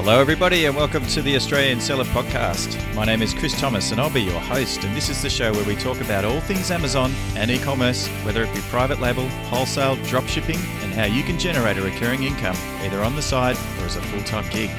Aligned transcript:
Hello, 0.00 0.20
everybody, 0.20 0.66
and 0.66 0.76
welcome 0.76 1.04
to 1.08 1.20
the 1.20 1.34
Australian 1.34 1.80
Seller 1.80 2.04
Podcast. 2.04 2.78
My 2.94 3.04
name 3.04 3.20
is 3.20 3.34
Chris 3.34 3.58
Thomas, 3.60 3.90
and 3.90 4.00
I'll 4.00 4.08
be 4.08 4.22
your 4.22 4.38
host. 4.38 4.84
And 4.84 4.96
this 4.96 5.08
is 5.08 5.20
the 5.20 5.28
show 5.28 5.52
where 5.52 5.64
we 5.64 5.74
talk 5.74 6.00
about 6.00 6.24
all 6.24 6.40
things 6.42 6.70
Amazon 6.70 7.12
and 7.34 7.50
e 7.50 7.58
commerce, 7.58 8.06
whether 8.22 8.44
it 8.44 8.54
be 8.54 8.60
private 8.70 9.00
label, 9.00 9.28
wholesale, 9.50 9.96
drop 10.04 10.24
shipping, 10.28 10.54
and 10.82 10.94
how 10.94 11.06
you 11.06 11.24
can 11.24 11.36
generate 11.36 11.78
a 11.78 11.82
recurring 11.82 12.22
income 12.22 12.56
either 12.82 13.02
on 13.02 13.16
the 13.16 13.22
side 13.22 13.56
or 13.80 13.86
as 13.86 13.96
a 13.96 14.02
full 14.02 14.22
time 14.22 14.48
gig. 14.50 14.70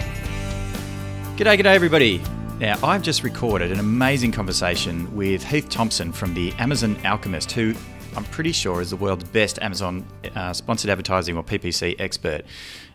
G'day, 1.36 1.60
g'day, 1.60 1.76
everybody. 1.76 2.22
Now, 2.60 2.80
I've 2.82 3.02
just 3.02 3.22
recorded 3.22 3.74
an 3.74 3.80
amazing 3.82 4.32
conversation 4.32 5.14
with 5.14 5.44
Heath 5.44 5.68
Thompson 5.68 6.14
from 6.14 6.34
the 6.34 6.54
Amazon 6.54 6.98
Alchemist, 7.04 7.52
who 7.52 7.74
I'm 8.16 8.26
pretty 8.26 8.52
sure 8.52 8.82
is 8.82 8.90
the 8.90 8.96
world's 8.96 9.24
best 9.26 9.60
Amazon 9.62 10.06
uh, 10.36 10.54
sponsored 10.54 10.90
advertising 10.90 11.38
or 11.38 11.44
PPC 11.44 11.96
expert. 12.00 12.44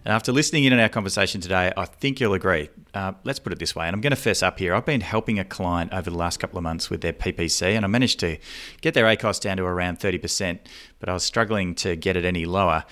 And 0.05 0.13
after 0.13 0.33
listening 0.33 0.65
in 0.65 0.73
on 0.73 0.81
our 0.81 0.89
conversation 0.89 1.41
today, 1.41 1.73
I 1.77 1.87
think 1.87 2.21
you'll 2.21 2.35
agree. 2.35 2.69
Uh, 2.93 3.13
let's 3.25 3.39
put 3.39 3.53
it 3.53 3.59
this 3.59 3.75
way, 3.75 3.87
and 3.87 3.95
I'm 3.95 4.01
going 4.01 4.11
to 4.11 4.17
fess 4.17 4.43
up 4.43 4.59
here. 4.59 4.75
I've 4.75 4.85
been 4.85 5.01
helping 5.01 5.39
a 5.39 5.45
client 5.45 5.93
over 5.93 6.11
the 6.11 6.17
last 6.17 6.39
couple 6.39 6.59
of 6.59 6.65
months 6.65 6.91
with 6.91 7.01
their 7.01 7.13
PPC, 7.13 7.75
and 7.75 7.85
I 7.85 7.89
managed 7.89 8.21
to 8.21 8.37
get 8.81 8.95
their 8.95 9.07
ACOS 9.07 9.41
down 9.41 9.57
to 9.57 9.65
around 9.65 10.01
30%, 10.01 10.59
but 10.99 11.09
I 11.09 11.15
was 11.15 11.23
struggling 11.23 11.75
to 11.77 11.97
get 11.97 12.17
it 12.17 12.25
any 12.25 12.45
lower. 12.45 12.85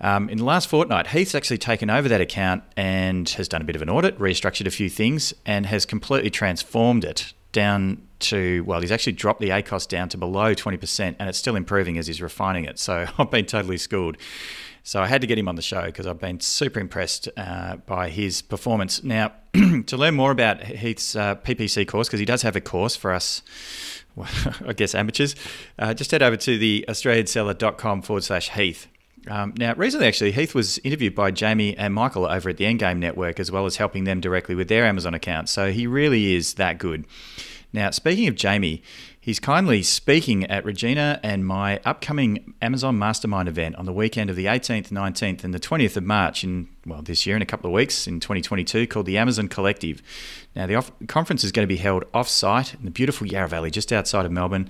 Um, 0.00 0.28
in 0.28 0.38
the 0.38 0.44
last 0.44 0.68
fortnight, 0.68 1.08
Heath's 1.08 1.34
actually 1.34 1.58
taken 1.58 1.90
over 1.90 2.08
that 2.08 2.20
account 2.20 2.64
and 2.76 3.28
has 3.30 3.46
done 3.46 3.60
a 3.60 3.64
bit 3.64 3.76
of 3.76 3.82
an 3.82 3.90
audit, 3.90 4.18
restructured 4.18 4.66
a 4.66 4.70
few 4.70 4.88
things, 4.88 5.34
and 5.44 5.66
has 5.66 5.84
completely 5.84 6.30
transformed 6.30 7.04
it 7.04 7.32
down 7.54 8.02
to, 8.18 8.62
well, 8.64 8.82
he's 8.82 8.92
actually 8.92 9.14
dropped 9.14 9.40
the 9.40 9.48
ACOS 9.48 9.88
down 9.88 10.10
to 10.10 10.18
below 10.18 10.54
20%, 10.54 11.16
and 11.18 11.28
it's 11.28 11.38
still 11.38 11.56
improving 11.56 11.96
as 11.96 12.06
he's 12.06 12.20
refining 12.20 12.66
it. 12.66 12.78
So 12.78 13.06
I've 13.18 13.30
been 13.30 13.46
totally 13.46 13.78
schooled. 13.78 14.18
So 14.82 15.00
I 15.00 15.06
had 15.06 15.22
to 15.22 15.26
get 15.26 15.38
him 15.38 15.48
on 15.48 15.56
the 15.56 15.62
show 15.62 15.86
because 15.86 16.06
I've 16.06 16.20
been 16.20 16.40
super 16.40 16.78
impressed 16.78 17.30
uh, 17.38 17.76
by 17.76 18.10
his 18.10 18.42
performance. 18.42 19.02
Now, 19.02 19.32
to 19.86 19.96
learn 19.96 20.14
more 20.14 20.30
about 20.30 20.62
Heath's 20.62 21.16
uh, 21.16 21.36
PPC 21.36 21.88
course, 21.88 22.06
because 22.06 22.20
he 22.20 22.26
does 22.26 22.42
have 22.42 22.54
a 22.54 22.60
course 22.60 22.94
for 22.94 23.14
us, 23.14 23.40
well, 24.14 24.28
I 24.66 24.74
guess 24.74 24.94
amateurs, 24.94 25.34
uh, 25.78 25.94
just 25.94 26.10
head 26.10 26.22
over 26.22 26.36
to 26.36 26.58
the 26.58 26.84
australianseller.com 26.86 28.02
forward 28.02 28.24
slash 28.24 28.50
Heath. 28.50 28.88
Um, 29.28 29.54
now, 29.56 29.74
recently, 29.74 30.06
actually, 30.06 30.32
Heath 30.32 30.54
was 30.54 30.78
interviewed 30.78 31.14
by 31.14 31.30
Jamie 31.30 31.76
and 31.76 31.94
Michael 31.94 32.26
over 32.26 32.50
at 32.50 32.56
the 32.56 32.64
Endgame 32.64 32.98
Network, 32.98 33.40
as 33.40 33.50
well 33.50 33.66
as 33.66 33.76
helping 33.76 34.04
them 34.04 34.20
directly 34.20 34.54
with 34.54 34.68
their 34.68 34.84
Amazon 34.84 35.14
accounts. 35.14 35.52
So 35.52 35.72
he 35.72 35.86
really 35.86 36.34
is 36.34 36.54
that 36.54 36.78
good. 36.78 37.06
Now, 37.72 37.90
speaking 37.90 38.28
of 38.28 38.36
Jamie, 38.36 38.82
he's 39.20 39.40
kindly 39.40 39.82
speaking 39.82 40.44
at 40.44 40.64
Regina 40.64 41.18
and 41.24 41.44
my 41.44 41.80
upcoming 41.84 42.54
Amazon 42.62 42.98
Mastermind 42.98 43.48
event 43.48 43.74
on 43.74 43.84
the 43.84 43.92
weekend 43.92 44.30
of 44.30 44.36
the 44.36 44.44
18th, 44.46 44.90
19th, 44.90 45.42
and 45.42 45.52
the 45.52 45.58
20th 45.58 45.96
of 45.96 46.04
March 46.04 46.44
in, 46.44 46.68
well, 46.86 47.02
this 47.02 47.26
year 47.26 47.34
in 47.34 47.42
a 47.42 47.46
couple 47.46 47.68
of 47.68 47.74
weeks 47.74 48.06
in 48.06 48.20
2022 48.20 48.86
called 48.86 49.06
the 49.06 49.18
Amazon 49.18 49.48
Collective. 49.48 50.02
Now, 50.54 50.66
the 50.66 50.76
off- 50.76 50.92
conference 51.08 51.42
is 51.42 51.50
going 51.50 51.66
to 51.66 51.74
be 51.74 51.78
held 51.78 52.04
off 52.14 52.28
site 52.28 52.74
in 52.74 52.84
the 52.84 52.92
beautiful 52.92 53.26
Yarra 53.26 53.48
Valley, 53.48 53.72
just 53.72 53.92
outside 53.92 54.24
of 54.24 54.30
Melbourne, 54.30 54.68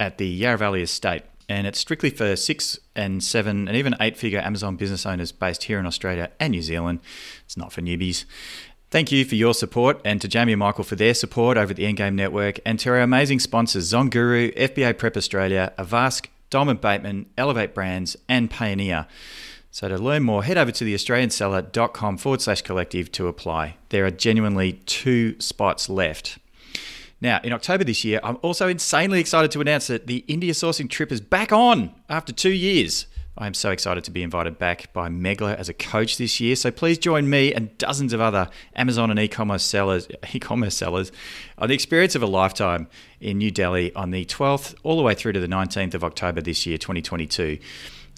at 0.00 0.16
the 0.16 0.26
Yarra 0.26 0.56
Valley 0.56 0.80
Estate. 0.80 1.22
And 1.48 1.66
it's 1.66 1.78
strictly 1.78 2.10
for 2.10 2.36
six 2.36 2.78
and 2.94 3.22
seven 3.24 3.68
and 3.68 3.76
even 3.76 3.94
eight 4.00 4.16
figure 4.16 4.40
Amazon 4.40 4.76
business 4.76 5.06
owners 5.06 5.32
based 5.32 5.64
here 5.64 5.78
in 5.78 5.86
Australia 5.86 6.30
and 6.38 6.50
New 6.50 6.62
Zealand. 6.62 7.00
It's 7.44 7.56
not 7.56 7.72
for 7.72 7.80
newbies. 7.80 8.24
Thank 8.90 9.12
you 9.12 9.24
for 9.24 9.34
your 9.34 9.52
support 9.52 10.00
and 10.04 10.20
to 10.22 10.28
Jamie 10.28 10.52
and 10.54 10.60
Michael 10.60 10.84
for 10.84 10.96
their 10.96 11.12
support 11.12 11.58
over 11.58 11.70
at 11.70 11.76
the 11.76 11.84
Endgame 11.84 12.14
Network 12.14 12.58
and 12.64 12.78
to 12.80 12.90
our 12.90 13.00
amazing 13.00 13.38
sponsors 13.38 13.92
Zonguru, 13.92 14.56
FBA 14.56 14.96
Prep 14.96 15.16
Australia, 15.16 15.72
Avask, 15.78 16.26
Diamond 16.48 16.80
Bateman, 16.80 17.26
Elevate 17.36 17.74
Brands, 17.74 18.16
and 18.28 18.50
Payoneer. 18.50 19.06
So 19.70 19.88
to 19.88 19.98
learn 19.98 20.22
more, 20.22 20.42
head 20.42 20.56
over 20.56 20.72
to 20.72 20.84
the 20.84 20.94
theaustralianseller.com 20.94 22.16
forward 22.16 22.40
slash 22.40 22.62
collective 22.62 23.12
to 23.12 23.28
apply. 23.28 23.76
There 23.90 24.06
are 24.06 24.10
genuinely 24.10 24.74
two 24.86 25.38
spots 25.38 25.90
left. 25.90 26.38
Now, 27.20 27.40
in 27.42 27.52
October 27.52 27.84
this 27.84 28.04
year, 28.04 28.20
I'm 28.22 28.38
also 28.42 28.68
insanely 28.68 29.18
excited 29.18 29.50
to 29.52 29.60
announce 29.60 29.88
that 29.88 30.06
the 30.06 30.24
India 30.28 30.52
sourcing 30.52 30.88
trip 30.88 31.10
is 31.10 31.20
back 31.20 31.52
on 31.52 31.92
after 32.08 32.32
two 32.32 32.52
years. 32.52 33.06
I 33.36 33.46
am 33.46 33.54
so 33.54 33.70
excited 33.70 34.02
to 34.04 34.10
be 34.10 34.24
invited 34.24 34.58
back 34.58 34.92
by 34.92 35.08
Megla 35.08 35.56
as 35.56 35.68
a 35.68 35.74
coach 35.74 36.16
this 36.16 36.40
year. 36.40 36.56
So 36.56 36.72
please 36.72 36.98
join 36.98 37.30
me 37.30 37.54
and 37.54 37.76
dozens 37.78 38.12
of 38.12 38.20
other 38.20 38.50
Amazon 38.74 39.10
and 39.10 39.18
e-commerce 39.18 39.62
sellers, 39.62 40.08
e-commerce 40.32 40.76
sellers, 40.76 41.12
on 41.56 41.68
the 41.68 41.74
experience 41.74 42.16
of 42.16 42.22
a 42.22 42.26
lifetime 42.26 42.88
in 43.20 43.38
New 43.38 43.52
Delhi 43.52 43.94
on 43.94 44.10
the 44.10 44.24
12th 44.24 44.74
all 44.82 44.96
the 44.96 45.04
way 45.04 45.14
through 45.14 45.32
to 45.32 45.40
the 45.40 45.46
19th 45.46 45.94
of 45.94 46.02
October 46.02 46.40
this 46.40 46.66
year, 46.66 46.78
2022. 46.78 47.58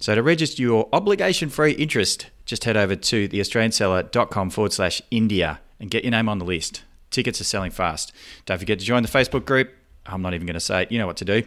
So 0.01 0.15
to 0.15 0.23
register 0.23 0.63
your 0.63 0.89
obligation-free 0.95 1.73
interest, 1.73 2.31
just 2.47 2.65
head 2.65 2.79
over 2.79 2.97
to 2.97 3.29
theaustralianseller.com 3.29 4.49
forward 4.49 4.73
slash 4.73 5.03
India 5.11 5.61
and 5.79 5.91
get 5.91 6.05
your 6.05 6.13
name 6.13 6.31
on 6.31 6.39
the 6.39 6.47
list. 6.47 6.83
Tickets 7.11 7.41
are 7.41 7.45
selling 7.45 7.71
fast. 7.71 8.13
Don't 8.47 8.59
forget 8.59 8.79
to 8.79 8.85
join 8.85 9.03
the 9.03 9.09
Facebook 9.09 9.45
group. 9.45 9.73
I'm 10.07 10.23
not 10.23 10.35
even 10.35 10.47
going 10.47 10.55
to 10.55 10.61
say 10.61 10.83
it. 10.83 10.93
You 10.93 10.99
know 10.99 11.07
what 11.07 11.17
to 11.19 11.25
do. 11.25 11.43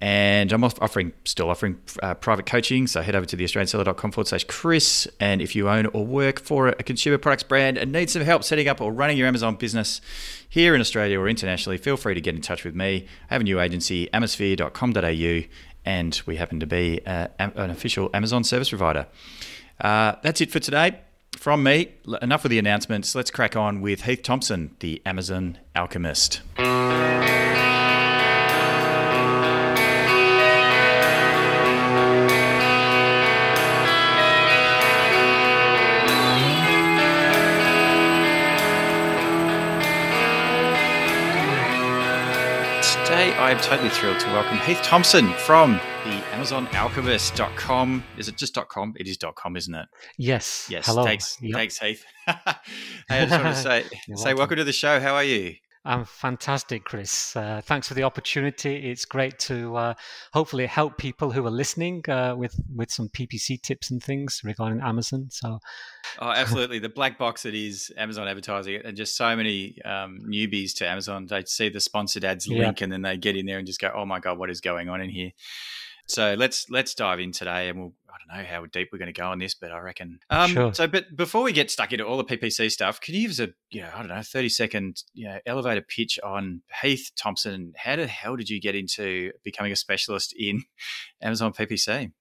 And 0.00 0.52
I'm 0.52 0.64
offering, 0.64 1.12
still 1.24 1.48
offering 1.48 1.80
uh, 2.02 2.14
private 2.14 2.46
coaching. 2.46 2.86
So 2.86 3.00
head 3.00 3.14
over 3.14 3.26
to 3.26 3.36
theaustralianseller.com 3.36 4.12
forward 4.12 4.28
slash 4.28 4.44
Chris. 4.44 5.08
And 5.20 5.40
if 5.40 5.54
you 5.54 5.68
own 5.68 5.86
or 5.86 6.04
work 6.04 6.40
for 6.40 6.68
a 6.68 6.82
consumer 6.82 7.16
products 7.16 7.44
brand 7.44 7.78
and 7.78 7.92
need 7.92 8.10
some 8.10 8.22
help 8.22 8.44
setting 8.44 8.68
up 8.68 8.80
or 8.80 8.92
running 8.92 9.16
your 9.16 9.28
Amazon 9.28 9.54
business 9.56 10.00
here 10.48 10.74
in 10.74 10.80
Australia 10.80 11.18
or 11.18 11.28
internationally, 11.28 11.78
feel 11.78 11.96
free 11.96 12.14
to 12.14 12.20
get 12.20 12.34
in 12.34 12.40
touch 12.40 12.64
with 12.64 12.74
me. 12.74 13.06
I 13.30 13.34
have 13.34 13.40
a 13.40 13.44
new 13.44 13.60
agency, 13.60 14.08
amasphere.com.au, 14.12 15.48
and 15.84 16.22
we 16.26 16.36
happen 16.36 16.60
to 16.60 16.66
be 16.66 17.00
uh, 17.06 17.28
an 17.38 17.70
official 17.70 18.10
Amazon 18.12 18.42
service 18.44 18.70
provider. 18.70 19.06
Uh, 19.80 20.16
that's 20.22 20.40
it 20.40 20.50
for 20.50 20.58
today. 20.58 21.00
From 21.44 21.62
me, 21.62 21.92
enough 22.22 22.46
of 22.46 22.50
the 22.50 22.58
announcements. 22.58 23.14
Let's 23.14 23.30
crack 23.30 23.54
on 23.54 23.82
with 23.82 24.04
Heath 24.04 24.22
Thompson, 24.22 24.74
the 24.80 25.02
Amazon 25.04 25.58
Alchemist. 25.76 26.40
I 43.36 43.50
am 43.50 43.58
totally 43.58 43.88
thrilled 43.90 44.20
to 44.20 44.26
welcome 44.28 44.58
Heath 44.58 44.80
Thompson 44.82 45.32
from 45.34 45.72
the 46.04 46.10
AmazonAlchemist.com. 46.32 48.04
Is 48.16 48.28
it 48.28 48.36
just 48.36 48.54
.com? 48.68 48.94
It 48.96 49.08
is 49.08 49.18
.com, 49.34 49.56
isn't 49.56 49.74
it? 49.74 49.86
Yes. 50.16 50.68
Yes. 50.70 50.86
Hello. 50.86 51.04
Thanks, 51.04 51.36
Yep. 51.42 51.52
thanks 51.52 51.78
Heath. 51.78 52.04
hey, 52.26 52.32
I 53.10 53.26
just 53.26 53.42
want 53.44 53.56
to 53.56 53.62
say, 53.62 53.82
say 53.82 53.88
welcome. 54.16 54.38
welcome 54.38 54.56
to 54.58 54.64
the 54.64 54.72
show. 54.72 55.00
How 55.00 55.14
are 55.14 55.24
you? 55.24 55.56
I'm 55.86 56.06
fantastic, 56.06 56.84
Chris. 56.84 57.36
Uh, 57.36 57.60
thanks 57.62 57.88
for 57.88 57.94
the 57.94 58.04
opportunity. 58.04 58.90
It's 58.90 59.04
great 59.04 59.38
to 59.40 59.76
uh, 59.76 59.94
hopefully 60.32 60.64
help 60.64 60.96
people 60.96 61.30
who 61.30 61.46
are 61.46 61.50
listening 61.50 62.02
uh, 62.08 62.34
with 62.36 62.58
with 62.74 62.90
some 62.90 63.10
PPC 63.10 63.60
tips 63.60 63.90
and 63.90 64.02
things 64.02 64.40
regarding 64.44 64.80
Amazon. 64.80 65.26
So 65.30 65.58
Oh, 66.18 66.30
absolutely. 66.30 66.78
the 66.78 66.88
black 66.88 67.18
box 67.18 67.42
that 67.42 67.54
is 67.54 67.92
Amazon 67.98 68.28
advertising, 68.28 68.80
and 68.82 68.96
just 68.96 69.14
so 69.16 69.36
many 69.36 69.76
um, 69.84 70.20
newbies 70.26 70.72
to 70.76 70.88
Amazon. 70.88 71.26
They 71.26 71.44
see 71.44 71.68
the 71.68 71.80
sponsored 71.80 72.24
ads 72.24 72.46
Yeah. 72.48 72.66
link, 72.66 72.80
and 72.80 72.90
then 72.90 73.02
they 73.02 73.18
get 73.18 73.36
in 73.36 73.44
there 73.44 73.58
and 73.58 73.66
just 73.66 73.80
go, 73.80 73.92
"Oh 73.94 74.06
my 74.06 74.20
god, 74.20 74.38
what 74.38 74.48
is 74.48 74.62
going 74.62 74.88
on 74.88 75.02
in 75.02 75.10
here?" 75.10 75.32
So 76.06 76.34
let's 76.34 76.68
let's 76.70 76.94
dive 76.94 77.20
in 77.20 77.32
today, 77.32 77.68
and 77.68 77.78
we'll. 77.78 77.92
I 78.14 78.34
don't 78.34 78.38
know 78.42 78.48
how 78.48 78.66
deep 78.66 78.90
we're 78.92 78.98
going 78.98 79.12
to 79.12 79.20
go 79.20 79.26
on 79.26 79.38
this, 79.38 79.54
but 79.54 79.72
I 79.72 79.78
reckon. 79.80 80.20
Um, 80.30 80.50
Sure. 80.50 80.74
So, 80.74 80.86
but 80.86 81.16
before 81.16 81.42
we 81.42 81.52
get 81.52 81.70
stuck 81.70 81.92
into 81.92 82.06
all 82.06 82.16
the 82.16 82.24
PPC 82.24 82.70
stuff, 82.70 83.00
can 83.00 83.14
you 83.14 83.22
give 83.22 83.30
us 83.32 83.40
a, 83.40 83.48
you 83.70 83.82
know, 83.82 83.90
I 83.94 83.98
don't 83.98 84.08
know, 84.08 84.22
thirty 84.22 84.48
second, 84.48 85.02
you 85.12 85.26
know, 85.26 85.38
elevator 85.46 85.82
pitch 85.82 86.18
on 86.22 86.62
Heath 86.82 87.10
Thompson? 87.16 87.72
How 87.76 87.96
the 87.96 88.06
hell 88.06 88.36
did 88.36 88.48
you 88.48 88.60
get 88.60 88.74
into 88.74 89.32
becoming 89.42 89.72
a 89.72 89.76
specialist 89.76 90.34
in 90.38 90.62
Amazon 91.22 91.52
PPC? 91.52 92.12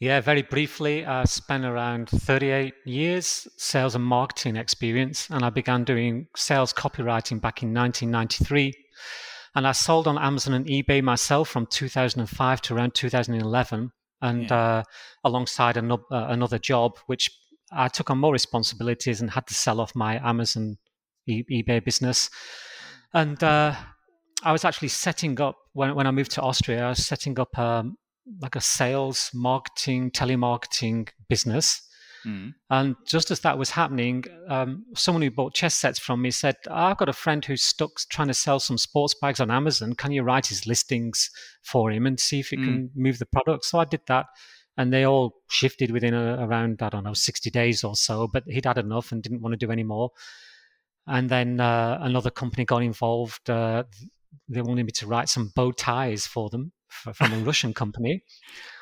yeah, 0.00 0.20
very 0.20 0.42
briefly, 0.42 1.06
I 1.06 1.24
spent 1.24 1.64
around 1.64 2.10
38 2.10 2.74
years 2.84 3.46
sales 3.56 3.94
and 3.94 4.04
marketing 4.04 4.56
experience, 4.56 5.28
and 5.30 5.44
I 5.44 5.50
began 5.50 5.84
doing 5.84 6.26
sales 6.36 6.72
copywriting 6.72 7.40
back 7.40 7.62
in 7.62 7.72
1993. 7.72 8.72
And 9.54 9.66
I 9.66 9.72
sold 9.72 10.08
on 10.08 10.18
Amazon 10.18 10.54
and 10.54 10.66
eBay 10.66 11.00
myself 11.02 11.48
from 11.48 11.66
2005 11.66 12.62
to 12.62 12.74
around 12.74 12.94
2011, 12.94 13.92
and 14.24 14.50
uh, 14.50 14.82
alongside 15.22 15.76
ano- 15.76 16.06
uh, 16.10 16.26
another 16.30 16.58
job, 16.58 16.98
which 17.06 17.30
I 17.70 17.88
took 17.88 18.10
on 18.10 18.18
more 18.18 18.32
responsibilities 18.32 19.20
and 19.20 19.30
had 19.30 19.46
to 19.46 19.54
sell 19.54 19.80
off 19.80 19.94
my 19.94 20.16
Amazon 20.28 20.78
e- 21.26 21.44
eBay 21.50 21.84
business. 21.84 22.30
And 23.12 23.42
uh, 23.42 23.74
I 24.42 24.52
was 24.52 24.64
actually 24.64 24.88
setting 24.88 25.40
up 25.40 25.56
when 25.72 25.94
when 25.94 26.06
I 26.06 26.10
moved 26.10 26.32
to 26.32 26.42
Austria. 26.42 26.86
I 26.86 26.88
was 26.90 27.06
setting 27.06 27.38
up 27.38 27.56
um, 27.58 27.96
like 28.40 28.56
a 28.56 28.60
sales, 28.60 29.30
marketing, 29.34 30.10
telemarketing 30.10 31.08
business. 31.28 31.82
Mm. 32.26 32.54
And 32.70 32.96
just 33.06 33.30
as 33.30 33.40
that 33.40 33.58
was 33.58 33.70
happening, 33.70 34.24
um, 34.48 34.84
someone 34.94 35.22
who 35.22 35.30
bought 35.30 35.54
chess 35.54 35.74
sets 35.74 35.98
from 35.98 36.22
me 36.22 36.30
said, 36.30 36.56
I've 36.70 36.96
got 36.96 37.08
a 37.08 37.12
friend 37.12 37.44
who's 37.44 37.62
stuck 37.62 37.90
trying 38.08 38.28
to 38.28 38.34
sell 38.34 38.58
some 38.60 38.78
sports 38.78 39.14
bags 39.20 39.40
on 39.40 39.50
Amazon. 39.50 39.94
Can 39.94 40.12
you 40.12 40.22
write 40.22 40.46
his 40.46 40.66
listings 40.66 41.30
for 41.62 41.90
him 41.90 42.06
and 42.06 42.18
see 42.18 42.40
if 42.40 42.48
he 42.48 42.56
Mm. 42.56 42.64
can 42.64 42.90
move 42.94 43.18
the 43.18 43.26
product? 43.26 43.64
So 43.66 43.78
I 43.78 43.84
did 43.84 44.00
that. 44.06 44.26
and 44.76 44.92
they 44.92 45.04
all 45.04 45.36
shifted 45.48 45.92
within 45.92 46.14
a, 46.14 46.44
around 46.44 46.82
I 46.82 46.88
don't 46.88 47.04
know 47.04 47.14
60 47.14 47.48
days 47.50 47.84
or 47.84 47.94
so. 47.94 48.26
But 48.26 48.42
he'd 48.48 48.64
had 48.64 48.76
enough 48.76 49.12
and 49.12 49.22
didn't 49.22 49.40
want 49.40 49.52
to 49.52 49.66
do 49.66 49.70
any 49.70 49.84
more. 49.84 50.10
And 51.06 51.30
then 51.30 51.60
uh, 51.60 51.98
another 52.00 52.30
company 52.30 52.64
got 52.64 52.82
involved. 52.82 53.48
Uh, 53.48 53.84
they 54.48 54.62
wanted 54.62 54.84
me 54.86 54.90
to 54.92 55.06
write 55.06 55.28
some 55.28 55.52
bow 55.54 55.70
ties 55.70 56.26
for 56.26 56.48
them 56.50 56.72
from 56.94 57.32
a 57.32 57.38
Russian 57.38 57.74
company. 57.74 58.22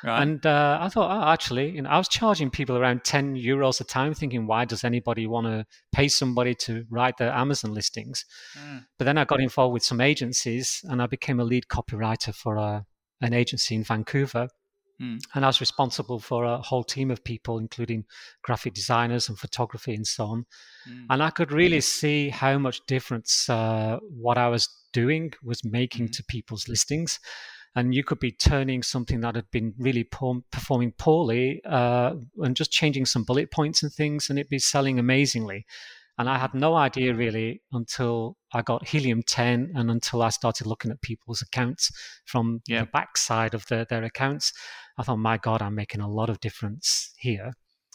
Right. 0.03 0.21
And 0.21 0.45
uh, 0.45 0.77
I 0.81 0.89
thought, 0.89 1.11
oh, 1.11 1.31
actually, 1.31 1.71
you 1.71 1.81
know, 1.81 1.89
I 1.89 1.97
was 1.97 2.07
charging 2.07 2.49
people 2.49 2.77
around 2.77 3.03
10 3.03 3.35
euros 3.35 3.81
a 3.81 3.83
time, 3.83 4.13
thinking, 4.13 4.47
why 4.47 4.65
does 4.65 4.83
anybody 4.83 5.27
want 5.27 5.47
to 5.47 5.65
pay 5.91 6.07
somebody 6.07 6.55
to 6.55 6.85
write 6.89 7.17
their 7.17 7.31
Amazon 7.31 7.73
listings? 7.73 8.25
Mm. 8.57 8.85
But 8.97 9.05
then 9.05 9.17
I 9.17 9.25
got 9.25 9.41
involved 9.41 9.73
with 9.73 9.83
some 9.83 10.01
agencies 10.01 10.81
and 10.83 11.01
I 11.01 11.07
became 11.07 11.39
a 11.39 11.43
lead 11.43 11.65
copywriter 11.67 12.33
for 12.33 12.55
a, 12.55 12.61
uh, 12.61 12.81
an 13.21 13.33
agency 13.33 13.75
in 13.75 13.83
Vancouver. 13.83 14.49
Mm. 15.01 15.19
And 15.33 15.45
I 15.45 15.47
was 15.47 15.59
responsible 15.59 16.19
for 16.19 16.45
a 16.45 16.57
whole 16.57 16.83
team 16.83 17.09
of 17.09 17.23
people, 17.23 17.57
including 17.57 18.05
graphic 18.43 18.73
designers 18.73 19.29
and 19.29 19.39
photography 19.39 19.93
and 19.93 20.05
so 20.05 20.25
on. 20.25 20.45
Mm. 20.89 21.05
And 21.09 21.23
I 21.23 21.29
could 21.29 21.51
really 21.51 21.81
see 21.81 22.29
how 22.29 22.57
much 22.57 22.85
difference 22.85 23.49
uh, 23.49 23.99
what 24.01 24.37
I 24.37 24.49
was 24.49 24.69
doing 24.91 25.33
was 25.43 25.63
making 25.65 26.05
mm-hmm. 26.05 26.11
to 26.11 26.23
people's 26.25 26.67
listings 26.67 27.19
and 27.75 27.93
you 27.95 28.03
could 28.03 28.19
be 28.19 28.31
turning 28.31 28.83
something 28.83 29.21
that 29.21 29.35
had 29.35 29.49
been 29.51 29.73
really 29.77 30.03
poor, 30.03 30.41
performing 30.51 30.91
poorly 30.91 31.61
uh, 31.65 32.13
and 32.37 32.55
just 32.55 32.71
changing 32.71 33.05
some 33.05 33.23
bullet 33.23 33.51
points 33.51 33.81
and 33.81 33.91
things, 33.91 34.29
and 34.29 34.37
it'd 34.37 34.49
be 34.49 34.59
selling 34.59 34.99
amazingly. 34.99 35.65
And 36.19 36.29
I 36.29 36.37
had 36.37 36.53
no 36.53 36.75
idea 36.75 37.15
really 37.15 37.63
until 37.71 38.37
I 38.53 38.61
got 38.61 38.87
Helium 38.87 39.23
10 39.23 39.71
and 39.75 39.89
until 39.89 40.21
I 40.21 40.29
started 40.29 40.67
looking 40.67 40.91
at 40.91 41.01
people's 41.01 41.41
accounts 41.41 41.91
from 42.25 42.61
the 42.67 42.87
backside 42.93 43.55
of 43.55 43.65
the, 43.65 43.87
their 43.89 44.03
accounts. 44.03 44.53
I 44.99 45.03
thought, 45.03 45.17
my 45.17 45.37
God, 45.37 45.63
I'm 45.63 45.73
making 45.73 46.01
a 46.01 46.07
lot 46.07 46.29
of 46.29 46.39
difference 46.39 47.11
here. 47.17 47.53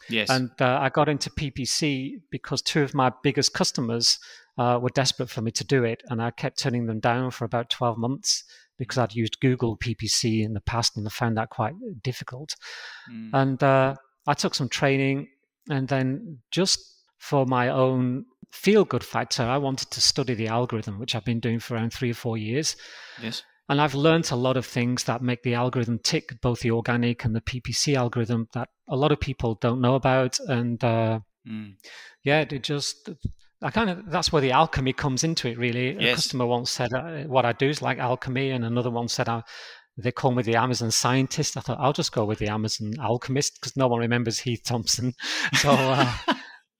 Yes. 0.08 0.30
And 0.30 0.50
uh, 0.60 0.78
I 0.80 0.88
got 0.88 1.08
into 1.08 1.30
PPC 1.30 2.14
because 2.30 2.60
two 2.60 2.82
of 2.82 2.92
my 2.92 3.12
biggest 3.22 3.52
customers 3.52 4.18
uh, 4.56 4.80
were 4.82 4.90
desperate 4.90 5.30
for 5.30 5.42
me 5.42 5.52
to 5.52 5.64
do 5.64 5.84
it. 5.84 6.02
And 6.08 6.20
I 6.20 6.32
kept 6.32 6.58
turning 6.58 6.86
them 6.86 6.98
down 6.98 7.30
for 7.30 7.44
about 7.44 7.70
12 7.70 7.98
months 7.98 8.42
because 8.78 8.98
I'd 8.98 9.14
used 9.14 9.40
Google 9.40 9.76
PPC 9.76 10.44
in 10.44 10.54
the 10.54 10.60
past 10.60 10.96
and 10.96 11.06
I 11.06 11.10
found 11.10 11.36
that 11.36 11.50
quite 11.50 11.74
difficult. 12.02 12.54
Mm. 13.12 13.30
And 13.32 13.62
uh, 13.62 13.94
I 14.26 14.34
took 14.34 14.54
some 14.54 14.68
training, 14.68 15.28
and 15.68 15.88
then 15.88 16.38
just 16.50 16.80
for 17.18 17.44
my 17.46 17.68
own 17.68 18.24
feel 18.52 18.84
good 18.84 19.04
factor, 19.04 19.42
I 19.42 19.58
wanted 19.58 19.90
to 19.90 20.00
study 20.00 20.34
the 20.34 20.48
algorithm, 20.48 20.98
which 20.98 21.14
I've 21.14 21.24
been 21.24 21.40
doing 21.40 21.58
for 21.58 21.74
around 21.74 21.92
three 21.92 22.10
or 22.10 22.14
four 22.14 22.38
years. 22.38 22.76
Yes. 23.22 23.42
And 23.68 23.80
I've 23.80 23.94
learned 23.94 24.30
a 24.30 24.36
lot 24.36 24.56
of 24.56 24.64
things 24.64 25.04
that 25.04 25.20
make 25.20 25.42
the 25.42 25.54
algorithm 25.54 25.98
tick, 25.98 26.40
both 26.40 26.60
the 26.60 26.70
organic 26.70 27.24
and 27.24 27.36
the 27.36 27.42
PPC 27.42 27.96
algorithm 27.96 28.48
that 28.54 28.70
a 28.88 28.96
lot 28.96 29.12
of 29.12 29.20
people 29.20 29.56
don't 29.56 29.82
know 29.82 29.94
about. 29.94 30.38
And 30.40 30.82
uh, 30.82 31.20
mm. 31.46 31.74
yeah, 32.24 32.40
it 32.40 32.62
just 32.62 33.10
I 33.60 33.70
kind 33.70 33.90
of 33.90 34.10
that's 34.10 34.32
where 34.32 34.42
the 34.42 34.52
alchemy 34.52 34.92
comes 34.92 35.24
into 35.24 35.48
it. 35.48 35.58
Really, 35.58 35.94
yes. 35.94 36.12
a 36.12 36.14
customer 36.16 36.46
once 36.46 36.70
said 36.70 36.92
uh, 36.92 37.24
what 37.24 37.44
I 37.44 37.52
do 37.52 37.68
is 37.68 37.82
like 37.82 37.98
alchemy, 37.98 38.50
and 38.50 38.64
another 38.64 38.90
one 38.90 39.08
said 39.08 39.28
I, 39.28 39.38
uh, 39.38 39.42
they 39.96 40.12
call 40.12 40.30
me 40.30 40.44
the 40.44 40.54
Amazon 40.54 40.90
scientist. 40.92 41.56
I 41.56 41.60
thought 41.60 41.78
I'll 41.80 41.92
just 41.92 42.12
go 42.12 42.24
with 42.24 42.38
the 42.38 42.48
Amazon 42.48 42.92
alchemist 43.00 43.58
because 43.60 43.76
no 43.76 43.88
one 43.88 44.00
remembers 44.00 44.38
Heath 44.38 44.62
Thompson. 44.64 45.14
So 45.54 45.70
uh, 45.70 46.12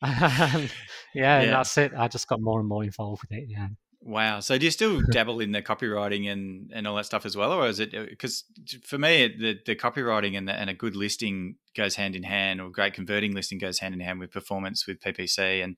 yeah, 0.02 0.69
yeah, 1.14 1.46
that's 1.46 1.76
it. 1.78 1.92
I 1.96 2.06
just 2.06 2.28
got 2.28 2.40
more 2.40 2.60
and 2.60 2.69
more 2.69 2.84
involved 2.84 3.22
with 3.22 3.36
it. 3.36 3.46
Yeah. 3.48 3.69
Wow. 4.08 4.40
So 4.40 4.56
do 4.56 4.64
you 4.64 4.70
still 4.70 5.02
dabble 5.10 5.40
in 5.40 5.52
the 5.52 5.60
copywriting 5.60 6.32
and, 6.32 6.72
and 6.75 6.87
all 6.87 6.96
that 6.96 7.05
stuff 7.05 7.26
as 7.26 7.37
well, 7.37 7.52
or 7.52 7.66
is 7.66 7.78
it 7.78 7.93
because 7.93 8.44
uh, 8.58 8.78
for 8.82 8.96
me 8.96 9.28
the 9.28 9.58
the 9.66 9.76
copywriting 9.76 10.37
and 10.37 10.49
the, 10.49 10.55
and 10.55 10.70
a 10.70 10.75
good 10.75 10.96
listing 10.96 11.56
goes 11.76 11.94
hand 11.96 12.16
in 12.16 12.22
hand, 12.22 12.62
or 12.62 12.70
great 12.70 12.94
converting 12.94 13.34
listing 13.34 13.58
goes 13.58 13.81
hand 13.81 13.93
in 13.93 14.00
hand 14.00 14.19
with 14.19 14.31
performance 14.31 14.87
with 14.87 14.99
PPC 15.00 15.62
and 15.62 15.76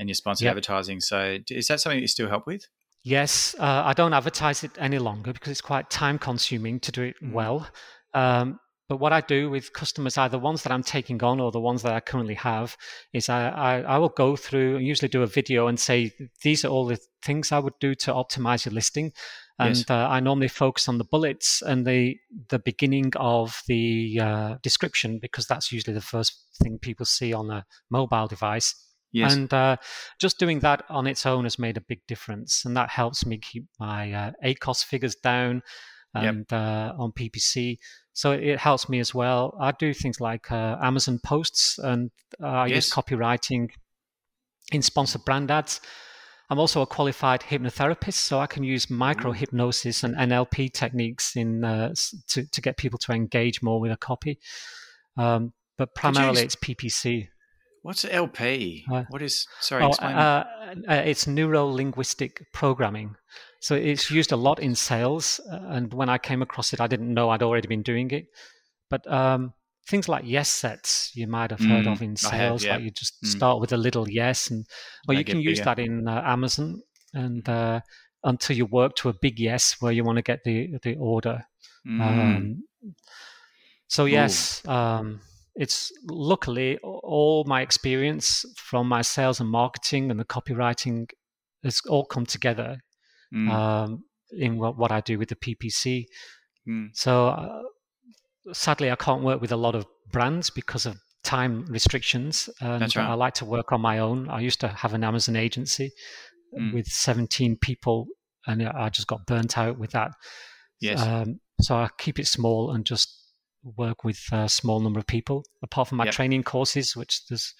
and 0.00 0.08
your 0.08 0.14
sponsored 0.14 0.46
yep. 0.46 0.50
advertising. 0.50 1.00
So 1.00 1.38
is 1.48 1.68
that 1.68 1.80
something 1.80 1.98
that 1.98 2.02
you 2.02 2.08
still 2.08 2.28
help 2.28 2.44
with? 2.44 2.66
Yes, 3.04 3.54
uh, 3.60 3.82
I 3.84 3.92
don't 3.92 4.14
advertise 4.14 4.64
it 4.64 4.72
any 4.76 4.98
longer 4.98 5.32
because 5.32 5.52
it's 5.52 5.60
quite 5.60 5.90
time 5.90 6.18
consuming 6.18 6.80
to 6.80 6.90
do 6.90 7.02
it 7.02 7.16
mm. 7.22 7.32
well. 7.32 7.68
Um, 8.14 8.58
but 8.88 8.98
what 8.98 9.12
I 9.12 9.22
do 9.22 9.48
with 9.48 9.72
customers, 9.72 10.18
either 10.18 10.38
ones 10.38 10.62
that 10.62 10.72
I'm 10.72 10.82
taking 10.82 11.22
on 11.22 11.40
or 11.40 11.50
the 11.50 11.60
ones 11.60 11.82
that 11.82 11.94
I 11.94 12.00
currently 12.00 12.34
have, 12.34 12.76
is 13.12 13.28
I, 13.28 13.48
I, 13.48 13.80
I 13.80 13.98
will 13.98 14.10
go 14.10 14.36
through 14.36 14.76
and 14.76 14.86
usually 14.86 15.08
do 15.08 15.22
a 15.22 15.26
video 15.26 15.68
and 15.68 15.80
say, 15.80 16.12
these 16.42 16.64
are 16.64 16.68
all 16.68 16.86
the 16.86 16.98
things 17.22 17.50
I 17.50 17.60
would 17.60 17.78
do 17.80 17.94
to 17.94 18.12
optimize 18.12 18.66
your 18.66 18.74
listing. 18.74 19.12
And 19.58 19.76
yes. 19.76 19.88
uh, 19.88 20.08
I 20.08 20.20
normally 20.20 20.48
focus 20.48 20.88
on 20.88 20.98
the 20.98 21.04
bullets 21.04 21.62
and 21.62 21.86
the 21.86 22.16
the 22.48 22.58
beginning 22.58 23.12
of 23.14 23.62
the 23.68 24.18
uh, 24.20 24.56
description 24.62 25.20
because 25.20 25.46
that's 25.46 25.70
usually 25.70 25.94
the 25.94 26.00
first 26.00 26.34
thing 26.60 26.78
people 26.78 27.06
see 27.06 27.32
on 27.32 27.50
a 27.50 27.64
mobile 27.88 28.26
device. 28.26 28.74
Yes. 29.12 29.34
And 29.34 29.54
uh, 29.54 29.76
just 30.20 30.40
doing 30.40 30.58
that 30.60 30.82
on 30.88 31.06
its 31.06 31.24
own 31.24 31.44
has 31.44 31.56
made 31.56 31.76
a 31.76 31.80
big 31.80 32.00
difference. 32.08 32.64
And 32.64 32.76
that 32.76 32.90
helps 32.90 33.24
me 33.24 33.38
keep 33.38 33.66
my 33.78 34.12
uh, 34.12 34.32
ACOS 34.44 34.84
figures 34.84 35.14
down 35.14 35.62
and 36.14 36.46
yep. 36.50 36.52
uh, 36.52 36.92
on 36.98 37.12
PPC. 37.12 37.78
So 38.14 38.30
it 38.30 38.58
helps 38.58 38.88
me 38.88 39.00
as 39.00 39.12
well. 39.12 39.56
I 39.60 39.72
do 39.72 39.92
things 39.92 40.20
like 40.20 40.50
uh, 40.50 40.78
Amazon 40.80 41.18
posts 41.18 41.78
and 41.78 42.10
uh, 42.40 42.46
I 42.46 42.66
yes. 42.66 42.76
use 42.76 42.90
copywriting 42.90 43.70
in 44.72 44.82
sponsored 44.82 45.24
brand 45.24 45.50
ads. 45.50 45.80
I'm 46.48 46.58
also 46.58 46.82
a 46.82 46.86
qualified 46.86 47.40
hypnotherapist, 47.40 48.14
so 48.14 48.38
I 48.38 48.46
can 48.46 48.62
use 48.62 48.88
micro 48.88 49.32
hypnosis 49.32 50.04
and 50.04 50.14
NLP 50.14 50.72
techniques 50.72 51.36
in 51.36 51.64
uh, 51.64 51.94
to 52.28 52.44
to 52.44 52.60
get 52.60 52.76
people 52.76 52.98
to 53.00 53.12
engage 53.12 53.62
more 53.62 53.80
with 53.80 53.90
a 53.90 53.96
copy. 53.96 54.38
Um, 55.16 55.52
but 55.78 55.94
primarily, 55.94 56.42
it's 56.42 56.54
PPC. 56.54 57.28
What's 57.84 58.06
LP? 58.06 58.82
Uh, 58.90 59.04
what 59.10 59.20
is? 59.20 59.46
Sorry, 59.60 59.82
oh, 59.82 59.88
explain. 59.88 60.12
Uh, 60.12 60.44
uh, 60.88 61.02
it's 61.04 61.26
neuro 61.26 61.66
linguistic 61.66 62.42
programming. 62.54 63.14
So 63.60 63.74
it's 63.74 64.10
used 64.10 64.32
a 64.32 64.36
lot 64.36 64.58
in 64.58 64.74
sales. 64.74 65.38
Uh, 65.52 65.60
and 65.68 65.92
when 65.92 66.08
I 66.08 66.16
came 66.16 66.40
across 66.40 66.72
it, 66.72 66.80
I 66.80 66.86
didn't 66.86 67.12
know 67.12 67.28
I'd 67.28 67.42
already 67.42 67.68
been 67.68 67.82
doing 67.82 68.10
it. 68.10 68.28
But 68.88 69.06
um, 69.12 69.52
things 69.86 70.08
like 70.08 70.24
yes 70.24 70.48
sets 70.48 71.14
you 71.14 71.26
might 71.26 71.50
have 71.50 71.60
heard 71.60 71.84
mm, 71.84 71.92
of 71.92 72.00
in 72.00 72.16
sales, 72.16 72.62
have, 72.62 72.68
yeah. 72.68 72.74
like 72.76 72.84
you 72.84 72.90
just 72.90 73.22
mm. 73.22 73.28
start 73.28 73.60
with 73.60 73.74
a 73.74 73.76
little 73.76 74.08
yes, 74.08 74.50
and 74.50 74.64
well, 75.06 75.18
you 75.18 75.24
can 75.24 75.42
use 75.42 75.60
that 75.60 75.78
in 75.78 76.08
uh, 76.08 76.22
Amazon, 76.24 76.80
and 77.12 77.46
uh, 77.46 77.80
until 78.22 78.56
you 78.56 78.64
work 78.64 78.96
to 78.96 79.10
a 79.10 79.14
big 79.20 79.38
yes 79.38 79.76
where 79.80 79.92
you 79.92 80.04
want 80.04 80.16
to 80.16 80.22
get 80.22 80.42
the 80.44 80.78
the 80.82 80.96
order. 80.96 81.44
Mm. 81.86 82.00
Um, 82.00 82.64
so 83.88 84.06
yes. 84.06 84.66
Um, 84.66 85.20
it's 85.56 85.92
luckily 86.08 86.78
all 86.82 87.44
my 87.46 87.60
experience 87.60 88.44
from 88.56 88.88
my 88.88 89.02
sales 89.02 89.40
and 89.40 89.48
marketing 89.48 90.10
and 90.10 90.18
the 90.18 90.24
copywriting 90.24 91.08
has 91.62 91.80
all 91.88 92.04
come 92.04 92.26
together 92.26 92.78
mm. 93.32 93.50
um, 93.50 94.04
in 94.32 94.58
what, 94.58 94.76
what, 94.76 94.90
I 94.90 95.00
do 95.00 95.18
with 95.18 95.28
the 95.28 95.36
PPC. 95.36 96.04
Mm. 96.68 96.88
So 96.92 97.28
uh, 97.28 97.62
sadly, 98.52 98.90
I 98.90 98.96
can't 98.96 99.22
work 99.22 99.40
with 99.40 99.52
a 99.52 99.56
lot 99.56 99.74
of 99.74 99.86
brands 100.10 100.50
because 100.50 100.86
of 100.86 100.96
time 101.22 101.66
restrictions. 101.66 102.50
And 102.60 102.82
right. 102.96 103.08
I 103.08 103.14
like 103.14 103.34
to 103.34 103.44
work 103.44 103.72
on 103.72 103.80
my 103.80 103.98
own. 103.98 104.28
I 104.28 104.40
used 104.40 104.60
to 104.60 104.68
have 104.68 104.92
an 104.92 105.04
Amazon 105.04 105.36
agency 105.36 105.92
mm. 106.56 106.74
with 106.74 106.86
17 106.86 107.56
people, 107.60 108.06
and 108.46 108.66
I 108.68 108.88
just 108.88 109.06
got 109.06 109.26
burnt 109.26 109.56
out 109.56 109.78
with 109.78 109.92
that. 109.92 110.10
Yes. 110.80 111.00
Um, 111.00 111.40
so 111.60 111.76
I 111.76 111.88
keep 111.98 112.18
it 112.18 112.26
small 112.26 112.72
and 112.72 112.84
just 112.84 113.23
work 113.76 114.04
with 114.04 114.20
a 114.32 114.48
small 114.48 114.80
number 114.80 114.98
of 114.98 115.06
people, 115.06 115.44
apart 115.62 115.88
from 115.88 115.98
my 115.98 116.04
yep. 116.04 116.14
training 116.14 116.42
courses, 116.42 116.94
which 116.96 117.26
there's 117.26 117.54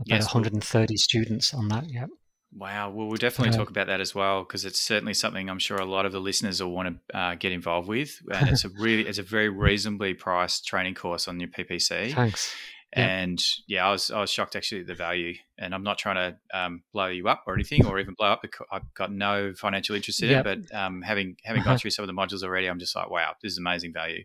about 0.00 0.16
yes, 0.16 0.34
130 0.34 0.96
students 0.96 1.54
on 1.54 1.68
that. 1.68 1.88
Yeah. 1.88 2.06
Wow. 2.54 2.90
Well, 2.90 3.06
we'll 3.06 3.16
definitely 3.16 3.54
uh, 3.54 3.58
talk 3.58 3.70
about 3.70 3.86
that 3.86 4.00
as 4.00 4.14
well 4.14 4.42
because 4.42 4.64
it's 4.64 4.80
certainly 4.80 5.14
something 5.14 5.48
I'm 5.48 5.58
sure 5.58 5.78
a 5.78 5.86
lot 5.86 6.04
of 6.04 6.12
the 6.12 6.20
listeners 6.20 6.62
will 6.62 6.72
want 6.72 6.98
to 7.08 7.18
uh, 7.18 7.34
get 7.36 7.52
involved 7.52 7.88
with, 7.88 8.20
and 8.32 8.50
it's 8.50 8.64
a 8.64 8.68
really 8.78 9.06
it's 9.06 9.18
a 9.18 9.22
very 9.22 9.48
reasonably 9.48 10.14
priced 10.14 10.66
training 10.66 10.94
course 10.94 11.28
on 11.28 11.40
your 11.40 11.48
PPC. 11.48 12.14
Thanks. 12.14 12.54
And 12.94 13.42
yeah, 13.66 13.86
I 13.86 13.90
was 13.90 14.10
I 14.10 14.20
was 14.20 14.30
shocked 14.30 14.54
actually 14.54 14.82
at 14.82 14.86
the 14.86 14.94
value, 14.94 15.34
and 15.58 15.74
I'm 15.74 15.82
not 15.82 15.96
trying 15.96 16.16
to 16.16 16.58
um, 16.58 16.82
blow 16.92 17.06
you 17.06 17.26
up 17.26 17.44
or 17.46 17.54
anything, 17.54 17.86
or 17.86 17.98
even 17.98 18.12
blow 18.12 18.32
up. 18.32 18.44
I've 18.70 18.92
got 18.92 19.10
no 19.10 19.54
financial 19.54 19.96
interest 19.96 20.22
in 20.22 20.28
yep. 20.28 20.44
it, 20.44 20.68
but 20.70 20.78
um, 20.78 21.00
having 21.00 21.36
having 21.42 21.62
gone 21.62 21.78
through 21.78 21.92
some 21.92 22.02
of 22.02 22.08
the 22.08 22.12
modules 22.12 22.42
already, 22.42 22.66
I'm 22.66 22.78
just 22.78 22.94
like, 22.94 23.08
wow, 23.08 23.32
this 23.42 23.52
is 23.52 23.58
amazing 23.58 23.94
value. 23.94 24.24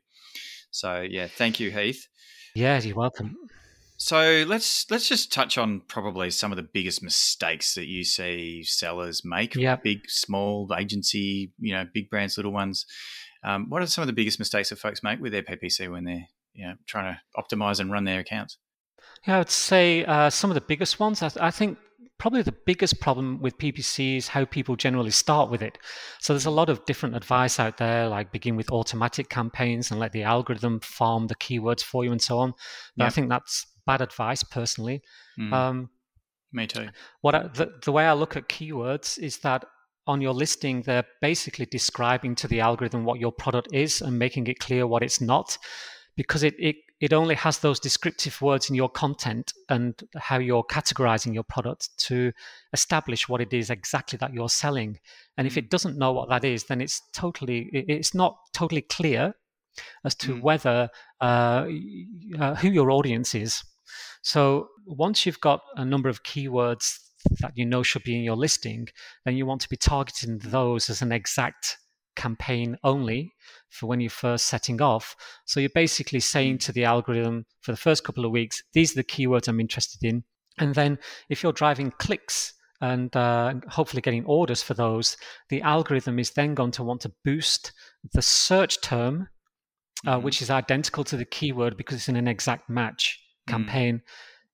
So 0.71 1.01
yeah, 1.01 1.27
thank 1.27 1.59
you, 1.59 1.71
Heath. 1.71 2.07
Yeah, 2.55 2.79
you're 2.81 2.95
welcome. 2.95 3.35
So 3.97 4.45
let's 4.47 4.89
let's 4.91 5.09
just 5.09 5.33
touch 5.33 5.57
on 5.57 5.81
probably 5.87 6.29
some 6.29 6.51
of 6.51 6.55
the 6.55 6.67
biggest 6.71 7.01
mistakes 7.01 7.73
that 7.73 7.87
you 7.87 8.03
see 8.03 8.63
sellers 8.63 9.23
make. 9.25 9.55
Yeah, 9.55 9.75
big, 9.75 10.07
small, 10.07 10.71
agency, 10.77 11.51
you 11.59 11.73
know, 11.73 11.85
big 11.91 12.09
brands, 12.09 12.37
little 12.37 12.51
ones. 12.51 12.85
Um, 13.43 13.69
what 13.69 13.81
are 13.81 13.87
some 13.87 14.03
of 14.03 14.07
the 14.07 14.13
biggest 14.13 14.39
mistakes 14.39 14.69
that 14.69 14.77
folks 14.77 15.01
make 15.01 15.19
with 15.19 15.31
their 15.31 15.41
PPC 15.41 15.91
when 15.91 16.03
they're 16.03 16.27
you 16.53 16.67
know 16.67 16.75
trying 16.85 17.15
to 17.15 17.41
optimize 17.41 17.79
and 17.79 17.91
run 17.91 18.03
their 18.03 18.19
accounts? 18.19 18.57
Yeah, 19.27 19.35
I 19.35 19.39
would 19.39 19.49
say 19.49 20.05
uh, 20.05 20.29
some 20.29 20.51
of 20.51 20.55
the 20.55 20.61
biggest 20.61 20.99
ones. 20.99 21.23
I, 21.23 21.31
I 21.39 21.51
think 21.51 21.79
probably 22.19 22.41
the 22.41 22.55
biggest 22.65 22.99
problem 22.99 23.39
with 23.41 23.57
PPC 23.57 24.17
is 24.17 24.27
how 24.27 24.45
people 24.45 24.75
generally 24.75 25.11
start 25.11 25.49
with 25.51 25.61
it. 25.61 25.77
So 26.19 26.33
there's 26.33 26.45
a 26.45 26.51
lot 26.51 26.69
of 26.69 26.83
different 26.85 27.15
advice 27.15 27.59
out 27.59 27.77
there, 27.77 28.07
like 28.07 28.31
begin 28.31 28.55
with 28.55 28.71
automatic 28.71 29.29
campaigns 29.29 29.91
and 29.91 29.99
let 29.99 30.11
the 30.13 30.23
algorithm 30.23 30.79
farm 30.79 31.27
the 31.27 31.35
keywords 31.35 31.83
for 31.83 32.03
you 32.03 32.11
and 32.11 32.21
so 32.21 32.39
on. 32.39 32.53
But 32.95 33.03
yep. 33.03 33.07
I 33.07 33.09
think 33.11 33.29
that's 33.29 33.67
bad 33.85 34.01
advice 34.01 34.43
personally. 34.43 35.01
Mm. 35.39 35.53
Um, 35.53 35.89
Me 36.51 36.65
too. 36.65 36.89
What 37.21 37.35
I, 37.35 37.47
the, 37.47 37.71
the 37.83 37.91
way 37.91 38.05
I 38.05 38.13
look 38.13 38.35
at 38.35 38.49
keywords 38.49 39.19
is 39.19 39.37
that 39.39 39.65
on 40.07 40.21
your 40.21 40.33
listing, 40.33 40.81
they're 40.83 41.05
basically 41.21 41.65
describing 41.65 42.33
to 42.35 42.47
the 42.47 42.61
algorithm 42.61 43.03
what 43.03 43.19
your 43.19 43.31
product 43.31 43.67
is 43.73 44.01
and 44.01 44.17
making 44.17 44.47
it 44.47 44.59
clear 44.59 44.87
what 44.87 45.03
it's 45.03 45.21
not 45.21 45.57
because 46.15 46.43
it, 46.43 46.55
it 46.57 46.77
it 46.99 47.13
only 47.13 47.35
has 47.35 47.59
those 47.59 47.79
descriptive 47.79 48.41
words 48.41 48.69
in 48.69 48.75
your 48.75 48.89
content 48.89 49.53
and 49.69 50.01
how 50.15 50.39
you're 50.39 50.63
categorizing 50.63 51.33
your 51.33 51.43
product 51.43 51.89
to 51.97 52.31
establish 52.73 53.29
what 53.29 53.39
it 53.39 53.53
is 53.53 53.69
exactly 53.69 54.17
that 54.17 54.33
you're 54.33 54.49
selling. 54.49 54.99
And 55.37 55.45
if 55.45 55.53
mm. 55.53 55.57
it 55.57 55.69
doesn't 55.69 55.97
know 55.97 56.11
what 56.11 56.29
that 56.29 56.43
is, 56.43 56.63
then 56.63 56.81
it's 56.81 57.01
totally 57.13 57.69
it's 57.71 58.15
not 58.15 58.37
totally 58.53 58.81
clear 58.81 59.33
as 60.05 60.15
to 60.15 60.35
mm. 60.35 60.41
whether 60.41 60.89
uh, 61.21 61.67
uh, 62.39 62.55
who 62.55 62.69
your 62.69 62.89
audience 62.89 63.35
is. 63.35 63.63
So 64.23 64.69
once 64.85 65.25
you've 65.25 65.41
got 65.41 65.61
a 65.75 65.85
number 65.85 66.09
of 66.09 66.23
keywords 66.23 66.97
that 67.41 67.51
you 67.55 67.65
know 67.65 67.83
should 67.83 68.03
be 68.03 68.15
in 68.15 68.23
your 68.23 68.35
listing, 68.35 68.87
then 69.23 69.37
you 69.37 69.45
want 69.45 69.61
to 69.61 69.69
be 69.69 69.77
targeting 69.77 70.39
those 70.39 70.89
as 70.89 71.03
an 71.03 71.11
exact 71.11 71.77
campaign 72.17 72.77
only 72.83 73.31
for 73.69 73.87
when 73.87 74.01
you're 74.01 74.09
first 74.09 74.47
setting 74.47 74.81
off. 74.81 75.15
So 75.45 75.61
you're 75.61 75.69
basically 75.69 76.19
saying 76.19 76.57
mm. 76.57 76.59
to 76.65 76.71
the 76.73 76.83
algorithm 76.83 77.45
for 77.61 77.71
the 77.71 77.77
first 77.77 78.03
couple 78.03 78.25
of 78.25 78.31
weeks, 78.31 78.61
these 78.73 78.91
are 78.91 79.01
the 79.01 79.03
keywords 79.03 79.47
I'm 79.47 79.61
interested 79.61 80.03
in. 80.03 80.23
And 80.57 80.75
then 80.75 80.97
if 81.29 81.43
you're 81.43 81.53
driving 81.53 81.91
clicks 81.91 82.53
and 82.81 83.15
uh, 83.15 83.53
hopefully 83.69 84.01
getting 84.01 84.25
orders 84.25 84.61
for 84.61 84.73
those, 84.73 85.15
the 85.49 85.61
algorithm 85.61 86.19
is 86.19 86.31
then 86.31 86.55
going 86.55 86.71
to 86.71 86.83
want 86.83 87.01
to 87.01 87.11
boost 87.23 87.71
the 88.13 88.21
search 88.21 88.81
term, 88.81 89.29
uh, 90.05 90.15
mm-hmm. 90.15 90.25
which 90.25 90.41
is 90.41 90.49
identical 90.49 91.03
to 91.05 91.17
the 91.17 91.25
keyword 91.25 91.77
because 91.77 91.97
it's 91.97 92.09
in 92.09 92.15
an 92.15 92.27
exact 92.27 92.69
match 92.69 93.19
mm. 93.47 93.51
campaign. 93.51 93.97
Mm. 93.97 94.01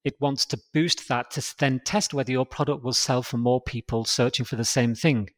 It 0.03 0.15
wants 0.19 0.45
to 0.47 0.59
boost 0.73 1.07
that 1.07 1.31
to 1.31 1.55
then 1.59 1.79
test 1.85 2.13
whether 2.13 2.31
your 2.31 2.45
product 2.45 2.83
will 2.83 2.93
sell 2.93 3.23
for 3.23 3.37
more 3.37 3.61
people 3.61 4.03
searching 4.03 4.45
for 4.45 4.57
the 4.57 4.65
same 4.65 4.95
thing. 4.95 5.29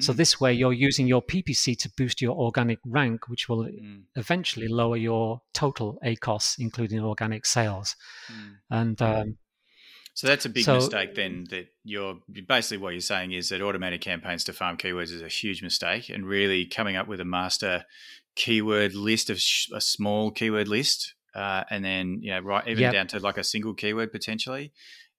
So 0.00 0.12
mm. 0.12 0.16
this 0.16 0.40
way, 0.40 0.52
you're 0.52 0.72
using 0.72 1.06
your 1.06 1.22
PPC 1.22 1.78
to 1.78 1.90
boost 1.96 2.20
your 2.20 2.36
organic 2.36 2.78
rank, 2.84 3.28
which 3.28 3.48
will 3.48 3.64
mm. 3.64 4.02
eventually 4.14 4.68
lower 4.68 4.96
your 4.96 5.40
total 5.54 5.98
ACOS, 6.04 6.56
including 6.58 7.00
organic 7.00 7.46
sales. 7.46 7.96
Mm. 8.30 8.54
And 8.70 9.02
um, 9.02 9.36
so 10.14 10.26
that's 10.26 10.44
a 10.44 10.48
big 10.48 10.64
so, 10.64 10.76
mistake. 10.76 11.14
Then 11.14 11.44
that 11.50 11.66
you're 11.84 12.18
basically 12.48 12.78
what 12.78 12.94
you're 12.94 13.00
saying 13.00 13.32
is 13.32 13.50
that 13.50 13.60
automated 13.60 14.00
campaigns 14.00 14.44
to 14.44 14.52
farm 14.52 14.76
keywords 14.76 15.12
is 15.12 15.22
a 15.22 15.28
huge 15.28 15.62
mistake, 15.62 16.08
and 16.08 16.26
really 16.26 16.66
coming 16.66 16.96
up 16.96 17.06
with 17.06 17.20
a 17.20 17.24
master 17.24 17.84
keyword 18.34 18.94
list 18.94 19.30
of 19.30 19.40
sh- 19.40 19.68
a 19.74 19.80
small 19.80 20.30
keyword 20.30 20.68
list, 20.68 21.14
uh, 21.34 21.64
and 21.70 21.84
then 21.84 22.18
you 22.22 22.30
know 22.30 22.40
right 22.40 22.66
even 22.66 22.82
yep. 22.82 22.92
down 22.92 23.06
to 23.08 23.18
like 23.18 23.36
a 23.36 23.44
single 23.44 23.74
keyword 23.74 24.10
potentially 24.10 24.72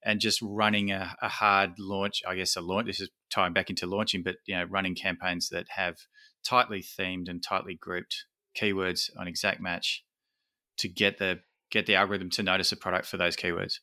and 0.04 0.20
just 0.20 0.40
running 0.42 0.90
a, 0.90 1.16
a, 1.20 1.28
hard 1.28 1.72
launch. 1.78 2.22
I 2.26 2.36
guess 2.36 2.56
a 2.56 2.60
launch. 2.60 2.86
This 2.86 3.00
is 3.00 3.10
tying 3.30 3.52
back 3.52 3.70
into 3.70 3.86
launching, 3.86 4.22
but 4.22 4.36
you 4.46 4.56
know, 4.56 4.64
running 4.64 4.94
campaigns 4.94 5.48
that 5.50 5.66
have 5.70 5.96
tightly 6.44 6.82
themed 6.82 7.28
and 7.28 7.42
tightly 7.42 7.74
grouped 7.74 8.24
keywords 8.60 9.10
on 9.16 9.28
exact 9.28 9.60
match 9.60 10.04
to 10.78 10.88
get 10.88 11.18
the 11.18 11.40
get 11.70 11.86
the 11.86 11.96
algorithm 11.96 12.30
to 12.30 12.42
notice 12.42 12.72
a 12.72 12.76
product 12.76 13.06
for 13.06 13.16
those 13.16 13.36
keywords. 13.36 13.74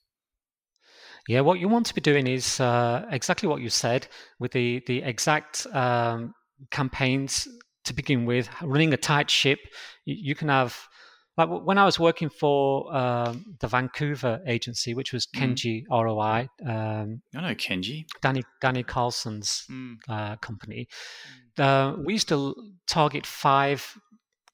Yeah, 1.27 1.41
what 1.41 1.59
you 1.59 1.67
want 1.67 1.87
to 1.87 1.95
be 1.95 2.01
doing 2.01 2.27
is 2.27 2.59
uh, 2.59 3.05
exactly 3.09 3.49
what 3.49 3.61
you 3.61 3.69
said 3.69 4.07
with 4.39 4.51
the 4.51 4.83
the 4.87 5.01
exact 5.01 5.65
um, 5.73 6.33
campaigns 6.71 7.47
to 7.85 7.93
begin 7.93 8.25
with. 8.25 8.49
Running 8.61 8.93
a 8.93 8.97
tight 8.97 9.29
ship, 9.29 9.59
you, 10.05 10.15
you 10.17 10.35
can 10.35 10.49
have 10.49 10.87
like 11.37 11.49
when 11.49 11.77
I 11.77 11.85
was 11.85 11.99
working 11.99 12.29
for 12.29 12.95
um, 12.95 13.57
the 13.59 13.67
Vancouver 13.67 14.41
agency, 14.47 14.93
which 14.93 15.11
was 15.11 15.27
mm. 15.27 15.41
Kenji 15.41 15.83
mm. 15.85 16.03
ROI. 16.03 16.47
Um, 16.65 17.21
I 17.35 17.41
know 17.41 17.55
Kenji. 17.55 18.05
Danny 18.21 18.43
Danny 18.61 18.83
Carlson's 18.83 19.65
mm. 19.69 19.95
uh, 20.07 20.37
company. 20.37 20.87
Uh, 21.57 21.95
we 21.97 22.13
used 22.13 22.29
to 22.29 22.55
target 22.87 23.25
five 23.25 23.97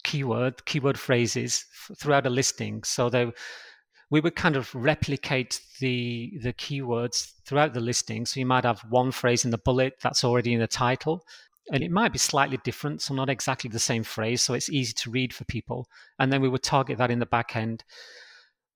keyword 0.04 0.66
keyword 0.66 0.98
phrases 0.98 1.66
f- 1.72 1.98
throughout 1.98 2.26
a 2.26 2.30
listing, 2.30 2.84
so 2.84 3.10
they 3.10 3.32
we 4.10 4.20
would 4.20 4.36
kind 4.36 4.56
of 4.56 4.74
replicate 4.74 5.62
the 5.80 6.34
the 6.42 6.54
keywords 6.54 7.32
throughout 7.46 7.74
the 7.74 7.80
listing. 7.80 8.26
So 8.26 8.40
you 8.40 8.46
might 8.46 8.66
have 8.66 8.82
one 8.90 9.12
phrase 9.12 9.46
in 9.46 9.52
the 9.52 9.58
bullet 9.58 9.94
that's 10.02 10.24
already 10.24 10.54
in 10.54 10.60
the 10.60 10.68
title, 10.68 11.24
and 11.70 11.84
it 11.84 11.92
might 11.92 12.12
be 12.12 12.18
slightly 12.18 12.60
different, 12.64 13.02
so 13.02 13.14
not 13.14 13.30
exactly 13.30 13.70
the 13.70 13.80
same 13.80 14.04
phrase, 14.04 14.42
so 14.42 14.54
it's 14.54 14.70
easy 14.70 14.94
to 14.94 15.12
read 15.12 15.34
for 15.34 15.46
people. 15.46 15.88
And 16.20 16.32
then 16.32 16.42
we 16.42 16.50
would 16.50 16.64
target 16.64 16.98
that 16.98 17.12
in 17.12 17.20
the 17.20 17.26
back 17.26 17.56
end. 17.56 17.84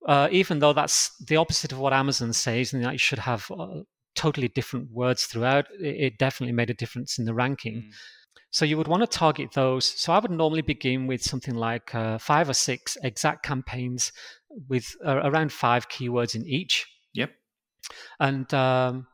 Uh, 0.08 0.27
even 0.32 0.60
though 0.60 0.74
that's 0.74 1.18
the 1.18 1.38
opposite 1.38 1.72
of 1.72 1.80
what 1.80 1.94
Amazon 1.94 2.32
says, 2.32 2.74
and 2.74 2.84
that 2.86 2.94
you 2.94 3.00
should 3.00 3.20
have 3.20 3.50
uh, 3.58 3.82
totally 4.15 4.48
different 4.48 4.92
words 4.92 5.25
throughout, 5.25 5.65
it, 5.80 5.96
it, 5.96 6.18
definitely 6.20 6.54
made 6.54 6.70
a 6.70 6.75
difference 6.75 7.18
in 7.18 7.25
the 7.25 7.34
ranking. 7.34 7.77
Mm. 7.77 7.92
So 8.51 8.65
you 8.65 8.77
would 8.77 8.88
want 8.88 9.01
to 9.01 9.08
target 9.08 9.51
those. 9.54 9.86
So 9.86 10.13
I 10.13 10.20
would 10.20 10.32
normally 10.32 10.62
begin 10.62 11.08
with 11.08 11.24
something 11.24 11.56
like 11.56 11.94
uh, 11.94 12.20
five 12.20 12.50
or 12.50 12.54
six 12.54 12.98
exact 13.04 13.44
campaigns 13.44 14.13
with 14.70 14.96
uh, 15.06 15.22
around 15.24 15.51
five 15.51 15.89
keywords 15.89 16.36
in 16.36 16.46
each. 16.46 16.86
Yep. 17.13 17.32
And 18.20 18.54
um, 18.54 19.08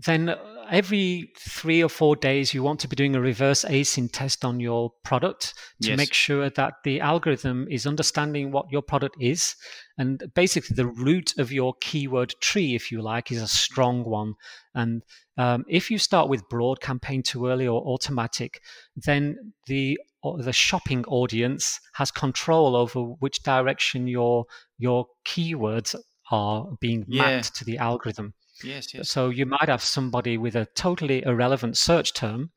then 0.00 0.34
every 0.70 1.30
three 1.38 1.82
or 1.82 1.88
four 1.88 2.16
days 2.16 2.54
you 2.54 2.62
want 2.62 2.80
to 2.80 2.88
be 2.88 2.96
doing 2.96 3.14
a 3.14 3.20
reverse 3.20 3.64
ASIN 3.64 4.10
test 4.10 4.44
on 4.44 4.60
your 4.60 4.92
product 5.04 5.54
to 5.82 5.90
yes. 5.90 5.96
make 5.96 6.12
sure 6.12 6.50
that 6.50 6.74
the 6.84 7.00
algorithm 7.00 7.66
is 7.70 7.86
understanding 7.86 8.50
what 8.50 8.66
your 8.70 8.82
product 8.82 9.16
is 9.20 9.54
and 9.98 10.22
basically 10.34 10.74
the 10.74 10.86
root 10.86 11.34
of 11.38 11.52
your 11.52 11.74
keyword 11.80 12.34
tree 12.40 12.74
if 12.74 12.90
you 12.90 13.02
like 13.02 13.30
is 13.30 13.42
a 13.42 13.48
strong 13.48 14.04
one 14.04 14.34
and 14.74 15.02
um, 15.36 15.64
if 15.68 15.90
you 15.90 15.98
start 15.98 16.28
with 16.28 16.48
broad 16.48 16.80
campaign 16.80 17.22
too 17.22 17.46
early 17.46 17.66
or 17.66 17.82
automatic 17.82 18.60
then 18.96 19.36
the 19.66 19.98
the 20.38 20.52
shopping 20.52 21.04
audience 21.04 21.80
has 21.92 22.10
control 22.10 22.74
over 22.74 23.00
which 23.00 23.42
direction 23.42 24.06
your 24.06 24.46
your 24.78 25.06
keywords 25.26 25.94
are 26.30 26.68
being 26.80 27.04
yeah. 27.06 27.22
mapped 27.22 27.54
to 27.54 27.64
the 27.64 27.76
algorithm 27.76 28.32
Yes, 28.62 28.94
yes. 28.94 29.10
So 29.10 29.30
you 29.30 29.46
might 29.46 29.68
have 29.68 29.82
somebody 29.82 30.38
with 30.38 30.54
a 30.54 30.66
totally 30.74 31.22
irrelevant 31.24 31.76
search 31.76 32.14
term, 32.14 32.50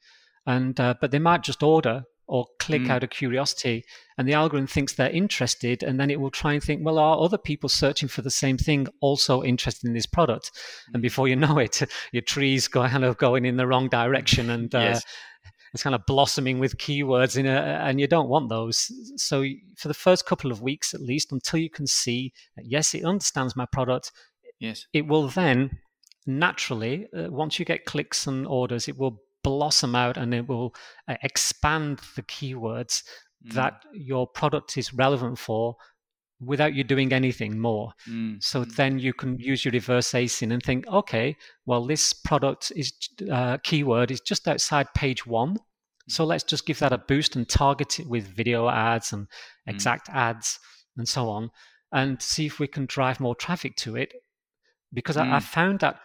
and 0.46 0.80
uh, 0.80 0.96
but 1.00 1.12
they 1.12 1.20
might 1.20 1.44
just 1.44 1.63
order 1.63 2.04
or 2.27 2.46
click 2.60 2.82
mm. 2.82 2.89
out 2.89 3.04
of 3.04 3.10
curiosity, 3.10 3.86
and 4.18 4.27
the 4.27 4.34
algorithm 4.34 4.68
thinks 4.68 4.94
they're 4.94 5.10
interested, 5.10 5.82
and 5.82 6.00
then 6.00 6.12
it 6.12 6.20
will 6.20 6.30
try 6.30 6.54
and 6.54 6.62
think, 6.62 6.86
well, 6.86 7.00
are 7.00 7.20
other 7.20 7.38
people 7.38 7.70
searching 7.70 8.10
for 8.10 8.22
the 8.22 8.30
same 8.30 8.58
thing 8.58 8.86
also 9.00 9.44
interested 9.44 9.88
in 9.88 9.94
this 9.94 10.06
product? 10.06 10.51
And 10.94 11.00
mm. 11.00 11.04
before 11.04 11.27
you 11.27 11.36
know 11.36 11.58
it, 11.58 11.82
your 12.12 12.22
tree's 12.22 12.68
kind 12.68 13.06
of 13.06 13.18
going 13.18 13.46
in 13.46 13.58
the 13.58 13.68
wrong 13.68 13.88
direction, 13.88 14.50
and 14.51 14.74
uh, 14.75 14.80
yes. 14.80 15.06
it's 15.74 15.84
kind 15.84 15.96
of 15.96 16.06
blossoming 16.06 16.60
with 16.60 16.77
keywords 16.77 17.38
in 17.38 17.48
a, 17.48 17.60
and 17.84 18.00
you 18.00 18.08
don't 18.08 18.30
want 18.30 18.50
those. 18.50 18.92
So 19.16 19.46
for 19.77 19.88
the 19.88 19.94
first 19.94 20.25
couple 20.25 20.51
of 20.51 20.62
weeks, 20.62 20.94
at 20.94 21.01
least, 21.01 21.32
until 21.32 21.60
you 21.60 21.70
can 21.70 21.88
see 21.88 22.34
that 22.56 22.66
yes, 22.66 22.94
it 22.94 23.04
understands 23.04 23.56
my 23.56 23.66
product. 23.66 24.12
Yes, 24.60 24.86
it 24.92 25.08
will 25.08 25.27
then 25.27 25.80
naturally, 26.28 27.08
uh, 27.16 27.30
once 27.30 27.58
you 27.58 27.66
get 27.66 27.86
clicks 27.86 28.28
and 28.28 28.46
orders, 28.46 28.88
it 28.88 28.98
will 28.98 29.22
blossom 29.44 29.96
out 29.96 30.18
and 30.18 30.34
it 30.34 30.48
will 30.48 30.76
uh, 31.08 31.16
expand 31.24 32.00
the 32.16 32.24
keywords 32.24 33.04
mm. 33.46 33.54
that 33.54 33.84
your 33.94 34.28
product 34.28 34.78
is 34.78 34.94
relevant 34.94 35.40
for 35.40 35.76
without 36.40 36.74
you 36.74 36.84
doing 36.84 37.14
anything 37.14 37.58
more. 37.58 37.94
Mm. 38.08 38.44
So 38.44 38.64
mm. 38.64 38.76
then 38.76 39.00
you 39.00 39.14
can 39.14 39.40
use 39.40 39.66
your 39.66 39.72
reverse 39.72 40.12
ASIN 40.12 40.52
and 40.52 40.62
think, 40.62 40.88
okay, 40.88 41.36
well, 41.66 41.86
this 41.86 42.14
product 42.14 42.72
is 42.76 42.94
uh, 43.32 43.58
keyword 43.64 44.12
is 44.12 44.22
just 44.22 44.48
outside 44.48 44.94
page 44.94 45.26
one. 45.26 45.58
So 46.10 46.26
let's 46.26 46.44
just 46.44 46.66
give 46.66 46.80
that 46.80 46.94
a 46.94 46.98
boost 46.98 47.36
and 47.36 47.48
target 47.48 48.00
it 48.00 48.08
with 48.08 48.28
video 48.28 48.70
ads 48.70 49.14
and 49.14 49.28
mm. 49.28 49.30
exact 49.68 50.10
ads 50.10 50.60
and 50.98 51.08
so 51.08 51.30
on, 51.30 51.52
and 51.92 52.22
see 52.22 52.46
if 52.46 52.60
we 52.60 52.68
can 52.68 52.86
drive 52.86 53.20
more 53.20 53.36
traffic 53.36 53.76
to 53.78 53.96
it. 53.96 54.14
Because 54.94 55.18
I, 55.18 55.24
I 55.24 55.40
mm. 55.40 55.44
found 55.44 55.80
that 55.82 56.00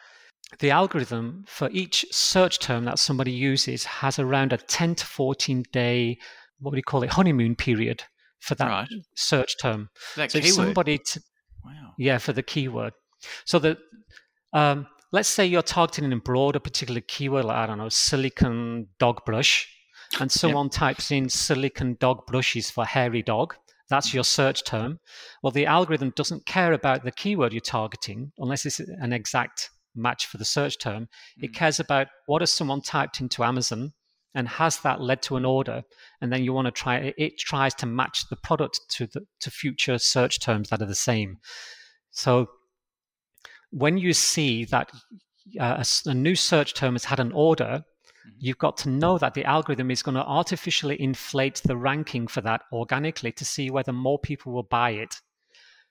the 0.59 0.71
algorithm 0.71 1.45
for 1.47 1.69
each 1.73 2.05
search 2.11 2.59
term 2.59 2.85
that 2.85 2.99
somebody 2.99 3.33
uses 3.33 3.85
has 3.85 4.19
around 4.19 4.53
a 4.53 4.59
10 4.59 4.97
to 4.97 5.07
14 5.07 5.65
day, 5.73 6.19
what 6.61 6.73
do 6.73 6.77
you 6.77 6.83
call 6.83 7.03
it, 7.03 7.11
honeymoon 7.11 7.57
period 7.57 8.03
for 8.41 8.55
that 8.57 8.69
right. 8.69 8.89
search 9.15 9.57
term. 9.61 9.89
That 10.17 10.33
so 10.33 10.41
keyword. 10.41 10.55
somebody, 10.55 10.99
t- 10.99 11.21
wow. 11.65 11.93
yeah, 11.99 12.19
for 12.19 12.33
the 12.33 12.43
keyword. 12.43 12.93
So 13.45 13.59
that, 13.61 13.79
um, 14.53 14.87
let's 15.13 15.29
say 15.29 15.47
you're 15.47 15.63
targeting 15.63 16.11
in 16.11 16.19
broad 16.19 16.57
a 16.57 16.61
particular 16.61 17.01
keyword, 17.01 17.45
like, 17.45 17.57
I 17.57 17.67
don't 17.67 17.79
know, 17.79 17.89
silicon 17.89 18.89
dog 18.99 19.25
brush, 19.25 19.69
and 20.21 20.31
someone 20.31 20.67
yep. 20.67 20.73
types 20.73 21.11
in 21.11 21.29
silicon 21.29 21.97
dog 21.99 22.27
brushes 22.27 22.71
for 22.71 22.85
hairy 22.85 23.23
dog. 23.23 23.55
That's 23.89 24.15
your 24.15 24.25
search 24.25 24.65
term. 24.65 25.01
Well, 25.43 25.51
the 25.51 25.67
algorithm 25.67 26.13
doesn't 26.17 26.47
care 26.47 26.73
about 26.73 27.05
the 27.05 27.13
keyword 27.13 27.53
you're 27.53 27.61
targeting 27.61 28.33
unless 28.39 28.65
it's 28.65 28.81
an 28.81 29.13
exact 29.13 29.71
match 29.95 30.27
for 30.27 30.39
the 30.39 30.45
search 30.45 30.79
term. 30.79 31.05
Mm. 31.39 31.45
It 31.45 31.55
cares 31.55 31.81
about 31.81 32.09
what 32.27 32.43
has 32.43 32.53
someone 32.53 32.81
typed 32.81 33.21
into 33.21 33.45
Amazon 33.45 33.93
and 34.35 34.49
has 34.49 34.79
that 34.81 35.01
led 35.01 35.23
to 35.23 35.37
an 35.37 35.45
order 35.45 35.83
and 36.21 36.33
then 36.33 36.43
you 36.43 36.53
want 36.53 36.67
to 36.67 36.71
try 36.71 37.13
it 37.17 37.39
tries 37.39 37.75
to 37.75 37.87
match 37.87 38.29
the 38.29 38.37
product 38.37 38.81
to 38.89 39.07
the 39.07 39.23
to 39.41 39.51
future 39.51 39.99
search 39.99 40.41
terms 40.41 40.71
that 40.71 40.81
are 40.81 40.87
the 40.87 40.95
same 40.95 41.39
so 42.11 42.47
when 43.71 43.99
you 43.99 44.13
see 44.13 44.65
that 44.65 44.91
uh, 45.61 45.83
a, 46.07 46.11
a, 46.11 46.15
new 46.15 46.35
search 46.35 46.75
term 46.75 46.95
has 46.95 47.05
had 47.05 47.21
an 47.21 47.33
order 47.33 47.65
mm-hmm. 47.85 48.31
you've 48.39 48.59
got 48.59 48.77
to 48.77 48.89
know 48.89 49.19
that 49.19 49.35
the 49.35 49.45
algorithm 49.45 49.91
is 49.91 50.03
going 50.03 50.15
to 50.15 50.25
artificially 50.25 51.01
inflate 51.01 51.61
the 51.65 51.77
ranking 51.77 52.27
for 52.27 52.41
that 52.41 52.63
organically 52.73 53.33
to 53.33 53.45
see 53.45 53.71
whether 53.71 53.93
more 53.93 54.19
people 54.19 54.53
will 54.53 54.63
buy 54.63 54.91
it 54.91 55.17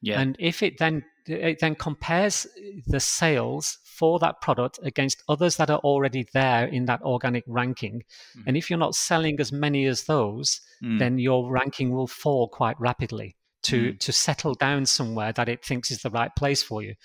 yeah. 0.01 0.19
and 0.19 0.35
if 0.39 0.63
it 0.63 0.77
then 0.77 1.03
it 1.27 1.59
then 1.59 1.75
compares 1.75 2.47
the 2.87 2.99
sales 2.99 3.77
for 3.83 4.17
that 4.19 4.41
product 4.41 4.79
against 4.83 5.23
others 5.29 5.57
that 5.57 5.69
are 5.69 5.79
already 5.79 6.25
there 6.33 6.65
in 6.65 6.85
that 6.85 7.01
organic 7.03 7.43
ranking. 7.45 8.01
Mm. 8.35 8.43
And 8.47 8.57
if 8.57 8.69
you're 8.69 8.79
not 8.79 8.95
selling 8.95 9.39
as 9.39 9.51
many 9.51 9.85
as 9.85 10.05
those, 10.05 10.59
mm. 10.83 10.97
then 10.97 11.19
your 11.19 11.51
ranking 11.51 11.91
will 11.91 12.07
fall 12.07 12.47
quite 12.47 12.79
rapidly 12.79 13.35
to 13.63 13.93
mm. 13.93 13.99
to 13.99 14.11
settle 14.11 14.55
down 14.55 14.85
somewhere 14.85 15.31
that 15.33 15.49
it 15.49 15.63
thinks 15.63 15.91
is 15.91 16.01
the 16.01 16.09
right 16.09 16.35
place 16.35 16.63
for 16.63 16.81
you. 16.81 16.95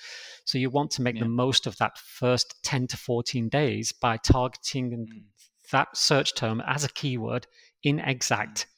So 0.44 0.58
you 0.58 0.70
want 0.70 0.90
to 0.92 1.02
make 1.02 1.16
yeah. 1.16 1.24
the 1.24 1.28
most 1.28 1.66
of 1.66 1.76
that 1.78 1.98
first 1.98 2.54
10 2.62 2.86
to 2.88 2.96
14 2.96 3.48
days 3.48 3.92
by 3.92 4.16
targeting 4.16 4.90
mm. 4.90 5.06
that 5.72 5.96
search 5.96 6.34
term 6.34 6.62
as 6.66 6.84
a 6.84 6.88
keyword 6.88 7.46
in 7.82 7.98
exact 8.00 8.60
mm. 8.60 8.75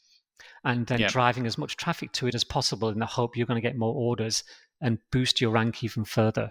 And 0.64 0.86
then 0.86 1.00
yeah. 1.00 1.08
driving 1.08 1.46
as 1.46 1.58
much 1.58 1.76
traffic 1.76 2.12
to 2.12 2.26
it 2.26 2.34
as 2.34 2.44
possible 2.44 2.88
in 2.88 2.98
the 2.98 3.06
hope 3.06 3.36
you're 3.36 3.46
going 3.46 3.60
to 3.60 3.66
get 3.66 3.76
more 3.76 3.94
orders 3.94 4.44
and 4.80 4.98
boost 5.10 5.40
your 5.40 5.50
rank 5.50 5.82
even 5.82 6.04
further. 6.04 6.50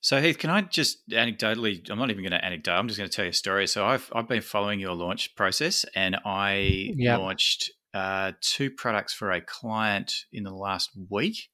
So 0.00 0.20
Heath, 0.20 0.38
can 0.38 0.50
I 0.50 0.62
just 0.62 1.08
anecdotally? 1.10 1.88
I'm 1.90 1.98
not 1.98 2.10
even 2.10 2.22
going 2.22 2.32
to 2.32 2.44
anecdote. 2.44 2.72
I'm 2.72 2.88
just 2.88 2.98
going 2.98 3.08
to 3.08 3.14
tell 3.14 3.24
you 3.24 3.30
a 3.30 3.34
story. 3.34 3.66
So 3.66 3.86
I've 3.86 4.10
I've 4.14 4.28
been 4.28 4.42
following 4.42 4.80
your 4.80 4.94
launch 4.94 5.34
process, 5.36 5.84
and 5.94 6.16
I 6.24 6.92
yep. 6.96 7.20
launched 7.20 7.70
uh, 7.94 8.32
two 8.40 8.70
products 8.70 9.12
for 9.12 9.30
a 9.30 9.40
client 9.40 10.12
in 10.32 10.42
the 10.42 10.52
last 10.52 10.90
week. 11.10 11.48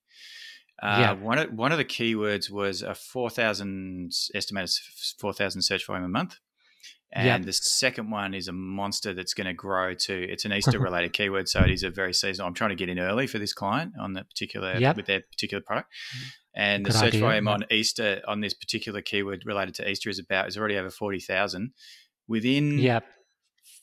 Uh, 0.82 0.98
yeah. 1.00 1.12
One 1.12 1.38
of 1.38 1.52
one 1.52 1.72
of 1.72 1.78
the 1.78 1.84
keywords 1.84 2.50
was 2.50 2.82
a 2.82 2.94
four 2.94 3.30
thousand 3.30 4.12
estimated 4.34 4.70
four 5.18 5.32
thousand 5.32 5.62
search 5.62 5.86
volume 5.86 6.04
a 6.04 6.08
month, 6.08 6.38
and 7.12 7.26
yep. 7.26 7.42
the 7.42 7.52
second 7.54 8.10
one 8.10 8.34
is 8.34 8.48
a 8.48 8.52
monster 8.52 9.14
that's 9.14 9.32
going 9.32 9.46
to 9.46 9.54
grow 9.54 9.94
to. 9.94 10.30
It's 10.30 10.44
an 10.44 10.52
Easter 10.52 10.78
related 10.78 11.14
keyword, 11.14 11.48
so 11.48 11.60
it 11.60 11.70
is 11.70 11.82
a 11.82 11.90
very 11.90 12.12
seasonal. 12.12 12.46
I'm 12.46 12.54
trying 12.54 12.70
to 12.70 12.76
get 12.76 12.90
in 12.90 12.98
early 12.98 13.26
for 13.26 13.38
this 13.38 13.54
client 13.54 13.94
on 13.98 14.12
that 14.12 14.28
particular 14.28 14.76
yep. 14.76 14.96
with 14.96 15.06
their 15.06 15.20
particular 15.20 15.62
product. 15.62 15.88
And 16.54 16.84
Good 16.84 16.92
the 16.92 16.98
search 16.98 17.08
idea. 17.08 17.20
volume 17.20 17.46
yep. 17.46 17.54
on 17.54 17.64
Easter 17.70 18.20
on 18.28 18.40
this 18.40 18.52
particular 18.52 19.00
keyword 19.00 19.44
related 19.46 19.74
to 19.76 19.88
Easter 19.88 20.10
is 20.10 20.18
about 20.18 20.48
is 20.48 20.58
already 20.58 20.76
over 20.76 20.90
forty 20.90 21.20
thousand 21.20 21.72
within 22.26 22.78
yep. 22.78 23.06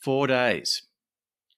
four 0.03 0.27
days. 0.27 0.83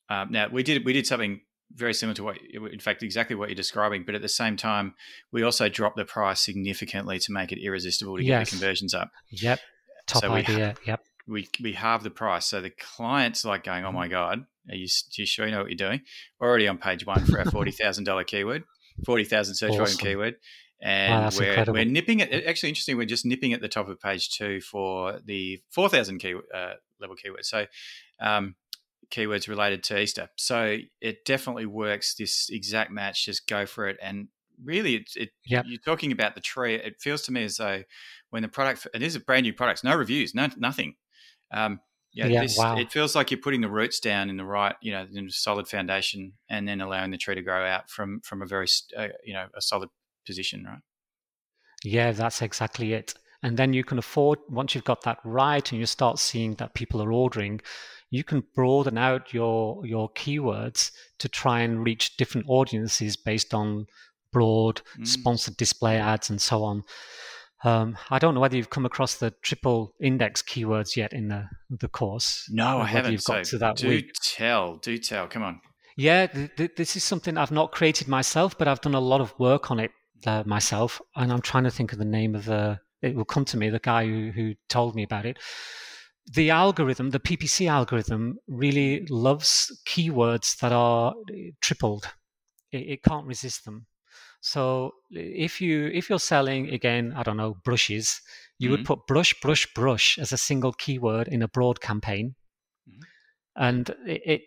Um, 0.10 0.32
now 0.32 0.48
we 0.48 0.64
did 0.64 0.86
we 0.86 0.94
did 0.94 1.06
something 1.06 1.42
very 1.74 1.94
similar 1.94 2.16
to 2.16 2.24
what, 2.24 2.38
in 2.72 2.80
fact, 2.80 3.04
exactly 3.04 3.36
what 3.36 3.50
you're 3.50 3.56
describing. 3.56 4.06
But 4.06 4.16
at 4.16 4.22
the 4.22 4.30
same 4.30 4.56
time, 4.56 4.94
we 5.34 5.44
also 5.44 5.68
dropped 5.68 5.98
the 5.98 6.06
price 6.06 6.40
significantly 6.40 7.20
to 7.20 7.34
make 7.34 7.52
it 7.52 7.60
irresistible 7.62 8.16
to 8.16 8.24
yes. 8.24 8.40
get 8.40 8.46
the 8.46 8.58
conversions 8.58 8.94
up. 8.94 9.12
Yep. 9.32 9.60
Top 10.06 10.22
so 10.22 10.32
idea. 10.32 10.76
We, 10.80 10.88
yep 10.88 11.02
we 11.28 11.50
we 11.62 11.74
halve 11.74 12.04
the 12.04 12.10
price. 12.10 12.46
So 12.46 12.62
the 12.62 12.70
client's 12.70 13.46
like 13.46 13.64
going, 13.64 13.86
"Oh 13.86 13.92
my 13.92 14.08
god, 14.08 14.46
are 14.70 14.76
you, 14.76 14.86
are 14.86 15.18
you 15.18 15.26
sure 15.26 15.46
you 15.46 15.52
know 15.52 15.60
what 15.60 15.70
you're 15.70 15.76
doing?" 15.76 16.02
Already 16.42 16.68
on 16.68 16.78
page 16.78 17.06
one 17.06 17.26
for 17.26 17.40
our 17.40 17.46
forty 17.46 17.72
thousand 17.72 18.06
dollar 18.06 18.24
keyword, 18.24 18.64
forty 19.06 19.24
thousand 19.24 19.56
search 19.56 19.72
awesome. 19.72 19.84
volume 19.84 19.98
keyword, 19.98 20.36
and 20.82 21.14
wow, 21.14 21.30
we're 21.38 21.50
incredible. 21.50 21.74
we're 21.74 21.86
nipping 21.86 22.20
it. 22.22 22.46
Actually, 22.46 22.70
interesting. 22.70 22.98
We're 22.98 23.06
just 23.06 23.26
nipping 23.26 23.54
at 23.54 23.62
the 23.62 23.70
top 23.70 23.90
of 23.90 24.00
page 24.00 24.30
two 24.30 24.62
for 24.62 25.20
the 25.24 25.62
four 25.70 25.90
thousand 25.90 26.20
key 26.20 26.36
uh, 26.54 26.74
level 27.00 27.16
keyword. 27.16 27.46
So. 27.46 27.66
Um, 28.20 28.56
keywords 29.10 29.48
related 29.48 29.84
to 29.84 29.98
Easter. 29.98 30.28
So 30.36 30.80
it 31.00 31.24
definitely 31.24 31.66
works. 31.66 32.16
This 32.16 32.50
exact 32.52 32.92
match, 32.92 33.24
just 33.24 33.48
go 33.48 33.66
for 33.66 33.88
it. 33.88 33.98
And 34.02 34.28
really, 34.62 34.96
it, 34.96 35.12
it 35.16 35.30
yep. 35.46 35.66
you're 35.68 35.80
talking 35.80 36.12
about 36.12 36.36
the 36.36 36.42
tree. 36.42 36.76
It 36.76 36.96
feels 37.00 37.22
to 37.24 37.32
me 37.32 37.44
as 37.46 37.58
though 37.58 37.84
when 38.32 38.42
the 38.42 38.50
product, 38.50 38.88
and 38.94 39.02
this 39.02 39.10
is 39.10 39.16
a 39.16 39.22
brand 39.22 39.44
new 39.44 39.54
product, 39.54 39.84
no 39.84 39.96
reviews, 39.96 40.36
no 40.36 40.50
nothing. 40.58 40.96
Um, 41.52 41.80
yeah, 42.14 42.28
yeah 42.28 42.42
this, 42.42 42.58
wow. 42.58 42.78
it 42.78 42.92
feels 42.92 43.16
like 43.16 43.32
you're 43.32 43.40
putting 43.40 43.62
the 43.62 43.70
roots 43.70 44.00
down 44.00 44.30
in 44.30 44.38
the 44.38 44.46
right, 44.46 44.76
you 44.82 44.92
know, 44.92 45.06
in 45.14 45.28
a 45.28 45.32
solid 45.32 45.68
foundation, 45.68 46.34
and 46.50 46.68
then 46.68 46.82
allowing 46.82 47.12
the 47.12 47.18
tree 47.18 47.36
to 47.36 47.42
grow 47.42 47.66
out 47.66 47.90
from 47.90 48.22
from 48.22 48.42
a 48.42 48.46
very, 48.46 48.68
uh, 48.98 49.10
you 49.24 49.34
know, 49.34 49.48
a 49.56 49.62
solid 49.62 49.90
position, 50.26 50.64
right? 50.66 50.80
Yeah, 51.84 52.12
that's 52.12 52.42
exactly 52.42 52.94
it. 52.94 53.14
And 53.44 53.56
then 53.56 53.74
you 53.74 53.84
can 53.84 54.00
afford 54.00 54.40
once 54.50 54.74
you've 54.74 54.84
got 54.84 55.04
that 55.04 55.20
right, 55.24 55.72
and 55.72 55.80
you 55.80 55.86
start 55.86 56.18
seeing 56.18 56.56
that 56.56 56.74
people 56.74 57.04
are 57.04 57.12
ordering, 57.12 57.62
you 58.10 58.24
can 58.24 58.44
broaden 58.56 58.98
out 58.98 59.34
your 59.34 59.86
your 59.86 60.10
keywords 60.14 60.92
to 61.20 61.30
try 61.30 61.60
and 61.62 61.86
reach 61.86 62.18
different 62.18 62.48
audiences 62.50 63.16
based 63.16 63.54
on 63.54 63.86
broad 64.32 64.82
mm. 65.00 65.08
sponsored 65.08 65.58
display 65.58 65.98
ads 65.98 66.30
and 66.30 66.42
so 66.42 66.64
on. 66.64 66.84
Um, 67.64 67.98
I 68.12 68.20
don't 68.20 68.36
know 68.36 68.40
whether 68.40 68.56
you've 68.56 68.70
come 68.70 68.86
across 68.86 69.16
the 69.16 69.32
triple 69.42 69.94
index 70.00 70.42
keywords 70.42 70.96
yet 70.96 71.14
in 71.14 71.28
the 71.28 71.50
the 71.70 71.88
course. 71.88 72.48
No, 72.52 72.80
I 72.80 72.86
haven't. 72.86 73.14
You've 73.14 73.24
got 73.24 73.46
so 73.46 73.52
to 73.52 73.58
that 73.60 73.78
do 73.78 73.90
week. 73.90 74.12
tell, 74.22 74.76
do 74.76 74.98
tell. 74.98 75.28
Come 75.28 75.44
on. 75.44 75.62
Yeah, 75.96 76.28
th- 76.28 76.56
th- 76.56 76.76
this 76.76 76.96
is 76.96 77.04
something 77.04 77.38
I've 77.38 77.52
not 77.52 77.72
created 77.72 78.08
myself, 78.08 78.56
but 78.58 78.68
I've 78.68 78.82
done 78.82 78.94
a 78.94 79.00
lot 79.00 79.22
of 79.22 79.38
work 79.40 79.72
on 79.72 79.80
it 79.80 79.92
uh, 80.28 80.44
myself, 80.46 81.02
and 81.16 81.34
I'm 81.34 81.42
trying 81.42 81.64
to 81.64 81.72
think 81.72 81.92
of 81.94 82.00
the 82.00 82.06
name 82.06 82.36
of 82.36 82.46
the. 82.46 82.80
It 83.02 83.16
will 83.16 83.26
come 83.26 83.46
to 83.46 83.58
me. 83.58 83.70
The 83.70 83.80
guy 83.80 84.06
who 84.06 84.32
who 84.32 84.54
told 84.70 84.96
me 84.96 85.04
about 85.04 85.26
it. 85.26 85.38
The 86.34 86.50
algorithm, 86.50 87.12
the 87.12 87.22
PPC 87.22 87.70
algorithm, 87.70 88.38
really 88.48 89.08
loves 89.10 89.72
keywords 89.88 90.58
that 90.60 90.74
are 90.74 91.16
tripled. 91.62 92.10
It, 92.72 92.90
it 92.90 93.04
can't 93.04 93.26
resist 93.26 93.64
them. 93.66 93.88
So 94.48 94.94
if 95.12 95.60
you 95.60 95.88
if 95.94 96.10
you're 96.10 96.20
selling 96.20 96.70
again, 96.70 97.14
I 97.18 97.24
don't 97.24 97.36
know, 97.36 97.58
brushes, 97.66 98.22
you 98.58 98.70
mm-hmm. 98.70 98.78
would 98.78 98.86
put 98.86 99.06
brush, 99.06 99.34
brush, 99.42 99.68
brush 99.74 100.18
as 100.18 100.32
a 100.32 100.38
single 100.38 100.72
keyword 100.72 101.28
in 101.28 101.42
a 101.42 101.50
broad 101.50 101.82
campaign, 101.82 102.36
mm-hmm. 102.90 103.02
and 103.58 103.90
it, 104.06 104.22
it 104.26 104.42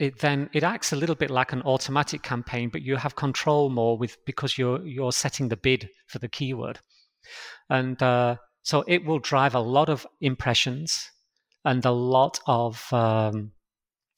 it 0.00 0.18
then 0.20 0.48
it 0.54 0.62
acts 0.62 0.94
a 0.94 0.96
little 0.96 1.14
bit 1.14 1.30
like 1.30 1.52
an 1.52 1.60
automatic 1.62 2.22
campaign, 2.22 2.70
but 2.70 2.80
you 2.80 2.96
have 2.96 3.14
control 3.14 3.68
more 3.68 3.98
with 3.98 4.16
because 4.24 4.56
you're 4.56 4.86
you're 4.86 5.12
setting 5.12 5.50
the 5.50 5.58
bid 5.58 5.90
for 6.06 6.18
the 6.18 6.30
keyword, 6.30 6.80
and 7.68 8.02
uh, 8.02 8.36
so 8.62 8.84
it 8.88 9.04
will 9.04 9.18
drive 9.18 9.54
a 9.54 9.60
lot 9.60 9.90
of 9.90 10.06
impressions 10.22 11.10
and 11.66 11.84
a 11.84 11.90
lot 11.90 12.40
of 12.46 12.90
um, 12.94 13.52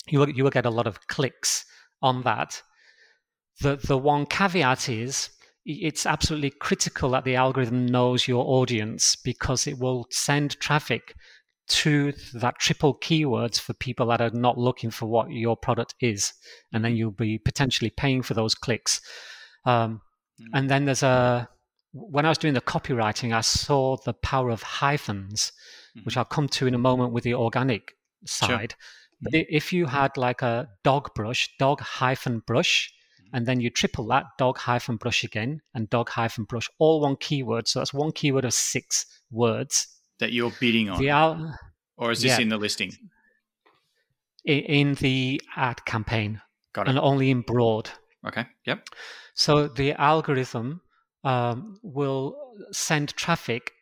you 0.07 0.21
will 0.21 0.31
you 0.31 0.45
will 0.45 0.53
get 0.53 0.65
a 0.65 0.71
lot 0.71 0.87
of 0.87 1.05
clicks 1.09 1.65
on 2.03 2.23
that 2.23 2.63
the, 3.61 3.77
the 3.77 3.99
one 3.99 4.27
caveat 4.27 4.89
is 4.89 5.31
it's 5.65 6.05
absolutely 6.05 6.51
critical 6.51 7.11
that 7.11 7.25
the 7.25 7.37
algorithm 7.37 7.87
knows 7.87 8.29
your 8.29 8.45
audience 8.47 9.17
because 9.17 9.67
it 9.67 9.79
will 9.79 10.07
send 10.11 10.59
traffic 10.61 11.15
to 11.67 12.13
that 12.35 12.59
triple 12.59 12.95
keywords 12.99 13.59
for 13.59 13.73
people 13.73 14.07
that 14.07 14.21
are 14.21 14.31
not 14.31 14.59
looking 14.59 14.91
for 14.91 15.07
what 15.07 15.31
your 15.31 15.57
product 15.57 15.95
is. 16.01 16.35
And 16.73 16.85
then 16.85 16.97
you'll 16.97 17.11
be 17.11 17.39
potentially 17.39 17.91
paying 17.91 18.23
for 18.23 18.35
those 18.35 18.55
clicks. 18.55 19.01
Um, 19.65 20.03
mm. 20.39 20.47
And 20.53 20.69
then 20.69 20.85
there's 20.85 21.03
a, 21.03 21.49
when 21.93 22.27
I 22.27 22.29
was 22.29 22.39
doing 22.39 22.53
the 22.53 22.61
copywriting, 22.61 23.35
I 23.35 23.41
saw 23.41 23.97
the 23.97 24.13
power 24.13 24.51
of 24.51 24.63
hyphens, 24.63 25.53
mm-hmm. 25.97 26.05
which 26.05 26.19
I'll 26.19 26.27
come 26.27 26.49
to 26.49 26.67
in 26.67 26.75
a 26.75 26.79
moment 26.79 27.13
with 27.13 27.25
the 27.25 27.35
organic 27.35 27.93
side. 28.27 28.73
Sure. 28.73 28.79
But 29.23 29.33
mm-hmm. 29.33 29.57
if 29.57 29.73
you 29.73 29.87
had 29.87 30.19
like 30.19 30.43
a 30.43 30.69
dog 30.83 31.15
brush, 31.15 31.49
dog 31.59 31.81
hyphen 31.81 32.43
brush, 32.47 32.93
and 33.35 33.47
then 33.47 33.61
you 33.61 33.69
triple 33.69 34.07
that 34.07 34.27
dog 34.39 34.57
hyphen 34.59 34.97
brush 34.97 35.25
again 35.25 35.61
and 35.75 35.91
dog 35.91 36.09
hyphen 36.09 36.45
brush, 36.45 36.71
all 36.79 37.01
one 37.01 37.17
keyword. 37.17 37.67
So 37.67 37.81
that's 37.81 37.93
one 37.93 38.13
keyword 38.13 38.45
of 38.45 38.55
six 38.55 39.05
words 39.31 39.89
that 40.21 40.33
you're 40.33 40.53
bidding 40.61 40.89
on. 40.89 41.05
Al- 41.07 41.59
or 41.97 42.13
is 42.13 42.23
this 42.23 42.31
yeah, 42.31 42.41
in 42.41 42.49
the 42.49 42.57
listing? 42.57 42.93
In 44.45 44.95
the 44.95 45.43
ad 45.57 45.85
campaign. 45.85 46.41
Got 46.73 46.87
it. 46.87 46.91
And 46.91 46.99
only 46.99 47.31
in 47.31 47.41
broad. 47.41 47.91
Okay. 48.25 48.47
Yep. 48.67 48.89
So 49.35 49.67
the 49.67 49.93
algorithm 50.01 50.83
um, 51.25 51.81
will 51.83 52.37
send 52.71 53.17
traffic 53.17 53.73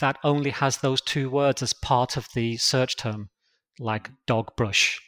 that 0.00 0.18
only 0.22 0.50
has 0.50 0.78
those 0.78 1.00
two 1.00 1.30
words 1.30 1.62
as 1.62 1.72
part 1.72 2.18
of 2.18 2.28
the 2.34 2.58
search 2.58 2.96
term, 2.96 3.30
like 3.78 4.10
dog 4.26 4.54
brush. 4.54 5.00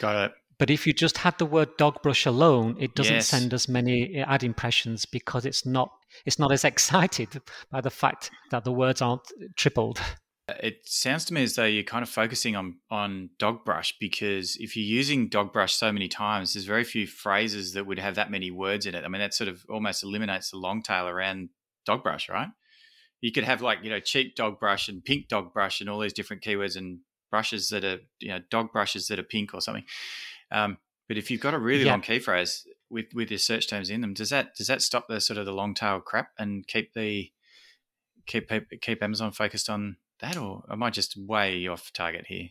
Got 0.00 0.30
it. 0.30 0.32
But 0.58 0.70
if 0.70 0.86
you 0.86 0.92
just 0.92 1.18
had 1.18 1.38
the 1.38 1.46
word 1.46 1.76
dog 1.76 2.02
brush 2.02 2.26
alone, 2.26 2.76
it 2.78 2.94
doesn't 2.94 3.14
yes. 3.14 3.28
send 3.28 3.52
as 3.52 3.68
many 3.68 4.16
eh, 4.16 4.24
ad 4.26 4.42
impressions 4.42 5.04
because 5.04 5.44
it's 5.44 5.66
not 5.66 5.90
it's 6.24 6.38
not 6.38 6.52
as 6.52 6.64
excited 6.72 7.40
by 7.70 7.80
the 7.80 7.90
fact 7.90 8.30
that 8.50 8.64
the 8.64 8.72
words 8.72 9.02
aren't 9.02 9.22
eh, 9.40 9.46
tripled. 9.56 10.00
Uh, 10.48 10.54
it 10.62 10.76
sounds 10.84 11.24
to 11.24 11.34
me 11.34 11.42
as 11.42 11.54
though 11.54 11.64
you're 11.64 11.82
kind 11.82 12.02
of 12.02 12.08
focusing 12.08 12.54
on 12.56 12.76
on 12.90 13.30
dog 13.38 13.64
brush 13.64 13.94
because 13.98 14.56
if 14.60 14.76
you're 14.76 14.84
using 14.84 15.28
dog 15.28 15.52
brush 15.52 15.74
so 15.74 15.92
many 15.92 16.08
times, 16.08 16.54
there's 16.54 16.66
very 16.66 16.84
few 16.84 17.06
phrases 17.06 17.72
that 17.72 17.86
would 17.86 17.98
have 17.98 18.14
that 18.14 18.30
many 18.30 18.50
words 18.50 18.86
in 18.86 18.94
it. 18.94 19.04
I 19.04 19.08
mean, 19.08 19.20
that 19.20 19.34
sort 19.34 19.48
of 19.48 19.64
almost 19.68 20.02
eliminates 20.02 20.50
the 20.50 20.58
long 20.58 20.82
tail 20.82 21.06
around 21.08 21.48
dog 21.86 22.02
brush, 22.02 22.28
right? 22.28 22.48
you 23.24 23.32
could 23.32 23.44
have 23.44 23.62
like 23.62 23.78
you 23.82 23.88
know 23.88 24.00
cheap 24.00 24.36
dog 24.36 24.60
brush 24.60 24.86
and 24.86 25.02
pink 25.02 25.28
dog 25.28 25.54
brush 25.54 25.80
and 25.80 25.88
all 25.88 25.98
these 25.98 26.12
different 26.12 26.42
keywords 26.42 26.76
and 26.76 26.98
brushes 27.30 27.70
that 27.70 27.82
are 27.82 27.98
you 28.20 28.28
know 28.28 28.38
dog 28.50 28.70
brushes 28.70 29.06
that 29.06 29.18
are 29.18 29.22
pink 29.22 29.54
or 29.54 29.62
something. 29.62 29.84
Um, 30.54 30.78
but 31.08 31.18
if 31.18 31.30
you've 31.30 31.40
got 31.40 31.52
a 31.52 31.58
really 31.58 31.84
yeah. 31.84 31.90
long 31.90 32.00
key 32.00 32.18
phrase 32.18 32.66
with 32.88 33.06
with 33.12 33.30
your 33.30 33.38
search 33.38 33.68
terms 33.68 33.90
in 33.90 34.00
them, 34.00 34.14
does 34.14 34.30
that 34.30 34.54
does 34.56 34.68
that 34.68 34.80
stop 34.80 35.08
the 35.08 35.20
sort 35.20 35.38
of 35.38 35.46
the 35.46 35.52
long 35.52 35.74
tail 35.74 36.00
crap 36.00 36.28
and 36.38 36.66
keep 36.66 36.94
the 36.94 37.30
keep 38.26 38.50
keep 38.80 39.02
Amazon 39.02 39.32
focused 39.32 39.68
on 39.68 39.96
that, 40.20 40.36
or 40.36 40.62
am 40.70 40.82
I 40.82 40.90
just 40.90 41.16
way 41.16 41.66
off 41.66 41.92
target 41.92 42.26
here? 42.28 42.48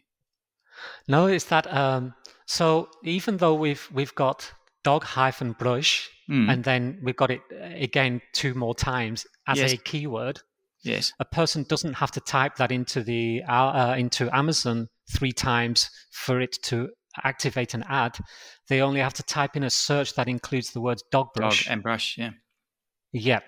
No, 1.07 1.27
it's 1.27 1.45
that. 1.45 1.71
Um, 1.73 2.13
so 2.45 2.89
even 3.03 3.37
though 3.37 3.55
we've 3.55 3.87
we've 3.93 4.13
got 4.15 4.51
dog 4.83 5.03
hyphen 5.03 5.53
brush, 5.53 6.09
mm. 6.29 6.51
and 6.51 6.63
then 6.63 6.99
we've 7.01 7.15
got 7.15 7.31
it 7.31 7.41
uh, 7.51 7.69
again 7.75 8.21
two 8.33 8.53
more 8.53 8.75
times 8.75 9.25
as 9.47 9.57
yes. 9.57 9.73
a 9.73 9.77
keyword. 9.77 10.41
Yes, 10.83 11.13
a 11.19 11.25
person 11.25 11.65
doesn't 11.69 11.93
have 11.93 12.11
to 12.11 12.19
type 12.19 12.57
that 12.57 12.71
into 12.71 13.03
the 13.03 13.43
uh, 13.47 13.53
uh, 13.53 13.95
into 13.97 14.29
Amazon 14.35 14.89
three 15.09 15.31
times 15.31 15.89
for 16.11 16.41
it 16.41 16.57
to 16.63 16.89
activate 17.23 17.73
an 17.73 17.83
ad. 17.87 18.17
They 18.69 18.81
only 18.81 18.99
have 18.99 19.13
to 19.15 19.23
type 19.23 19.55
in 19.55 19.63
a 19.63 19.69
search 19.69 20.15
that 20.15 20.27
includes 20.27 20.71
the 20.71 20.81
words 20.81 21.03
dog 21.11 21.27
brush 21.35 21.65
dog 21.65 21.71
and 21.73 21.83
brush. 21.83 22.17
Yeah, 22.17 22.31
yeah. 23.11 23.39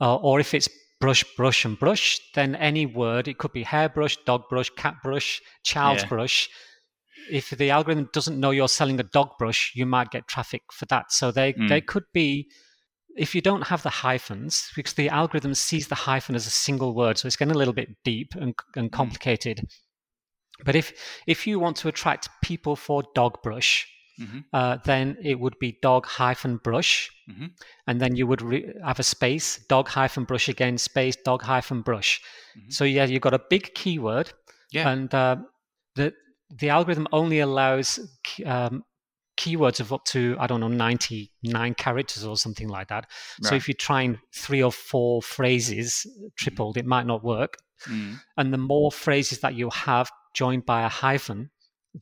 Uh, 0.00 0.16
or 0.16 0.40
if 0.40 0.54
it's 0.54 0.68
brush, 1.00 1.24
brush, 1.36 1.64
and 1.64 1.78
brush, 1.78 2.20
then 2.34 2.54
any 2.56 2.86
word, 2.86 3.28
it 3.28 3.38
could 3.38 3.52
be 3.52 3.62
hairbrush, 3.62 4.16
dog 4.24 4.42
brush, 4.48 4.70
cat 4.70 4.94
brush, 5.02 5.40
child's 5.62 6.02
yeah. 6.02 6.08
brush, 6.08 6.48
if 7.30 7.50
the 7.50 7.70
algorithm 7.70 8.08
doesn't 8.12 8.38
know 8.38 8.50
you're 8.50 8.68
selling 8.68 8.98
a 9.00 9.04
dog 9.04 9.30
brush, 9.38 9.72
you 9.74 9.86
might 9.86 10.10
get 10.10 10.28
traffic 10.28 10.62
for 10.72 10.86
that. 10.86 11.12
So 11.12 11.30
they 11.30 11.52
mm. 11.52 11.68
they 11.68 11.80
could 11.80 12.04
be 12.12 12.50
if 13.16 13.34
you 13.34 13.40
don't 13.40 13.66
have 13.66 13.82
the 13.82 13.90
hyphens, 13.90 14.70
because 14.76 14.94
the 14.94 15.08
algorithm 15.08 15.54
sees 15.54 15.88
the 15.88 15.94
hyphen 15.94 16.34
as 16.34 16.46
a 16.46 16.50
single 16.50 16.94
word, 16.94 17.18
so 17.18 17.26
it's 17.26 17.36
getting 17.36 17.54
a 17.54 17.58
little 17.58 17.74
bit 17.74 17.88
deep 18.04 18.34
and, 18.34 18.54
and 18.76 18.86
hmm. 18.86 18.96
complicated. 18.96 19.58
Mm. 19.58 19.68
But 20.64 20.76
if 20.76 20.92
if 21.26 21.46
you 21.46 21.58
want 21.58 21.76
to 21.78 21.88
attract 21.88 22.28
people 22.42 22.76
for 22.76 23.02
dog 23.14 23.42
brush, 23.42 23.86
mm-hmm. 24.20 24.40
uh, 24.52 24.78
then 24.84 25.16
it 25.22 25.38
would 25.38 25.58
be 25.58 25.78
dog 25.82 26.06
hyphen 26.06 26.58
brush, 26.58 27.10
mm-hmm. 27.30 27.46
and 27.86 28.00
then 28.00 28.16
you 28.16 28.26
would 28.26 28.42
re- 28.42 28.72
have 28.84 28.98
a 28.98 29.04
space 29.04 29.58
dog 29.68 29.88
hyphen 29.88 30.24
brush 30.24 30.48
again 30.48 30.78
space 30.78 31.16
dog 31.16 31.42
hyphen 31.42 31.82
brush. 31.82 32.20
Mm-hmm. 32.56 32.70
So 32.70 32.84
yeah, 32.84 33.04
you've 33.04 33.22
got 33.22 33.34
a 33.34 33.40
big 33.50 33.74
keyword, 33.74 34.32
yeah. 34.72 34.88
and 34.88 35.14
uh, 35.14 35.36
the 35.94 36.12
the 36.50 36.68
algorithm 36.68 37.06
only 37.12 37.40
allows 37.40 38.00
um, 38.44 38.84
keywords 39.40 39.80
of 39.80 39.92
up 39.92 40.04
to 40.04 40.36
I 40.38 40.46
don't 40.46 40.60
know 40.60 40.68
99 40.68 41.74
characters 41.74 42.24
or 42.24 42.36
something 42.36 42.68
like 42.68 42.88
that. 42.88 43.06
Right. 43.42 43.48
So 43.48 43.54
if 43.54 43.66
you're 43.68 43.74
trying 43.74 44.18
three 44.34 44.62
or 44.62 44.72
four 44.72 45.22
phrases 45.22 46.06
tripled, 46.36 46.76
mm. 46.76 46.80
it 46.80 46.86
might 46.86 47.06
not 47.06 47.24
work. 47.24 47.56
Mm. 47.88 48.20
And 48.36 48.52
the 48.52 48.58
more 48.58 48.92
phrases 48.92 49.40
that 49.40 49.54
you 49.54 49.70
have 49.70 50.10
joined 50.34 50.66
by 50.66 50.82
a 50.82 50.88
hyphen, 50.88 51.50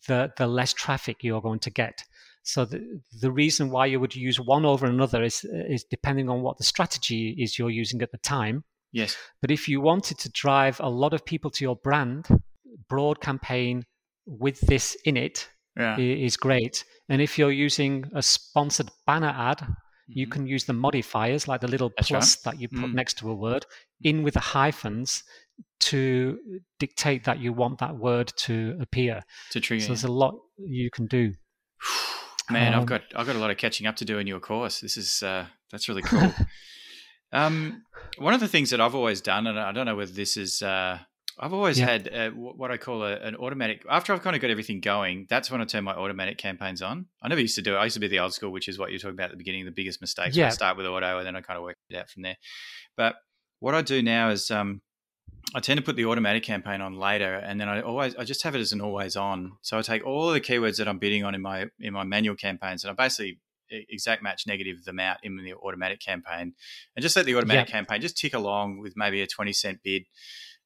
the 0.07 0.33
the 0.37 0.47
less 0.47 0.73
traffic 0.73 1.23
you're 1.23 1.43
going 1.43 1.61
to 1.61 1.71
get. 1.71 2.05
So 2.43 2.65
the 2.65 3.01
the 3.21 3.31
reason 3.31 3.71
why 3.71 3.87
you 3.87 4.01
would 4.01 4.15
use 4.15 4.41
one 4.41 4.65
over 4.65 4.87
another 4.87 5.23
is 5.23 5.45
is 5.45 5.85
depending 5.85 6.29
on 6.29 6.43
what 6.43 6.59
the 6.59 6.65
strategy 6.65 7.37
is 7.39 7.59
you're 7.59 7.71
using 7.71 8.03
at 8.03 8.13
the 8.13 8.19
time. 8.19 8.65
Yes. 8.93 9.17
But 9.43 9.51
if 9.51 9.69
you 9.69 9.81
wanted 9.81 10.19
to 10.21 10.31
drive 10.31 10.81
a 10.81 10.89
lot 10.89 11.13
of 11.13 11.25
people 11.25 11.51
to 11.51 11.65
your 11.65 11.77
brand, 11.77 12.27
broad 12.89 13.21
campaign 13.21 13.85
with 14.27 14.61
this 14.61 14.97
in 15.05 15.17
it 15.17 15.49
yeah. 15.77 15.99
is 15.99 16.37
great. 16.37 16.85
And 17.09 17.23
if 17.23 17.39
you're 17.39 17.53
using 17.53 18.05
a 18.15 18.23
sponsored 18.23 18.91
banner 19.07 19.35
ad, 19.37 19.59
mm-hmm. 19.59 19.73
you 20.07 20.27
can 20.27 20.47
use 20.47 20.65
the 20.65 20.73
modifiers 20.73 21.49
like 21.49 21.61
the 21.61 21.69
little 21.69 21.93
That's 21.97 22.09
plus 22.09 22.37
right. 22.37 22.53
that 22.53 22.61
you 22.61 22.69
put 22.69 22.91
mm. 22.91 22.95
next 22.95 23.19
to 23.19 23.31
a 23.31 23.35
word 23.35 23.67
in 24.03 24.23
with 24.23 24.35
the 24.35 24.41
hyphens 24.41 25.23
to 25.81 26.39
dictate 26.79 27.25
that 27.25 27.39
you 27.39 27.53
want 27.53 27.79
that 27.79 27.97
word 27.97 28.33
to 28.37 28.77
appear. 28.81 29.23
To 29.53 29.61
trigger. 29.61 29.83
So 29.83 29.89
there's 29.89 30.05
a 30.05 30.13
lot 30.13 30.35
you 30.59 30.91
can 30.91 31.07
do. 31.07 31.35
Man, 32.51 32.73
um, 32.73 32.81
I've 32.81 32.87
got 32.87 33.03
I've 33.15 33.27
got 33.27 33.37
a 33.37 33.39
lot 33.39 33.51
of 33.51 33.59
catching 33.59 33.87
up 33.87 33.97
to 33.97 34.05
do 34.05 34.19
in 34.19 34.27
your 34.27 34.41
course. 34.41 34.81
This 34.81 34.97
is 34.97 35.23
uh, 35.23 35.47
that's 35.71 35.89
really 35.89 36.03
cool. 36.07 36.33
um, 37.33 37.83
one 38.19 38.33
of 38.33 38.41
the 38.41 38.49
things 38.49 38.71
that 38.71 38.81
I've 38.81 38.95
always 38.95 39.21
done, 39.21 39.47
and 39.47 39.59
I 39.59 39.73
don't 39.73 39.85
know 39.85 39.97
whether 39.97 40.13
this 40.13 40.37
is 40.39 40.63
uh, 40.63 40.99
I've 41.41 41.53
always 41.53 41.79
yeah. 41.79 41.87
had 41.87 42.13
uh, 42.13 42.31
what 42.31 42.71
I 42.71 42.77
call 42.77 43.05
a, 43.05 43.15
an 43.17 43.37
automatic. 43.37 43.85
After 43.89 44.13
I've 44.13 44.23
kind 44.23 44.35
of 44.35 44.43
got 44.43 44.51
everything 44.51 44.81
going, 44.81 45.27
that's 45.29 45.51
when 45.51 45.61
I 45.61 45.65
turn 45.65 45.85
my 45.85 45.95
automatic 45.95 46.37
campaigns 46.37 46.83
on. 46.83 47.07
I 47.23 47.29
never 47.29 47.41
used 47.41 47.55
to 47.57 47.63
do 47.63 47.75
it. 47.75 47.79
I 47.79 47.85
used 47.85 47.95
to 47.95 48.01
be 48.01 48.09
the 48.09 48.19
old 48.19 48.35
school, 48.35 48.51
which 48.51 48.69
is 48.69 48.79
what 48.79 48.91
you're 48.91 48.99
talking 48.99 49.15
about 49.15 49.27
at 49.27 49.31
the 49.33 49.37
beginning. 49.37 49.65
The 49.65 49.71
biggest 49.71 50.01
mistakes. 50.01 50.37
Yeah. 50.37 50.49
I 50.49 50.51
start 50.51 50.77
with 50.77 50.87
auto, 50.87 51.19
and 51.19 51.27
then 51.27 51.37
I 51.37 51.41
kind 51.41 51.57
of 51.57 51.63
work 51.63 51.77
it 51.91 51.97
out 51.97 52.11
from 52.11 52.23
there. 52.23 52.37
But 52.97 53.17
what 53.61 53.75
I 53.75 53.83
do 53.83 54.03
now 54.03 54.31
is 54.31 54.51
um, 54.51 54.81
I 55.55 55.61
tend 55.61 55.79
to 55.79 55.85
put 55.85 55.97
the 55.97 56.05
automatic 56.05 56.43
campaign 56.43 56.81
on 56.81 56.99
later, 56.99 57.35
and 57.35 57.61
then 57.61 57.69
I 57.69 57.81
always 57.81 58.15
I 58.17 58.25
just 58.25 58.43
have 58.43 58.55
it 58.55 58.61
as 58.61 58.73
an 58.73 58.81
always 58.81 59.17
on. 59.17 59.53
So 59.63 59.79
I 59.79 59.83
take 59.83 60.05
all 60.07 60.31
the 60.31 60.41
keywords 60.41 60.79
that 60.79 60.89
I'm 60.89 60.99
bidding 60.99 61.25
on 61.25 61.35
in 61.35 61.43
my 61.43 61.67
in 61.81 61.93
my 61.93 62.05
manual 62.05 62.37
campaigns, 62.37 62.85
and 62.85 62.91
I 62.91 62.95
basically 62.95 63.39
exact 63.71 64.23
match 64.23 64.47
negative 64.47 64.85
them 64.85 64.99
out 64.99 65.19
in 65.23 65.37
the 65.37 65.55
automatic 65.55 66.01
campaign, 66.01 66.55
and 66.97 67.03
just 67.03 67.17
let 67.17 67.27
the 67.27 67.37
automatic 67.37 67.69
yeah. 67.69 67.73
campaign 67.73 68.01
just 68.01 68.19
tick 68.19 68.35
along 68.35 68.79
with 68.81 68.95
maybe 68.97 69.23
a 69.23 69.27
twenty 69.27 69.53
cent 69.53 69.81
bid 69.83 70.05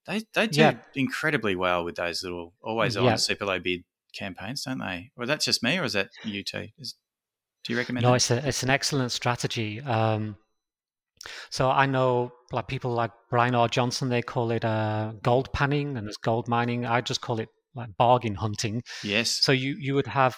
they 0.07 0.23
they 0.35 0.47
do 0.47 0.61
yeah. 0.61 0.75
incredibly 0.95 1.55
well 1.55 1.85
with 1.85 1.97
those 1.97 2.23
little 2.23 2.53
always 2.63 2.97
on 2.97 3.05
yeah. 3.05 3.17
super 3.17 3.45
low 3.45 3.59
bid 3.59 3.85
campaigns, 4.15 4.65
don't 4.65 4.79
they? 4.79 5.11
Or 5.17 5.27
that's 5.27 5.45
just 5.45 5.63
me, 5.63 5.79
or 5.79 5.85
is 5.85 5.93
that 5.93 6.11
you 6.25 6.43
too? 6.43 6.69
Is, 6.79 6.95
do 7.65 7.73
you 7.73 7.79
recommend? 7.79 8.05
No, 8.05 8.15
it's 8.15 8.31
a, 8.31 8.47
it's 8.47 8.63
an 8.63 8.71
excellent 8.71 9.13
strategy. 9.13 9.81
Um, 9.81 10.37
so 11.51 11.71
I 11.71 11.87
know 11.87 12.33
like 12.51 12.69
people 12.69 12.93
like 12.93 13.11
Brian 13.31 13.55
R. 13.55 13.69
Johnson, 13.69 14.09
they 14.09 14.23
call 14.23 14.51
it 14.51 14.65
uh, 14.65 15.13
gold 15.23 15.53
panning 15.53 15.97
and 15.97 16.07
there's 16.07 16.17
gold 16.17 16.49
mining. 16.49 16.85
I 16.85 17.01
just 17.01 17.21
call 17.21 17.41
it 17.41 17.49
like 17.75 17.97
bargain 17.97 18.35
hunting. 18.35 18.83
Yes. 19.03 19.31
So 19.31 19.53
you 19.53 19.77
you 19.79 19.95
would 19.95 20.07
have 20.07 20.37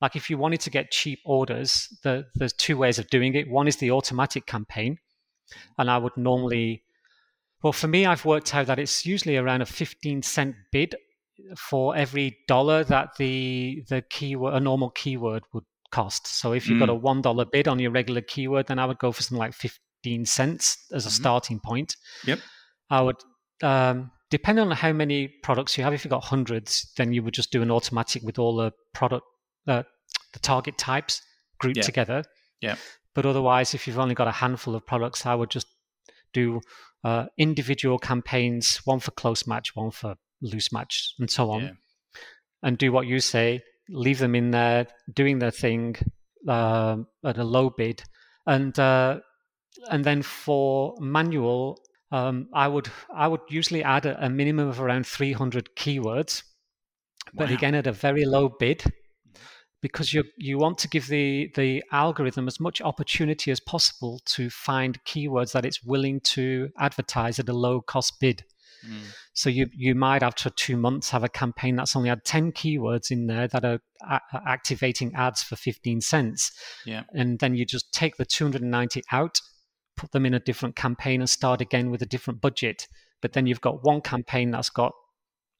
like 0.00 0.16
if 0.16 0.30
you 0.30 0.38
wanted 0.38 0.60
to 0.60 0.70
get 0.70 0.90
cheap 0.90 1.18
orders, 1.24 1.88
the, 2.02 2.24
there's 2.34 2.52
two 2.52 2.76
ways 2.76 2.98
of 2.98 3.08
doing 3.08 3.34
it. 3.34 3.50
One 3.50 3.66
is 3.66 3.76
the 3.76 3.90
automatic 3.90 4.46
campaign, 4.46 4.98
and 5.78 5.90
I 5.90 5.98
would 5.98 6.16
normally 6.16 6.82
well, 7.62 7.72
for 7.72 7.88
me, 7.88 8.06
I've 8.06 8.24
worked 8.24 8.54
out 8.54 8.66
that 8.66 8.78
it's 8.78 9.06
usually 9.06 9.36
around 9.36 9.62
a 9.62 9.66
15 9.66 10.22
cent 10.22 10.54
bid 10.70 10.94
for 11.56 11.96
every 11.96 12.38
dollar 12.48 12.84
that 12.84 13.16
the 13.18 13.84
the 13.88 14.02
keyword 14.02 14.54
a 14.54 14.60
normal 14.60 14.90
keyword 14.90 15.42
would 15.52 15.64
cost. 15.90 16.26
So 16.26 16.52
if 16.52 16.68
you've 16.68 16.76
mm. 16.76 16.86
got 16.86 16.90
a 16.90 16.94
mm. 16.94 17.00
one 17.00 17.22
dollar 17.22 17.44
bid 17.44 17.68
on 17.68 17.78
your 17.78 17.90
regular 17.90 18.20
keyword, 18.20 18.66
then 18.66 18.78
I 18.78 18.86
would 18.86 18.98
go 18.98 19.12
for 19.12 19.22
something 19.22 19.38
like 19.38 19.54
15 19.54 19.78
cents 20.24 20.78
as 20.92 21.04
a 21.04 21.08
mm-hmm. 21.08 21.14
starting 21.14 21.60
point. 21.60 21.96
Yep. 22.24 22.38
I 22.90 23.00
would 23.02 23.16
um, 23.62 24.10
depending 24.30 24.64
on 24.64 24.70
how 24.72 24.92
many 24.92 25.28
products 25.42 25.76
you 25.76 25.84
have. 25.84 25.92
If 25.92 26.04
you've 26.04 26.10
got 26.10 26.24
hundreds, 26.24 26.92
then 26.96 27.12
you 27.12 27.22
would 27.22 27.34
just 27.34 27.52
do 27.52 27.62
an 27.62 27.70
automatic 27.70 28.22
with 28.22 28.38
all 28.38 28.56
the 28.56 28.72
product 28.92 29.24
uh, 29.66 29.82
the 30.32 30.38
target 30.40 30.78
types 30.78 31.22
grouped 31.58 31.82
together. 31.82 32.22
Yeah. 32.60 32.76
But 33.14 33.26
otherwise, 33.26 33.74
if 33.74 33.86
you've 33.86 33.98
only 33.98 34.14
got 34.14 34.28
a 34.28 34.32
handful 34.32 34.74
of 34.74 34.86
products, 34.86 35.24
I 35.24 35.34
would 35.34 35.50
just 35.50 35.66
do 36.32 36.60
uh, 37.02 37.26
individual 37.38 37.98
campaigns, 37.98 38.76
one 38.84 39.00
for 39.00 39.10
close 39.12 39.46
match, 39.46 39.74
one 39.74 39.90
for 39.90 40.16
loose 40.42 40.70
match, 40.72 41.14
and 41.18 41.30
so 41.30 41.50
on, 41.50 41.62
yeah. 41.62 41.70
and 42.62 42.76
do 42.76 42.92
what 42.92 43.06
you 43.06 43.20
say. 43.20 43.62
Leave 43.88 44.18
them 44.18 44.34
in 44.34 44.50
there, 44.50 44.86
doing 45.14 45.38
their 45.38 45.50
thing 45.50 45.96
uh, 46.48 46.96
at 47.24 47.38
a 47.38 47.44
low 47.44 47.70
bid, 47.70 48.02
and 48.46 48.78
uh, 48.78 49.20
and 49.90 50.04
then 50.04 50.22
for 50.22 50.94
manual, 51.00 51.80
um, 52.12 52.48
I 52.52 52.68
would 52.68 52.88
I 53.14 53.28
would 53.28 53.40
usually 53.48 53.82
add 53.82 54.06
a, 54.06 54.26
a 54.26 54.30
minimum 54.30 54.68
of 54.68 54.80
around 54.80 55.06
300 55.06 55.70
keywords, 55.76 56.42
but 57.34 57.48
wow. 57.48 57.54
again 57.54 57.74
at 57.74 57.86
a 57.86 57.92
very 57.92 58.24
low 58.24 58.48
bid 58.48 58.84
because 59.82 60.12
you 60.12 60.24
you 60.36 60.58
want 60.58 60.78
to 60.78 60.88
give 60.88 61.06
the 61.08 61.50
the 61.54 61.82
algorithm 61.92 62.48
as 62.48 62.58
much 62.58 62.80
opportunity 62.80 63.50
as 63.50 63.60
possible 63.60 64.20
to 64.24 64.50
find 64.50 65.02
keywords 65.04 65.52
that 65.52 65.64
it's 65.64 65.82
willing 65.82 66.20
to 66.20 66.70
advertise 66.78 67.38
at 67.38 67.48
a 67.48 67.52
low 67.52 67.80
cost 67.80 68.18
bid. 68.20 68.44
Mm. 68.86 69.00
So 69.32 69.50
you 69.50 69.68
you 69.74 69.94
might 69.94 70.22
after 70.22 70.50
two 70.50 70.76
months 70.76 71.10
have 71.10 71.24
a 71.24 71.28
campaign 71.28 71.76
that's 71.76 71.96
only 71.96 72.08
had 72.08 72.24
ten 72.24 72.52
keywords 72.52 73.10
in 73.10 73.26
there 73.26 73.48
that 73.48 73.64
are 73.64 73.80
a- 74.02 74.20
activating 74.46 75.14
ads 75.14 75.42
for 75.42 75.56
fifteen 75.56 76.00
cents. 76.00 76.52
Yeah, 76.84 77.04
and 77.12 77.38
then 77.38 77.54
you 77.54 77.64
just 77.64 77.92
take 77.92 78.16
the 78.16 78.24
two 78.24 78.44
hundred 78.44 78.62
and 78.62 78.70
ninety 78.70 79.02
out, 79.12 79.40
put 79.96 80.12
them 80.12 80.26
in 80.26 80.34
a 80.34 80.40
different 80.40 80.76
campaign, 80.76 81.20
and 81.20 81.28
start 81.28 81.60
again 81.60 81.90
with 81.90 82.02
a 82.02 82.06
different 82.06 82.40
budget. 82.40 82.86
But 83.22 83.32
then 83.32 83.46
you've 83.46 83.60
got 83.60 83.84
one 83.84 84.00
campaign 84.00 84.50
that's 84.50 84.70
got 84.70 84.92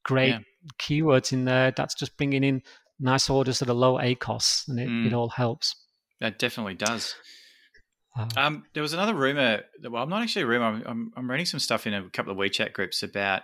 great 0.04 0.30
yeah. 0.30 0.38
keywords 0.78 1.32
in 1.32 1.44
there 1.44 1.72
that's 1.76 1.94
just 1.94 2.16
bringing 2.16 2.44
in 2.44 2.62
nice 3.00 3.28
orders 3.28 3.62
at 3.62 3.68
a 3.68 3.74
low 3.74 3.98
ACOS, 3.98 4.68
and 4.68 4.80
it, 4.80 4.88
mm. 4.88 5.06
it 5.06 5.12
all 5.12 5.28
helps. 5.28 5.74
That 6.20 6.38
definitely 6.38 6.74
does. 6.74 7.14
Uh, 8.16 8.26
um, 8.36 8.64
there 8.72 8.82
was 8.82 8.92
another 8.92 9.14
rumor. 9.14 9.62
Well, 9.82 10.02
I'm 10.02 10.08
not 10.08 10.22
actually 10.22 10.42
a 10.42 10.46
rumor. 10.46 10.66
I'm, 10.66 10.82
I'm, 10.86 11.12
I'm, 11.16 11.30
reading 11.30 11.46
some 11.46 11.60
stuff 11.60 11.86
in 11.86 11.94
a 11.94 12.08
couple 12.10 12.32
of 12.32 12.38
WeChat 12.38 12.72
groups 12.72 13.02
about. 13.02 13.42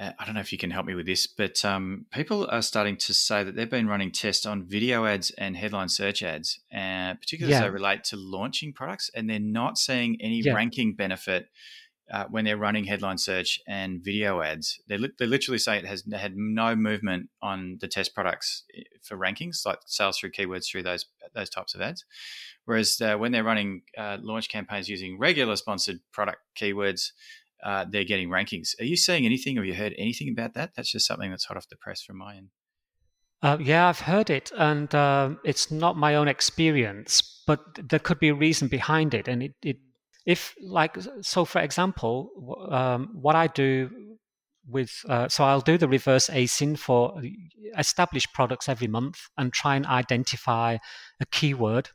Uh, 0.00 0.12
I 0.18 0.24
don't 0.24 0.34
know 0.34 0.40
if 0.40 0.50
you 0.50 0.58
can 0.58 0.70
help 0.70 0.86
me 0.86 0.94
with 0.94 1.06
this, 1.06 1.26
but 1.26 1.62
um, 1.64 2.06
people 2.10 2.48
are 2.50 2.62
starting 2.62 2.96
to 2.96 3.12
say 3.12 3.44
that 3.44 3.54
they've 3.54 3.68
been 3.68 3.86
running 3.86 4.10
tests 4.10 4.46
on 4.46 4.64
video 4.64 5.04
ads 5.04 5.30
and 5.36 5.56
headline 5.56 5.90
search 5.90 6.22
ads, 6.22 6.60
uh, 6.72 7.14
particularly 7.14 7.52
yeah. 7.52 7.58
as 7.58 7.64
they 7.64 7.70
relate 7.70 8.04
to 8.04 8.16
launching 8.16 8.72
products, 8.72 9.10
and 9.14 9.28
they're 9.28 9.38
not 9.38 9.76
seeing 9.76 10.16
any 10.20 10.40
yeah. 10.40 10.54
ranking 10.54 10.94
benefit 10.94 11.50
uh, 12.10 12.24
when 12.28 12.44
they're 12.44 12.56
running 12.56 12.84
headline 12.84 13.18
search 13.18 13.60
and 13.68 14.02
video 14.02 14.42
ads, 14.42 14.80
they, 14.88 14.98
li- 14.98 15.12
they 15.18 15.26
literally 15.26 15.58
say 15.58 15.78
it 15.78 15.86
has 15.86 16.02
had 16.12 16.36
no 16.36 16.74
movement 16.74 17.28
on 17.40 17.78
the 17.80 17.86
test 17.86 18.14
products 18.14 18.64
eh, 18.76 18.82
for 19.02 19.16
rankings, 19.16 19.64
like 19.64 19.78
sales 19.86 20.18
through 20.18 20.32
keywords 20.32 20.68
through 20.68 20.82
those 20.82 21.06
those 21.34 21.50
types 21.50 21.74
of 21.74 21.80
ads. 21.80 22.04
Whereas 22.64 23.00
uh, 23.00 23.14
when 23.16 23.30
they're 23.30 23.44
running 23.44 23.82
uh, 23.96 24.18
launch 24.20 24.48
campaigns 24.48 24.88
using 24.88 25.18
regular 25.18 25.54
sponsored 25.54 26.00
product 26.12 26.38
keywords, 26.56 27.12
uh, 27.64 27.84
they're 27.88 28.04
getting 28.04 28.28
rankings. 28.28 28.70
Are 28.80 28.84
you 28.84 28.96
seeing 28.96 29.24
anything? 29.26 29.56
Have 29.56 29.64
you 29.64 29.74
heard 29.74 29.94
anything 29.98 30.28
about 30.28 30.54
that? 30.54 30.70
That's 30.74 30.90
just 30.90 31.06
something 31.06 31.30
that's 31.30 31.44
hot 31.44 31.56
off 31.56 31.68
the 31.68 31.76
press 31.76 32.02
from 32.02 32.18
my 32.18 32.36
end. 32.36 32.48
Uh, 33.42 33.56
yeah, 33.58 33.88
I've 33.88 34.00
heard 34.00 34.28
it, 34.28 34.52
and 34.56 34.94
uh, 34.94 35.30
it's 35.44 35.70
not 35.70 35.96
my 35.96 36.14
own 36.14 36.28
experience, 36.28 37.42
but 37.46 37.60
there 37.88 37.98
could 37.98 38.18
be 38.18 38.28
a 38.28 38.34
reason 38.34 38.68
behind 38.68 39.14
it. 39.14 39.28
And 39.28 39.42
it, 39.42 39.54
it 39.62 39.78
if 40.26 40.54
like 40.60 40.96
so, 41.22 41.46
for 41.46 41.60
example, 41.60 42.66
um, 42.70 43.08
what 43.14 43.36
I 43.36 43.46
do 43.46 43.90
with 44.68 44.90
uh, 45.08 45.28
so 45.28 45.44
I'll 45.44 45.62
do 45.62 45.78
the 45.78 45.88
reverse 45.88 46.28
ASIN 46.28 46.78
for 46.78 47.20
established 47.78 48.32
products 48.34 48.68
every 48.68 48.88
month 48.88 49.18
and 49.38 49.52
try 49.52 49.76
and 49.76 49.86
identify 49.86 50.76
a 51.20 51.26
keyword 51.26 51.90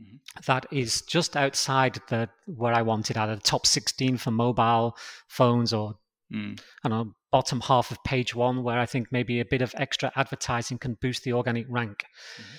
mm-hmm. 0.00 0.16
that 0.46 0.66
is 0.70 1.02
just 1.02 1.36
outside 1.36 2.00
the 2.08 2.28
where 2.46 2.74
I 2.74 2.82
wanted, 2.82 3.16
either 3.16 3.36
the 3.36 3.40
top 3.40 3.66
16 3.66 4.16
for 4.16 4.30
mobile 4.30 4.96
phones 5.28 5.72
or 5.72 5.94
mm. 6.32 6.58
I 6.84 6.88
don't 6.88 7.06
know 7.06 7.12
bottom 7.32 7.60
half 7.60 7.90
of 7.90 8.02
page 8.04 8.34
one, 8.34 8.62
where 8.62 8.78
I 8.78 8.86
think 8.86 9.08
maybe 9.10 9.40
a 9.40 9.44
bit 9.44 9.62
of 9.62 9.74
extra 9.76 10.10
advertising 10.16 10.78
can 10.78 10.96
boost 11.00 11.24
the 11.24 11.34
organic 11.34 11.66
rank. 11.68 12.04
Mm-hmm. 12.40 12.56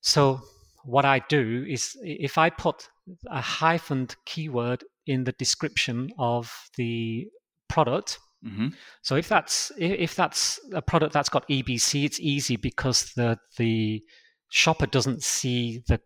So 0.00 0.40
what 0.84 1.04
I 1.04 1.20
do 1.28 1.64
is 1.68 1.96
if 2.02 2.38
I 2.38 2.50
put 2.50 2.88
a 3.30 3.40
hyphened 3.40 4.16
keyword 4.24 4.84
in 5.06 5.24
the 5.24 5.32
description 5.32 6.10
of 6.18 6.52
the 6.76 7.28
product. 7.68 8.18
Mm-hmm. 8.44 8.68
So 9.02 9.16
if 9.16 9.28
that's 9.28 9.72
if 9.78 10.14
that's 10.14 10.60
a 10.72 10.82
product 10.82 11.12
that's 11.12 11.28
got 11.28 11.48
EBC, 11.48 12.04
it's 12.04 12.20
easy 12.20 12.56
because 12.56 13.12
the 13.16 13.38
the 13.56 14.02
shopper 14.50 14.86
doesn't 14.86 15.22
see 15.22 15.82
the 15.88 16.00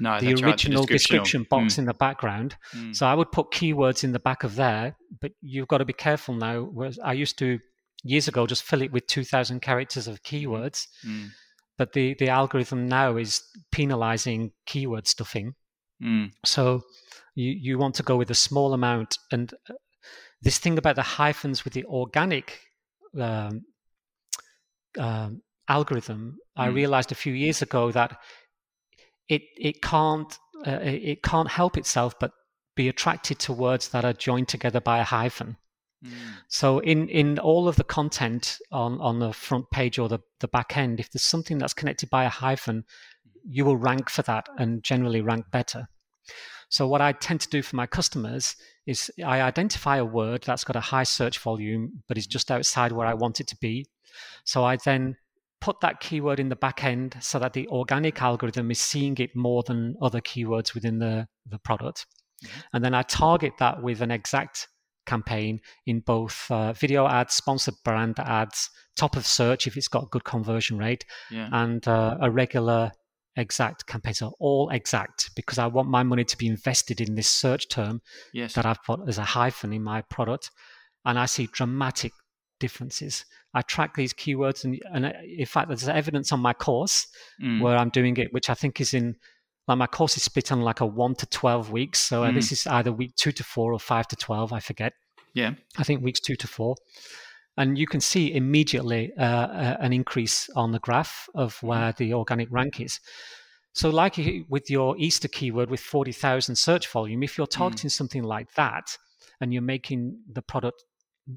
no, 0.00 0.20
the 0.20 0.32
original 0.34 0.82
right, 0.82 0.88
the 0.88 0.94
description 0.94 1.46
box 1.48 1.74
mm. 1.74 1.78
in 1.78 1.84
the 1.86 1.94
background. 1.94 2.56
Mm. 2.74 2.94
So 2.94 3.06
I 3.06 3.14
would 3.14 3.32
put 3.32 3.50
keywords 3.50 4.04
in 4.04 4.12
the 4.12 4.18
back 4.18 4.44
of 4.44 4.56
there, 4.56 4.96
but 5.20 5.32
you've 5.40 5.68
got 5.68 5.78
to 5.78 5.84
be 5.84 5.92
careful 5.92 6.34
now. 6.34 6.62
Whereas 6.62 6.98
I 6.98 7.12
used 7.12 7.38
to 7.38 7.58
years 8.04 8.28
ago 8.28 8.46
just 8.46 8.62
fill 8.62 8.82
it 8.82 8.92
with 8.92 9.06
2,000 9.06 9.60
characters 9.60 10.06
of 10.06 10.22
keywords, 10.22 10.86
mm. 11.06 11.28
but 11.76 11.92
the 11.92 12.14
the 12.18 12.28
algorithm 12.28 12.88
now 12.88 13.16
is 13.16 13.42
penalizing 13.72 14.52
keyword 14.66 15.06
stuffing. 15.06 15.54
Mm. 16.02 16.32
So 16.44 16.82
you 17.34 17.50
you 17.50 17.78
want 17.78 17.96
to 17.96 18.02
go 18.02 18.16
with 18.16 18.30
a 18.30 18.34
small 18.34 18.72
amount, 18.72 19.18
and 19.32 19.52
uh, 19.68 19.74
this 20.42 20.58
thing 20.58 20.78
about 20.78 20.96
the 20.96 21.02
hyphens 21.02 21.64
with 21.64 21.74
the 21.74 21.84
organic. 21.84 22.60
Um, 23.18 23.62
um, 24.98 25.42
algorithm, 25.68 26.38
I 26.56 26.68
mm. 26.68 26.74
realized 26.74 27.12
a 27.12 27.16
few 27.16 27.32
years 27.32 27.62
ago 27.62 27.92
that 27.92 28.18
it 29.28 29.42
it 29.56 29.82
can't 29.82 30.38
uh, 30.66 30.78
it 30.82 31.22
can't 31.22 31.48
help 31.48 31.76
itself 31.76 32.18
but 32.18 32.32
be 32.74 32.88
attracted 32.88 33.38
to 33.40 33.52
words 33.52 33.88
that 33.88 34.04
are 34.04 34.12
joined 34.12 34.48
together 34.48 34.80
by 34.80 34.98
a 34.98 35.04
hyphen. 35.04 35.56
Mm. 36.04 36.10
So 36.48 36.78
in 36.78 37.08
in 37.08 37.38
all 37.38 37.68
of 37.68 37.76
the 37.76 37.84
content 37.84 38.58
on 38.70 39.00
on 39.00 39.18
the 39.18 39.32
front 39.32 39.70
page 39.70 39.98
or 39.98 40.08
the 40.08 40.20
the 40.40 40.48
back 40.48 40.76
end, 40.76 41.00
if 41.00 41.10
there's 41.10 41.24
something 41.24 41.58
that's 41.58 41.74
connected 41.74 42.08
by 42.10 42.24
a 42.24 42.28
hyphen, 42.28 42.84
you 43.44 43.64
will 43.64 43.76
rank 43.76 44.10
for 44.10 44.22
that 44.22 44.48
and 44.58 44.82
generally 44.82 45.20
rank 45.20 45.46
better. 45.50 45.88
So 46.70 46.86
what 46.86 47.00
I 47.00 47.12
tend 47.12 47.40
to 47.40 47.48
do 47.48 47.62
for 47.62 47.76
my 47.76 47.86
customers 47.86 48.54
is 48.86 49.10
I 49.24 49.40
identify 49.40 49.96
a 49.96 50.04
word 50.04 50.42
that's 50.42 50.64
got 50.64 50.76
a 50.76 50.80
high 50.80 51.04
search 51.04 51.38
volume 51.38 52.02
but 52.06 52.18
is 52.18 52.26
just 52.26 52.50
outside 52.50 52.92
where 52.92 53.06
I 53.06 53.14
want 53.14 53.40
it 53.40 53.46
to 53.48 53.56
be. 53.56 53.86
So 54.44 54.64
I 54.64 54.76
then 54.76 55.16
put 55.60 55.80
that 55.80 56.00
keyword 56.00 56.40
in 56.40 56.48
the 56.48 56.56
back 56.56 56.84
end 56.84 57.16
so 57.20 57.38
that 57.38 57.52
the 57.52 57.66
organic 57.68 58.22
algorithm 58.22 58.70
is 58.70 58.80
seeing 58.80 59.16
it 59.18 59.34
more 59.34 59.62
than 59.64 59.96
other 60.00 60.20
keywords 60.20 60.74
within 60.74 60.98
the, 60.98 61.26
the 61.46 61.58
product. 61.58 62.06
Mm-hmm. 62.44 62.60
And 62.72 62.84
then 62.84 62.94
I 62.94 63.02
target 63.02 63.54
that 63.58 63.82
with 63.82 64.00
an 64.00 64.10
exact 64.10 64.68
campaign 65.06 65.60
in 65.86 66.00
both 66.00 66.46
uh, 66.50 66.72
video 66.74 67.08
ads, 67.08 67.34
sponsored 67.34 67.74
brand 67.84 68.18
ads, 68.20 68.70
top 68.96 69.16
of 69.16 69.26
search 69.26 69.66
if 69.66 69.76
it's 69.76 69.88
got 69.88 70.10
good 70.10 70.24
conversion 70.24 70.78
rate, 70.78 71.04
yeah. 71.30 71.48
and 71.52 71.86
uh, 71.88 72.16
a 72.20 72.30
regular 72.30 72.92
exact 73.36 73.86
campaign. 73.86 74.14
So 74.14 74.34
all 74.38 74.68
exact 74.70 75.30
because 75.34 75.58
I 75.58 75.66
want 75.66 75.88
my 75.88 76.02
money 76.02 76.24
to 76.24 76.36
be 76.36 76.46
invested 76.46 77.00
in 77.00 77.14
this 77.14 77.28
search 77.28 77.68
term 77.68 78.00
yes. 78.32 78.52
that 78.54 78.66
I've 78.66 78.82
put 78.84 79.00
as 79.08 79.18
a 79.18 79.24
hyphen 79.24 79.72
in 79.72 79.82
my 79.82 80.02
product. 80.02 80.50
And 81.04 81.18
I 81.18 81.26
see 81.26 81.48
dramatic 81.50 82.12
differences. 82.58 83.24
I 83.54 83.62
track 83.62 83.94
these 83.94 84.12
keywords, 84.12 84.64
and, 84.64 84.80
and 84.92 85.14
in 85.24 85.46
fact, 85.46 85.68
there's 85.68 85.88
evidence 85.88 86.32
on 86.32 86.40
my 86.40 86.52
course 86.52 87.06
mm. 87.42 87.60
where 87.60 87.76
I'm 87.76 87.90
doing 87.90 88.16
it, 88.16 88.32
which 88.32 88.50
I 88.50 88.54
think 88.54 88.80
is 88.80 88.94
in 88.94 89.16
like 89.66 89.78
my 89.78 89.86
course 89.86 90.16
is 90.16 90.22
split 90.22 90.50
on 90.50 90.62
like 90.62 90.80
a 90.80 90.86
one 90.86 91.14
to 91.16 91.26
twelve 91.26 91.70
weeks. 91.70 91.98
So 92.00 92.24
uh, 92.24 92.30
mm. 92.30 92.34
this 92.34 92.52
is 92.52 92.66
either 92.66 92.92
week 92.92 93.14
two 93.16 93.32
to 93.32 93.44
four 93.44 93.72
or 93.72 93.80
five 93.80 94.08
to 94.08 94.16
twelve. 94.16 94.52
I 94.52 94.60
forget. 94.60 94.92
Yeah, 95.34 95.52
I 95.76 95.84
think 95.84 96.02
weeks 96.02 96.20
two 96.20 96.36
to 96.36 96.46
four, 96.46 96.76
and 97.56 97.78
you 97.78 97.86
can 97.86 98.00
see 98.00 98.34
immediately 98.34 99.12
uh, 99.18 99.22
uh, 99.22 99.76
an 99.80 99.92
increase 99.92 100.48
on 100.56 100.72
the 100.72 100.78
graph 100.78 101.28
of 101.34 101.56
mm. 101.56 101.68
where 101.68 101.92
the 101.92 102.14
organic 102.14 102.48
rank 102.50 102.80
is. 102.80 103.00
So, 103.78 103.90
like 103.90 104.18
with 104.48 104.70
your 104.70 104.96
Easter 104.98 105.28
keyword 105.28 105.70
with 105.70 105.80
40,000 105.80 106.56
search 106.56 106.88
volume, 106.88 107.22
if 107.22 107.38
you're 107.38 107.46
mm. 107.46 107.58
targeting 107.58 107.88
mm. 107.88 107.92
something 107.92 108.24
like 108.24 108.52
that 108.54 108.96
and 109.40 109.52
you're 109.52 109.62
making 109.62 110.18
the 110.32 110.42
product 110.42 110.82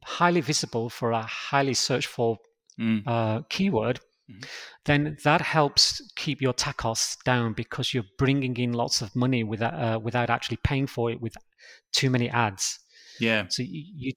highly 0.03 0.41
visible 0.41 0.89
for 0.89 1.11
a 1.11 1.21
highly 1.21 1.73
searched 1.73 2.07
for 2.07 2.37
mm. 2.79 3.01
uh, 3.05 3.41
keyword, 3.49 3.99
mm-hmm. 4.29 4.41
then 4.85 5.17
that 5.23 5.41
helps 5.41 6.01
keep 6.15 6.41
your 6.41 6.53
TACoS 6.53 7.17
down 7.23 7.53
because 7.53 7.93
you're 7.93 8.03
bringing 8.17 8.57
in 8.57 8.73
lots 8.73 9.01
of 9.01 9.15
money 9.15 9.43
without 9.43 9.73
uh, 9.73 9.99
without 9.99 10.29
actually 10.29 10.57
paying 10.63 10.87
for 10.87 11.11
it 11.11 11.21
with 11.21 11.35
too 11.91 12.09
many 12.09 12.29
ads. 12.29 12.79
Yeah. 13.19 13.45
So 13.49 13.63
you, 13.63 13.83
you, 13.95 14.11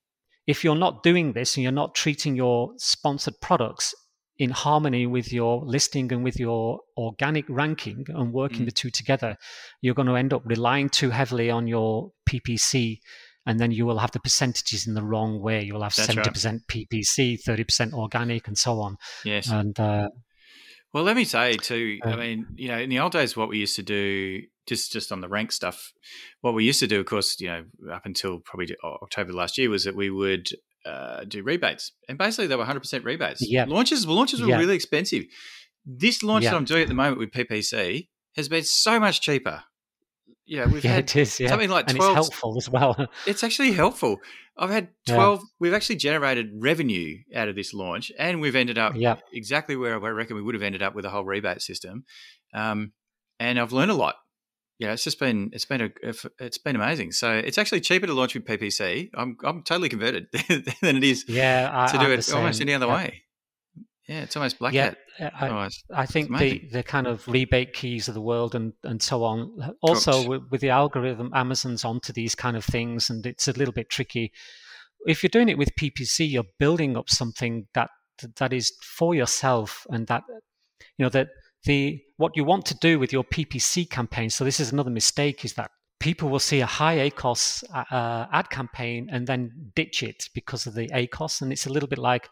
if 0.47 0.65
you're 0.65 0.77
not 0.77 1.03
doing 1.03 1.33
this 1.33 1.57
and 1.57 1.63
you're 1.63 1.73
not 1.73 1.95
treating 1.95 2.37
your 2.37 2.73
sponsored 2.77 3.41
products 3.41 3.95
in 4.39 4.51
harmony 4.51 5.07
with 5.07 5.33
your 5.33 5.65
listing 5.65 6.13
and 6.13 6.25
with 6.25 6.41
your 6.41 6.81
organic 6.97 7.45
ranking 7.49 8.05
and 8.09 8.33
working 8.33 8.63
mm. 8.63 8.67
the 8.67 8.73
two 8.73 8.91
together, 8.91 9.37
you're 9.81 9.95
going 9.95 10.09
to 10.09 10.17
end 10.17 10.33
up 10.33 10.43
relying 10.45 10.89
too 10.89 11.11
heavily 11.11 11.51
on 11.51 11.69
your 11.69 12.11
PPC 12.29 12.99
and 13.47 13.61
then 13.61 13.71
you 13.71 13.87
will 13.87 13.99
have 13.99 14.13
the 14.13 14.21
percentages 14.21 14.87
in 14.87 14.95
the 14.95 15.03
wrong 15.03 15.41
way. 15.41 15.63
You'll 15.65 15.83
have 15.83 15.95
seventy 15.95 16.31
percent 16.31 16.63
PPC, 16.69 17.41
thirty 17.41 17.65
percent 17.65 17.93
organic, 17.93 18.49
and 18.49 18.57
so 18.57 18.81
on. 18.81 18.97
Yes, 19.25 19.51
and 19.51 19.79
uh, 19.79 20.09
well, 20.93 21.05
let 21.05 21.17
me 21.17 21.25
say 21.25 21.57
too. 21.57 21.99
Uh, 22.05 22.11
I 22.11 22.17
mean, 22.17 22.47
you 22.55 22.69
know, 22.69 22.79
in 22.79 22.89
the 22.89 23.01
old 23.01 23.13
days, 23.13 23.37
what 23.37 23.49
we 23.49 23.59
used 23.59 23.77
to 23.77 23.83
do, 23.83 24.43
just 24.67 24.93
just 24.93 25.13
on 25.13 25.21
the 25.21 25.29
rank 25.29 25.53
stuff, 25.53 25.93
what 26.41 26.55
we 26.55 26.65
used 26.65 26.81
to 26.81 26.87
do, 26.87 27.01
of 27.01 27.07
course, 27.07 27.41
you 27.41 27.49
know, 27.49 27.65
up 27.93 28.07
until 28.07 28.41
probably 28.41 28.75
October 28.83 29.33
last 29.33 29.59
year, 29.59 29.69
was 29.69 29.85
that 29.85 29.97
we 29.97 30.11
would 30.11 30.49
uh, 30.87 31.25
do 31.25 31.43
rebates, 31.43 31.93
and 32.09 32.17
basically 32.17 32.47
they 32.47 32.57
were 32.57 32.65
hundred 32.65 32.81
percent 32.81 33.05
rebates. 33.05 33.43
Yeah, 33.47 33.65
launches 33.67 34.07
launches 34.07 34.41
were 34.41 34.57
really 34.57 34.77
expensive. 34.77 35.25
This 35.85 36.23
launch 36.23 36.45
that 36.45 36.55
I'm 36.55 36.65
doing 36.65 36.83
at 36.83 36.89
the 36.89 36.95
moment 36.95 37.19
with 37.19 37.31
PPC 37.31 38.09
has 38.37 38.49
been 38.49 38.65
so 38.65 38.99
much 38.99 39.21
cheaper 39.21 39.65
yeah, 40.47 40.67
we've 40.67 40.85
yeah, 40.85 40.93
had 40.93 41.05
it 41.05 41.17
is, 41.17 41.41
yeah. 41.41 41.49
something 41.49 41.71
like 41.71 41.89
and 41.89 41.97
12. 41.97 42.11
it's 42.11 42.29
helpful 42.29 42.57
as 42.59 42.69
well. 42.69 43.09
it's 43.27 43.43
actually 43.43 43.73
helpful. 43.73 44.21
I've 44.57 44.71
had 44.71 44.89
12, 45.07 45.41
yeah. 45.41 45.47
we've 45.59 45.75
actually 45.75 45.97
generated 45.97 46.51
revenue 46.55 47.19
out 47.35 47.49
of 47.49 47.57
this 47.57 47.73
launch, 47.73 48.13
and 48.19 48.41
we've 48.41 48.55
ended 48.55 48.79
up 48.79 48.95
yeah. 48.95 49.17
exactly 49.33 49.77
where 49.77 49.95
I 49.95 50.09
reckon 50.11 50.37
we 50.37 50.43
would 50.43 50.55
have 50.55 50.63
ended 50.63 50.83
up 50.83 50.95
with 50.95 51.05
a 51.05 51.11
whole 51.11 51.25
rebate 51.25 51.63
system. 51.63 52.05
Um, 52.53 52.93
and 53.41 53.59
I've 53.59 53.73
learned 53.73 53.91
a 53.91 53.95
lot. 53.95 54.17
Yeah, 54.79 54.93
it's 54.93 55.05
just 55.05 55.21
been 55.21 55.51
it's 55.53 55.65
been 55.65 55.81
a 55.83 55.91
it's 56.41 56.59
been 56.59 56.75
amazing. 56.75 57.13
So 57.13 57.33
it's 57.33 57.59
actually 57.59 57.81
cheaper 57.81 58.07
to 58.07 58.13
launch 58.13 58.35
with 58.35 58.45
PPC. 58.45 59.11
I'm 59.15 59.37
I'm 59.45 59.63
totally 59.63 59.89
converted 59.89 60.27
than 60.49 60.97
it 60.97 61.05
is 61.05 61.25
yeah, 61.29 61.71
I, 61.73 61.93
to 61.93 61.99
do 61.99 62.11
it 62.11 62.33
almost 62.33 62.61
any 62.61 62.75
other 62.75 62.89
way. 62.89 63.24
Yeah, 64.07 64.21
it's 64.21 64.37
almost 64.37 64.59
black 64.59 64.75
yeah, 64.75 64.95
hat. 65.19 65.33
I, 65.41 65.49
oh, 65.49 65.69
I 65.95 66.05
think 66.05 66.37
the, 66.37 66.69
the 66.71 66.83
kind 66.83 67.07
of 67.07 67.27
rebate 67.27 67.73
keys 67.73 68.07
of 68.07 68.15
the 68.15 68.21
world 68.21 68.55
and, 68.55 68.75
and 68.83 69.03
so 69.03 69.25
on. 69.25 69.75
Also, 69.81 70.29
with, 70.29 70.43
with, 70.51 70.61
the 70.61 70.69
algorithm, 70.69 71.31
Amazon's 71.35 71.87
onto 71.87 72.13
these 72.13 72.35
kind 72.35 72.55
of 72.57 72.65
things, 72.65 73.09
and 73.09 73.25
it's 73.25 73.49
a 73.49 73.53
little 73.53 73.73
bit 73.73 73.89
tricky. 73.89 74.31
If 75.07 75.23
you're 75.23 75.31
doing 75.31 75.49
it 75.49 75.57
with 75.57 75.75
PPC, 75.77 76.31
you're 76.31 76.45
building 76.59 76.97
up 76.99 77.09
something 77.09 77.67
that 77.73 77.91
that 78.37 78.53
is 78.53 78.73
for 78.83 79.15
yourself, 79.15 79.87
and 79.89 80.07
that 80.09 80.23
you 80.99 81.05
know 81.05 81.11
that 81.11 81.29
the 81.65 81.99
what 82.19 82.37
you 82.37 82.45
want 82.45 82.67
to 82.67 82.75
do 82.75 82.99
with 82.99 83.11
your 83.11 83.25
PPC 83.25 83.89
campaign. 83.89 84.29
So 84.29 84.45
this 84.45 84.61
is 84.61 84.71
another 84.71 84.91
mistake: 84.91 85.47
is 85.47 85.55
that 85.55 85.71
people 85.99 86.29
will 86.29 86.39
see 86.39 86.61
a 86.61 86.67
high 86.67 87.11
ACOS 87.11 87.65
uh, 87.73 88.27
ad 88.31 88.51
campaign 88.51 89.09
and 89.11 89.27
then 89.27 89.73
ditch 89.75 90.03
it 90.03 90.29
because 90.35 90.67
of 90.67 90.75
the 90.75 90.89
ACOS, 90.89 91.41
and 91.41 91.53
it's 91.53 91.65
a 91.65 91.71
little 91.71 91.89
bit 91.89 91.99
like 91.99 92.29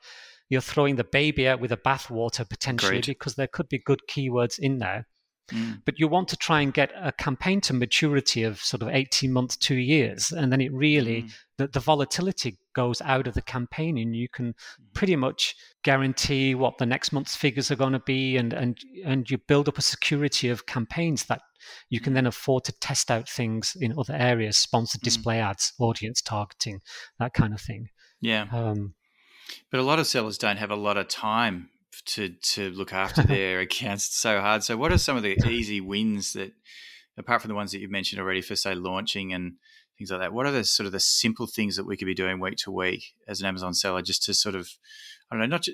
you're 0.53 0.61
throwing 0.61 0.97
the 0.97 1.05
baby 1.05 1.49
out 1.49 1.61
with 1.61 1.71
the 1.71 1.79
bathwater 1.79 2.47
potentially 2.47 3.01
Great. 3.01 3.07
because 3.07 3.37
there 3.37 3.47
could 3.47 3.71
be 3.71 3.79
good 3.79 4.01
keywords 4.07 4.59
in 4.59 4.81
there. 4.81 5.07
Mm. 5.51 5.81
But 5.87 5.99
you 5.99 6.09
want 6.09 6.29
to 6.29 6.37
try 6.37 6.61
and 6.61 6.75
get 6.75 6.93
a 6.95 7.11
campaign 7.11 7.63
to 7.63 7.73
maturity 7.73 8.43
of 8.43 8.61
sort 8.61 8.83
of 8.83 8.89
18 8.89 9.33
months, 9.33 9.57
two 9.57 9.77
years. 9.77 10.31
And 10.31 10.53
then 10.53 10.61
it 10.61 10.71
really, 10.75 11.23
mm. 11.23 11.33
the, 11.57 11.69
the 11.69 11.81
volatility 11.81 12.59
goes 12.75 13.01
out 13.01 13.27
of 13.27 13.33
the 13.33 13.41
campaign 13.41 13.97
and 13.97 14.15
you 14.15 14.29
can 14.29 14.49
mm. 14.53 14.55
pretty 14.93 15.17
much 15.17 15.55
guarantee 15.85 16.55
what 16.55 16.77
the 16.77 16.85
next 16.85 17.13
month's 17.13 17.35
figures 17.35 17.71
are 17.71 17.77
going 17.77 17.95
to 17.95 18.01
be. 18.01 18.37
And, 18.37 18.53
and, 18.53 18.77
and 19.07 19.31
you 19.31 19.39
build 19.49 19.71
up 19.71 19.79
a 19.79 19.83
security 19.83 20.51
of 20.51 20.67
campaigns 20.67 21.25
that 21.25 21.41
you 21.89 21.99
can 21.99 22.13
mm. 22.13 22.17
then 22.17 22.27
afford 22.27 22.65
to 22.65 22.73
test 22.73 23.11
out 23.11 23.27
things 23.27 23.75
in 23.81 23.99
other 23.99 24.15
areas, 24.15 24.59
sponsored 24.59 25.01
mm. 25.01 25.05
display 25.05 25.41
ads, 25.41 25.73
audience 25.81 26.21
targeting, 26.21 26.83
that 27.19 27.33
kind 27.33 27.55
of 27.55 27.61
thing. 27.63 27.89
Yeah. 28.21 28.49
Um, 28.53 28.95
but 29.71 29.81
a 29.81 29.83
lot 29.83 29.99
of 29.99 30.07
sellers 30.07 30.39
don't 30.39 30.59
have 30.59 30.71
a 30.71 30.77
lot 30.77 30.97
of 30.97 31.09
time 31.09 31.71
to 32.05 32.31
to 32.43 32.71
look 32.71 32.93
after 32.93 33.23
their 33.27 33.61
accounts 33.61 34.07
it's 34.07 34.17
so 34.17 34.41
hard. 34.41 34.63
So, 34.63 34.77
what 34.77 34.93
are 34.93 34.99
some 34.99 35.17
of 35.17 35.23
the 35.23 35.37
easy 35.49 35.81
wins 35.81 36.33
that, 36.33 36.53
apart 37.17 37.43
from 37.43 37.49
the 37.49 37.55
ones 37.55 37.73
that 37.73 37.81
you've 37.81 37.91
mentioned 37.91 38.21
already, 38.21 38.41
for 38.41 38.57
say 38.57 38.75
launching 38.75 39.33
and 39.33 39.55
things 39.99 40.11
like 40.11 40.21
that? 40.21 40.33
What 40.33 40.47
are 40.47 40.53
the 40.53 40.65
sort 40.65 40.87
of 40.87 40.93
the 40.93 41.01
simple 41.01 41.47
things 41.47 41.77
that 41.77 41.87
we 41.87 41.97
could 41.97 42.07
be 42.07 42.15
doing 42.15 42.41
week 42.41 42.57
to 42.59 42.71
week 42.71 43.15
as 43.29 43.41
an 43.41 43.47
Amazon 43.47 43.75
seller, 43.75 44.03
just 44.03 44.23
to 44.25 44.35
sort 44.35 44.55
of, 44.55 44.69
I 45.31 45.37
don't 45.37 45.41
know, 45.41 45.57
not 45.57 45.67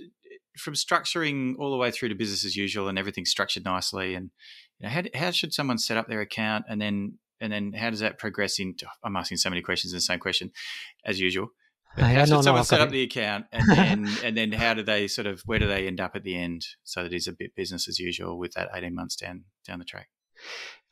from 0.57 0.75
structuring 0.75 1.55
all 1.59 1.71
the 1.71 1.77
way 1.77 1.91
through 1.91 2.09
to 2.09 2.15
business 2.15 2.45
as 2.45 2.57
usual 2.57 2.89
and 2.89 2.99
everything 2.99 3.25
structured 3.25 3.65
nicely, 3.65 4.15
and 4.15 4.31
you 4.79 4.87
know, 4.87 4.93
how 4.93 5.03
how 5.15 5.31
should 5.31 5.55
someone 5.55 5.79
set 5.79 5.97
up 5.97 6.09
their 6.09 6.21
account, 6.21 6.65
and 6.69 6.81
then 6.81 7.19
and 7.41 7.53
then 7.53 7.73
how 7.73 7.91
does 7.91 8.01
that 8.01 8.19
progress 8.19 8.59
into? 8.59 8.87
I'm 9.05 9.17
asking 9.17 9.39
so 9.39 9.51
many 9.51 9.63
questions 9.63 9.93
in 9.93 9.97
the 9.97 10.03
same 10.03 10.19
question 10.19 10.51
as 11.05 11.21
usual 11.21 11.51
how 12.07 12.25
should 12.25 12.31
no, 12.31 12.43
someone 12.43 12.61
no, 12.61 12.65
set 12.65 12.81
up 12.81 12.91
the 12.91 13.03
account, 13.03 13.47
and 13.53 13.69
then 13.69 14.09
and 14.25 14.37
then 14.37 14.53
how 14.53 14.75
do 14.75 14.83
they 14.83 15.09
sort 15.09 15.27
of 15.27 15.43
where 15.47 15.59
do 15.59 15.67
they 15.67 15.87
end 15.87 16.01
up 16.01 16.15
at 16.15 16.25
the 16.25 16.37
end, 16.37 16.67
so 16.85 17.03
that 17.03 17.13
is 17.13 17.27
a 17.27 17.33
bit 17.33 17.55
business 17.55 17.89
as 17.89 17.99
usual 17.99 18.39
with 18.39 18.53
that 18.53 18.69
eighteen 18.75 18.95
months 18.95 19.17
down 19.17 19.45
down 19.67 19.79
the 19.79 19.85
track? 19.85 20.09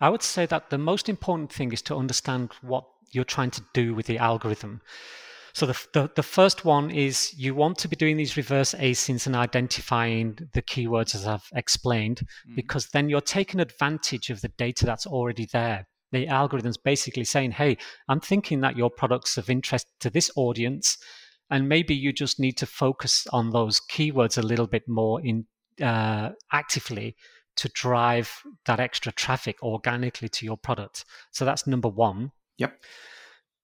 I 0.01 0.11
would 0.11 0.23
say 0.23 0.47
that 0.47 0.71
the 0.71 0.79
most 0.79 1.09
important 1.09 1.53
thing 1.53 1.73
is 1.73 1.83
to 1.83 1.97
understand 1.97 2.51
what 2.62 2.85
you're 3.12 3.25
trying 3.25 3.51
to 3.53 3.62
do 3.73 3.95
with 3.95 4.07
the 4.07 4.19
algorithm. 4.19 4.81
So 5.55 5.64
the, 5.64 5.87
the, 5.95 6.11
the 6.16 6.23
first 6.23 6.66
one 6.66 6.90
is 6.90 7.33
you 7.35 7.55
want 7.55 7.79
to 7.79 7.88
be 7.88 7.97
doing 7.97 8.19
these 8.19 8.37
reverse 8.37 8.75
ASINs 8.75 9.27
and 9.27 9.35
identifying 9.35 10.38
the 10.53 10.61
keywords 10.61 11.14
as 11.14 11.27
I've 11.27 11.49
explained, 11.55 12.19
mm-hmm. 12.19 12.57
because 12.57 12.88
then 12.88 13.09
you're 13.09 13.23
taking 13.23 13.61
advantage 13.61 14.29
of 14.29 14.42
the 14.42 14.49
data 14.49 14.85
that's 14.85 15.07
already 15.07 15.49
there 15.51 15.87
the 16.12 16.29
algorithm's 16.29 16.77
basically 16.77 17.25
saying, 17.25 17.53
hey, 17.53 17.77
I'm 18.09 18.21
thinking 18.21 18.61
that 18.61 18.77
your 18.77 18.90
product's 18.90 19.37
of 19.37 19.51
interest 19.51 19.87
to 20.01 20.11
this 20.11 20.31
audience, 20.37 20.99
and 21.51 21.69
maybe 21.69 21.95
you 21.95 22.12
just 22.12 22.40
need 22.40 22.57
to 22.59 22.66
focus 22.66 23.27
on 23.33 23.51
those 23.51 23.81
keywords 23.90 24.38
a 24.38 24.47
little 24.47 24.66
bit 24.66 24.88
more 24.88 25.21
in 25.21 25.47
uh, 25.83 26.31
actively 26.53 27.16
to 27.57 27.69
drive 27.71 28.31
that 28.66 28.81
extra 28.81 29.12
traffic 29.12 29.62
organically 29.62 30.29
to 30.29 30.45
your 30.45 30.57
product. 30.57 31.05
So 31.33 31.45
that's 31.45 31.66
number 31.66 31.88
one. 31.88 32.33
Yep. 32.59 32.79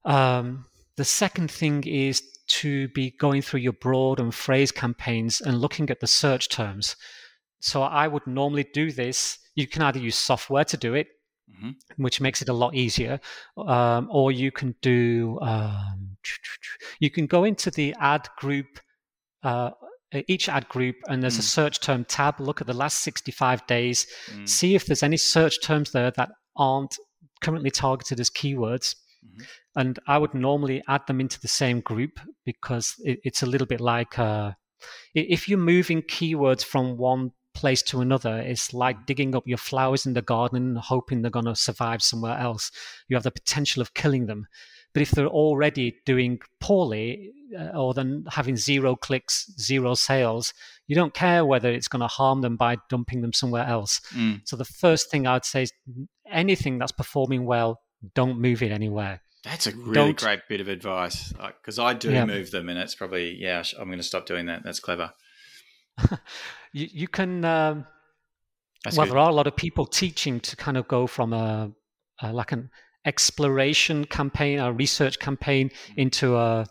Um, 0.05 0.65
the 0.97 1.05
second 1.05 1.51
thing 1.51 1.85
is 1.85 2.23
to 2.49 2.89
be 2.89 3.13
going 3.19 3.43
through 3.43 3.61
your 3.61 3.73
broad 3.73 4.21
and 4.21 4.35
phrase 4.35 4.73
campaigns 4.73 5.41
and 5.41 5.61
looking 5.61 5.91
at 5.91 6.01
the 6.01 6.07
search 6.07 6.49
terms. 6.49 6.97
So 7.61 7.83
I 7.83 8.09
would 8.09 8.27
normally 8.27 8.67
do 8.75 8.91
this. 8.93 9.39
You 9.55 9.67
can 9.67 9.83
either 9.83 9.99
use 9.99 10.17
software 10.17 10.65
to 10.65 10.77
do 10.77 10.95
it, 10.95 11.09
mm-hmm. 11.53 12.03
which 12.03 12.21
makes 12.21 12.43
it 12.43 12.49
a 12.49 12.53
lot 12.53 12.75
easier. 12.75 13.21
Um, 13.57 14.09
or 14.11 14.33
you 14.33 14.51
can 14.51 14.75
do, 14.83 15.39
um, 15.41 16.17
you 17.01 17.11
can 17.11 17.27
go 17.27 17.45
into 17.45 17.71
the 17.71 17.95
ad 18.01 18.29
group, 18.39 18.81
uh, 19.43 19.71
each 20.29 20.49
ad 20.49 20.69
group, 20.69 20.97
and 21.09 21.23
there's 21.23 21.37
mm. 21.37 21.41
a 21.41 21.43
search 21.43 21.81
term 21.81 22.05
tab. 22.05 22.41
Look 22.41 22.61
at 22.61 22.67
the 22.67 22.75
last 22.75 22.99
65 23.01 23.67
days, 23.67 24.07
mm. 24.31 24.49
see 24.49 24.75
if 24.75 24.87
there's 24.87 25.03
any 25.03 25.17
search 25.17 25.63
terms 25.63 25.93
there 25.93 26.11
that 26.13 26.31
aren't 26.57 26.97
currently 27.41 27.71
targeted 27.71 28.21
as 28.21 28.31
keywords. 28.31 28.95
Mm-hmm. 29.25 29.43
And 29.77 29.99
I 30.07 30.19
would 30.19 30.35
normally 30.35 30.83
add 30.89 31.07
them 31.07 31.21
into 31.21 31.41
the 31.41 31.49
same 31.49 31.81
group 31.81 32.21
because 32.45 32.95
it, 33.05 33.21
it's 33.25 33.43
a 33.43 33.47
little 33.47 33.67
bit 33.67 33.81
like 33.81 34.19
uh, 34.19 34.53
if 35.15 35.49
you're 35.49 35.59
moving 35.59 36.03
keywords 36.03 36.65
from 36.65 36.97
one 36.97 37.33
place 37.55 37.83
to 37.83 38.01
another. 38.01 38.39
It's 38.39 38.73
like 38.75 39.07
digging 39.07 39.35
up 39.35 39.47
your 39.47 39.59
flowers 39.59 40.07
in 40.07 40.15
the 40.15 40.23
garden, 40.23 40.77
hoping 40.77 41.23
they're 41.23 41.31
going 41.31 41.47
to 41.47 41.57
survive 41.57 42.03
somewhere 42.03 42.39
else. 42.39 42.71
You 43.09 43.17
have 43.17 43.25
the 43.25 43.31
potential 43.31 43.83
of 43.83 43.95
killing 43.95 44.27
them. 44.27 44.47
But 44.93 45.03
if 45.03 45.11
they're 45.13 45.27
already 45.27 45.97
doing 46.05 46.41
poorly 46.61 47.33
uh, 47.59 47.79
or 47.79 47.95
then 47.95 48.25
having 48.29 48.57
zero 48.57 48.95
clicks, 48.95 49.51
zero 49.59 49.95
sales, 49.95 50.53
you 50.87 50.95
don't 50.95 51.15
care 51.15 51.47
whether 51.47 51.71
it's 51.71 51.89
going 51.89 52.01
to 52.01 52.09
harm 52.09 52.43
them 52.43 52.57
by 52.57 52.77
dumping 52.91 53.23
them 53.23 53.33
somewhere 53.33 53.65
else. 53.65 54.01
Mm. 54.15 54.43
So 54.45 54.57
the 54.57 54.67
first 54.67 55.11
thing 55.11 55.27
I'd 55.27 55.45
say 55.45 55.63
is 55.63 55.73
anything 56.31 56.79
that's 56.79 56.93
performing 56.93 57.47
well, 57.47 57.81
don't 58.15 58.39
move 58.39 58.63
it 58.63 58.71
anywhere. 58.71 59.23
That's 59.45 59.67
a 59.67 59.73
really 59.73 59.95
don't, 59.95 60.19
great 60.19 60.41
bit 60.49 60.61
of 60.61 60.69
advice 60.69 61.33
because 61.61 61.79
I 61.79 61.95
do 61.95 62.13
yeah. 62.13 62.25
move 62.25 62.53
them, 62.53 62.69
and 62.69 62.79
it's 62.79 62.95
probably 62.95 63.37
yeah. 63.37 63.65
I'm 63.77 63.87
going 63.87 63.99
to 63.99 64.05
stop 64.05 64.25
doing 64.25 64.47
that. 64.47 64.63
That's 64.63 64.79
clever. 64.79 65.13
you, 66.73 66.89
you 66.93 67.09
can 67.09 67.45
um, 67.45 67.87
well 68.97 69.07
good. 69.07 69.13
there 69.13 69.19
are 69.19 69.31
a 69.31 69.35
lot 69.35 69.47
of 69.47 69.57
people 69.57 69.87
teaching 69.87 70.41
to 70.41 70.57
kind 70.57 70.77
of 70.77 70.89
go 70.89 71.07
from 71.07 71.33
a, 71.33 71.71
a 72.23 72.33
like 72.33 72.53
an 72.53 72.71
exploration 73.05 74.05
campaign 74.05 74.59
a 74.59 74.73
research 74.73 75.19
campaign 75.19 75.69
mm. 75.69 75.75
into 75.97 76.37
a 76.37 76.67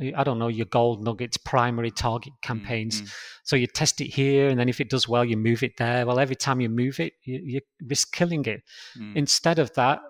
I 0.00 0.24
don't 0.24 0.40
know 0.40 0.48
your 0.48 0.66
gold 0.66 1.04
nuggets 1.04 1.36
primary 1.36 1.92
target 1.92 2.32
campaigns. 2.42 2.96
Mm-hmm. 2.96 3.10
So 3.44 3.54
you 3.54 3.68
test 3.68 4.00
it 4.00 4.08
here, 4.08 4.48
and 4.48 4.58
then 4.58 4.68
if 4.68 4.80
it 4.80 4.90
does 4.90 5.08
well, 5.08 5.24
you 5.24 5.36
move 5.36 5.62
it 5.62 5.76
there. 5.78 6.04
Well, 6.04 6.18
every 6.18 6.34
time 6.34 6.60
you 6.60 6.68
move 6.68 6.98
it, 6.98 7.12
you, 7.22 7.40
you 7.44 7.60
risk 7.86 8.12
killing 8.12 8.44
it. 8.46 8.62
Mm. 8.98 9.14
Instead 9.14 9.60
of 9.60 9.72
that, 9.74 10.00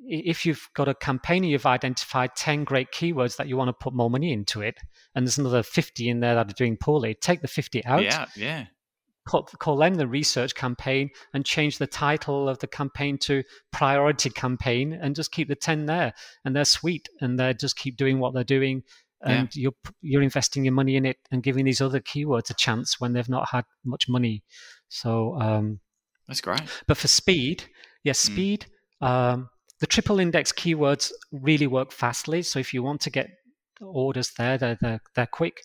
if 0.00 0.46
you've 0.46 0.68
got 0.74 0.88
a 0.88 0.94
campaign 0.94 1.42
and 1.42 1.50
you've 1.50 1.66
identified 1.66 2.34
10 2.36 2.64
great 2.64 2.90
keywords 2.92 3.36
that 3.36 3.48
you 3.48 3.56
want 3.56 3.68
to 3.68 3.72
put 3.72 3.94
more 3.94 4.10
money 4.10 4.32
into 4.32 4.60
it, 4.60 4.76
and 5.14 5.26
there's 5.26 5.38
another 5.38 5.62
50 5.62 6.08
in 6.08 6.20
there 6.20 6.34
that 6.34 6.50
are 6.50 6.54
doing 6.54 6.76
poorly, 6.76 7.14
take 7.14 7.42
the 7.42 7.48
50 7.48 7.84
out. 7.84 8.02
Yeah, 8.02 8.26
yeah. 8.36 8.66
Call, 9.26 9.44
call 9.44 9.76
them 9.76 9.94
the 9.94 10.06
research 10.06 10.54
campaign 10.54 11.10
and 11.34 11.44
change 11.44 11.78
the 11.78 11.86
title 11.86 12.48
of 12.48 12.58
the 12.58 12.66
campaign 12.66 13.18
to 13.18 13.44
priority 13.70 14.30
campaign 14.30 14.92
and 14.92 15.14
just 15.14 15.30
keep 15.30 15.48
the 15.48 15.54
10 15.54 15.86
there. 15.86 16.14
And 16.44 16.56
they're 16.56 16.64
sweet 16.64 17.08
and 17.20 17.38
they 17.38 17.52
just 17.54 17.76
keep 17.76 17.96
doing 17.96 18.18
what 18.18 18.34
they're 18.34 18.44
doing. 18.44 18.82
And 19.22 19.54
yeah. 19.54 19.62
you're 19.62 19.92
you're 20.00 20.22
investing 20.22 20.64
your 20.64 20.72
money 20.72 20.96
in 20.96 21.04
it 21.04 21.18
and 21.30 21.42
giving 21.42 21.66
these 21.66 21.82
other 21.82 22.00
keywords 22.00 22.48
a 22.48 22.54
chance 22.54 22.98
when 22.98 23.12
they've 23.12 23.28
not 23.28 23.50
had 23.50 23.66
much 23.84 24.08
money. 24.08 24.42
So 24.88 25.38
um, 25.38 25.80
that's 26.26 26.40
great. 26.40 26.62
But 26.86 26.96
for 26.96 27.08
speed, 27.08 27.64
yes, 28.04 28.26
yeah, 28.26 28.32
mm. 28.32 28.34
speed. 28.34 28.66
Mm. 29.02 29.06
Um, 29.06 29.50
the 29.80 29.86
triple 29.86 30.20
index 30.20 30.52
keywords 30.52 31.10
really 31.32 31.66
work 31.66 31.92
fastly. 31.92 32.42
So 32.42 32.58
if 32.58 32.72
you 32.72 32.82
want 32.82 33.00
to 33.02 33.10
get 33.10 33.30
orders 33.80 34.32
there, 34.36 34.58
they're, 34.58 34.78
they're, 34.80 35.00
they're 35.14 35.26
quick. 35.26 35.62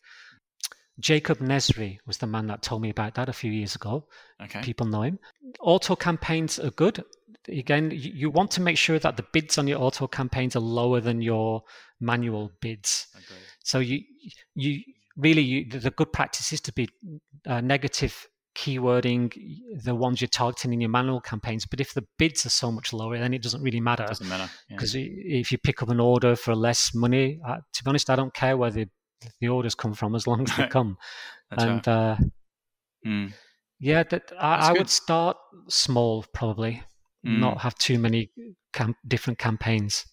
Jacob 1.00 1.40
Nesri 1.40 1.98
was 2.08 2.18
the 2.18 2.28
man 2.28 2.48
that 2.48 2.62
told 2.62 2.82
me 2.82 2.90
about 2.90 3.16
that 3.16 3.28
a 3.28 3.34
few 3.34 3.52
years 3.52 3.76
ago. 3.76 4.08
Okay. 4.42 4.62
People 4.62 4.86
know 4.86 5.02
him. 5.02 5.20
Auto 5.60 5.96
campaigns 5.96 6.58
are 6.58 6.72
good. 6.72 7.04
Again, 7.50 7.92
you 7.94 8.30
want 8.30 8.50
to 8.52 8.62
make 8.62 8.78
sure 8.78 8.98
that 8.98 9.18
the 9.18 9.26
bids 9.34 9.58
on 9.58 9.68
your 9.68 9.80
auto 9.80 10.08
campaigns 10.08 10.56
are 10.56 10.62
lower 10.62 11.02
than 11.02 11.22
your 11.22 11.64
manual 12.00 12.52
bids. 12.62 13.08
Okay. 13.16 13.42
So 13.64 13.80
you 13.80 14.02
you 14.56 14.82
really 15.18 15.42
you, 15.42 15.70
the 15.70 15.92
good 15.92 16.12
practice 16.12 16.54
is 16.54 16.62
to 16.62 16.74
be 16.74 16.90
uh, 17.46 17.62
negative 17.62 18.28
keywording 18.56 19.34
the 19.84 19.94
ones 19.94 20.22
you're 20.22 20.28
targeting 20.28 20.74
in 20.74 20.82
your 20.82 20.90
manual 20.90 21.20
campaigns. 21.20 21.66
But 21.66 21.82
if 21.82 21.94
the 21.94 22.06
bids 22.18 22.46
are 22.46 22.50
so 22.50 22.72
much 22.72 22.94
lower, 22.94 23.18
then 23.18 23.34
it 23.34 23.44
doesn't 23.44 23.62
really 23.62 23.82
matter. 23.82 24.06
Doesn't 24.06 24.30
matter 24.30 24.50
because 24.70 24.96
yeah. 24.96 25.08
if 25.08 25.52
you 25.52 25.58
pick 25.58 25.84
up 25.84 25.90
an 25.90 26.00
order 26.00 26.36
for 26.36 26.56
less 26.56 26.94
money, 26.94 27.40
uh, 27.46 27.58
to 27.74 27.84
be 27.84 27.90
honest, 27.90 28.10
I 28.10 28.16
don't 28.16 28.34
care 28.34 28.58
where 28.58 28.72
the 28.72 28.88
the 29.40 29.48
orders 29.48 29.76
come 29.76 29.94
from 29.94 30.16
as 30.16 30.28
long 30.28 30.44
as 30.44 30.56
they 30.56 30.68
come. 30.70 30.98
and 31.52 31.88
uh, 31.88 32.18
mm. 33.06 33.34
yeah, 33.80 34.04
that 34.04 34.32
I, 34.40 34.70
I 34.70 34.72
would 34.74 34.90
start 34.90 35.38
small 35.68 36.26
probably, 36.34 36.84
mm. 37.26 37.40
not 37.40 37.62
have 37.62 37.76
too 37.76 38.00
many 38.00 38.32
different 39.08 39.40
campaigns. 39.40 40.06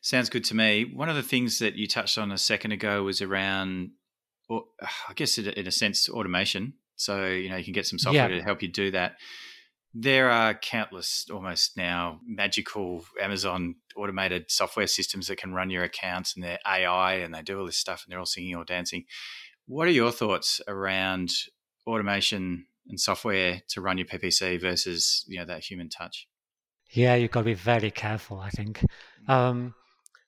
Sounds 0.00 0.28
good 0.28 0.44
to 0.44 0.56
me. 0.56 0.90
One 0.92 1.08
of 1.08 1.14
the 1.14 1.22
things 1.22 1.60
that 1.60 1.76
you 1.76 1.86
touched 1.86 2.18
on 2.18 2.32
a 2.32 2.38
second 2.38 2.72
ago 2.72 3.04
was 3.04 3.22
around, 3.22 3.90
or 4.48 4.64
I 5.08 5.12
guess 5.14 5.38
in 5.38 5.66
a 5.66 5.70
sense, 5.70 6.08
automation. 6.08 6.74
So, 7.04 7.26
you 7.26 7.50
know, 7.50 7.56
you 7.56 7.64
can 7.64 7.72
get 7.72 7.86
some 7.86 7.98
software 7.98 8.30
yeah. 8.30 8.38
to 8.38 8.42
help 8.42 8.62
you 8.62 8.68
do 8.68 8.90
that. 8.92 9.16
There 9.94 10.30
are 10.30 10.54
countless, 10.54 11.26
almost 11.30 11.76
now 11.76 12.20
magical 12.26 13.04
Amazon 13.20 13.74
automated 13.94 14.50
software 14.50 14.86
systems 14.86 15.26
that 15.26 15.36
can 15.36 15.52
run 15.52 15.68
your 15.68 15.84
accounts 15.84 16.34
and 16.34 16.42
they're 16.42 16.58
AI 16.66 17.14
and 17.16 17.34
they 17.34 17.42
do 17.42 17.58
all 17.58 17.66
this 17.66 17.76
stuff 17.76 18.02
and 18.04 18.12
they're 18.12 18.18
all 18.18 18.26
singing 18.26 18.56
or 18.56 18.64
dancing. 18.64 19.04
What 19.66 19.88
are 19.88 19.92
your 19.92 20.10
thoughts 20.10 20.60
around 20.66 21.30
automation 21.86 22.66
and 22.88 22.98
software 22.98 23.62
to 23.68 23.80
run 23.80 23.98
your 23.98 24.06
PPC 24.06 24.60
versus, 24.60 25.24
you 25.28 25.38
know, 25.38 25.44
that 25.44 25.64
human 25.64 25.90
touch? 25.90 26.26
Yeah, 26.90 27.14
you've 27.14 27.30
got 27.30 27.40
to 27.40 27.46
be 27.46 27.54
very 27.54 27.90
careful, 27.90 28.40
I 28.40 28.50
think. 28.50 28.84
Mm. 29.28 29.32
Um, 29.32 29.74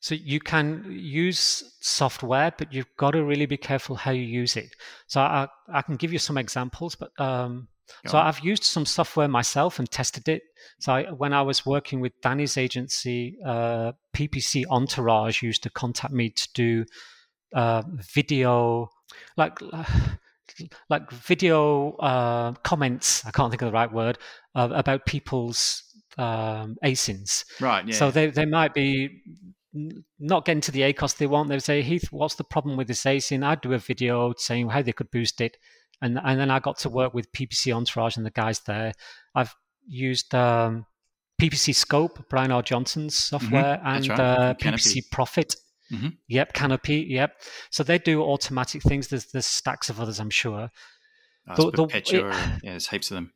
so 0.05 0.15
you 0.15 0.39
can 0.39 0.85
use 0.91 1.65
software, 1.81 2.53
but 2.59 2.75
you've 2.75 2.95
got 2.99 3.13
to 3.13 3.25
really 3.25 3.47
be 3.47 3.57
careful 3.57 3.97
how 3.97 4.11
you 4.11 4.21
use 4.21 4.55
it. 4.55 4.77
So 5.07 5.23
I, 5.23 5.49
I 5.73 5.81
can 5.81 5.97
give 5.97 6.13
you 6.13 6.19
some 6.19 6.37
examples, 6.37 6.95
but 6.95 7.19
um, 7.19 7.69
so. 8.07 8.19
I've 8.19 8.41
used 8.41 8.65
some 8.65 8.85
software 8.85 9.29
myself 9.29 9.79
and 9.79 9.91
tested 9.91 10.29
it. 10.29 10.43
So 10.79 10.93
I, 10.93 11.05
when 11.05 11.33
I 11.33 11.41
was 11.41 11.65
working 11.65 12.01
with 12.01 12.13
Danny's 12.21 12.59
agency, 12.59 13.39
uh, 13.47 13.93
PPC 14.15 14.65
Entourage 14.69 15.43
used 15.43 15.63
to 15.63 15.71
contact 15.71 16.13
me 16.13 16.29
to 16.29 16.49
do 16.53 16.85
uh, 17.55 17.83
video, 18.13 18.91
like 19.39 19.59
like 20.91 21.11
video 21.13 21.93
uh, 21.93 22.53
comments. 22.63 23.25
I 23.25 23.31
can't 23.31 23.51
think 23.51 23.63
of 23.63 23.69
the 23.69 23.73
right 23.73 23.91
word 23.91 24.19
uh, 24.55 24.69
about 24.71 25.07
people's 25.07 25.83
um, 26.19 26.77
ASINs. 26.85 27.47
Right. 27.59 27.89
Yeah. 27.89 27.95
So 27.95 28.11
they 28.11 28.27
they 28.27 28.45
might 28.45 28.75
be 28.75 29.23
not 30.19 30.45
getting 30.45 30.61
to 30.63 30.73
the 30.73 30.83
ACOS 30.83 31.17
they 31.17 31.27
want. 31.27 31.49
They 31.49 31.57
would 31.57 31.63
say, 31.63 31.83
Heath, 31.83 32.09
what's 32.11 32.37
the 32.37 32.45
problem 32.45 32.77
with 32.77 32.89
this 32.89 33.05
ASIN? 33.05 33.45
I'd 33.45 33.61
do 33.61 33.73
a 33.73 33.79
video 33.79 34.33
saying 34.37 34.69
how 34.69 34.83
they 34.83 34.93
could 34.93 35.11
boost 35.11 35.41
it. 35.41 35.57
And, 36.01 36.19
and 36.23 36.39
then 36.39 36.51
I 36.51 36.59
got 36.61 36.79
to 36.79 36.89
work 36.89 37.15
with 37.15 37.33
PPC 37.33 37.75
Entourage 37.75 38.17
and 38.17 38.27
the 38.27 38.31
guys 38.31 38.61
there. 38.61 38.93
I've 39.35 39.55
used 39.87 40.35
um, 40.35 40.87
PPC 41.41 41.75
Scope, 41.75 42.29
Brian 42.29 42.51
R. 42.51 42.63
Johnson's 42.63 43.15
mm-hmm. 43.15 43.37
software, 43.37 43.77
mm-hmm. 43.79 43.87
and 43.87 44.09
right. 44.09 44.21
uh, 44.21 44.55
PPC 44.55 45.11
Profit. 45.11 45.57
Mm-hmm. 45.93 46.09
Yep, 46.29 46.53
Canopy. 46.55 47.07
Yep. 47.11 47.43
So 47.71 47.85
they 47.85 47.99
do 47.99 48.23
automatic 48.23 48.83
things. 48.83 49.09
There's 49.09 49.27
there's 49.27 49.47
stacks 49.47 49.91
of 49.91 50.01
others, 50.01 50.19
I'm 50.19 50.31
sure. 50.31 50.71
Oh, 51.49 51.71
the, 51.71 51.87
Perpetua. 51.87 52.23
The, 52.23 52.29
it, 52.29 52.33
yeah, 52.33 52.71
there's 52.71 52.89
heaps 52.89 53.11
of 53.11 53.17
them. 53.17 53.33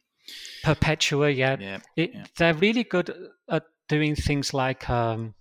Perpetua. 0.65 1.31
Yeah. 1.31 1.57
Yeah, 1.61 1.79
it, 1.97 2.11
yeah. 2.15 2.25
They're 2.37 2.55
really 2.55 2.85
good 2.85 3.15
at 3.51 3.65
doing 3.89 4.15
things 4.15 4.55
like 4.55 4.89
um, 4.89 5.35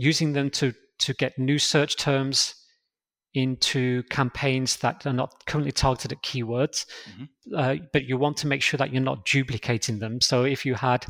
using 0.00 0.32
them 0.32 0.48
to 0.48 0.72
to 0.98 1.12
get 1.14 1.38
new 1.38 1.58
search 1.58 1.96
terms 1.96 2.54
into 3.34 4.02
campaigns 4.04 4.76
that 4.78 5.06
are 5.06 5.12
not 5.12 5.46
currently 5.46 5.72
targeted 5.72 6.12
at 6.12 6.22
keywords, 6.22 6.86
mm-hmm. 7.08 7.54
uh, 7.54 7.76
but 7.92 8.04
you 8.04 8.16
want 8.16 8.36
to 8.36 8.46
make 8.46 8.62
sure 8.62 8.78
that 8.78 8.92
you're 8.92 9.02
not 9.02 9.24
duplicating 9.24 9.98
them. 9.98 10.20
So 10.20 10.44
if 10.44 10.66
you 10.66 10.74
had 10.74 11.06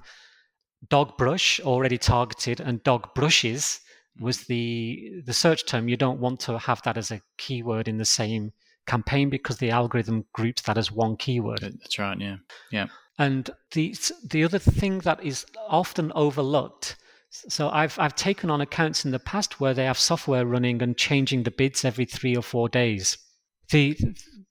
dog 0.88 1.16
brush 1.16 1.60
already 1.60 1.98
targeted 1.98 2.60
and 2.60 2.82
dog 2.82 3.14
brushes 3.14 3.80
was 4.18 4.38
mm-hmm. 4.38 4.52
the 4.52 5.22
the 5.26 5.32
search 5.32 5.66
term, 5.66 5.88
you 5.88 5.96
don't 5.96 6.20
want 6.20 6.40
to 6.40 6.58
have 6.58 6.82
that 6.82 6.98
as 6.98 7.10
a 7.12 7.22
keyword 7.38 7.86
in 7.86 7.96
the 7.96 8.04
same 8.04 8.52
campaign 8.86 9.30
because 9.30 9.58
the 9.58 9.70
algorithm 9.70 10.24
groups 10.32 10.62
that 10.62 10.78
as 10.78 10.90
one 10.90 11.16
keyword. 11.16 11.60
That's 11.60 11.98
right. 11.98 12.20
Yeah. 12.20 12.36
Yeah. 12.72 12.88
And 13.18 13.50
the 13.72 13.94
the 14.28 14.42
other 14.42 14.58
thing 14.58 14.98
that 15.00 15.22
is 15.22 15.46
often 15.68 16.10
overlooked 16.14 16.96
so 17.30 17.70
I've 17.70 17.98
I've 17.98 18.16
taken 18.16 18.50
on 18.50 18.60
accounts 18.60 19.04
in 19.04 19.12
the 19.12 19.18
past 19.18 19.60
where 19.60 19.72
they 19.72 19.84
have 19.84 19.98
software 19.98 20.44
running 20.44 20.82
and 20.82 20.96
changing 20.96 21.44
the 21.44 21.50
bids 21.50 21.84
every 21.84 22.04
three 22.04 22.36
or 22.36 22.42
four 22.42 22.68
days. 22.68 23.16
The 23.70 23.96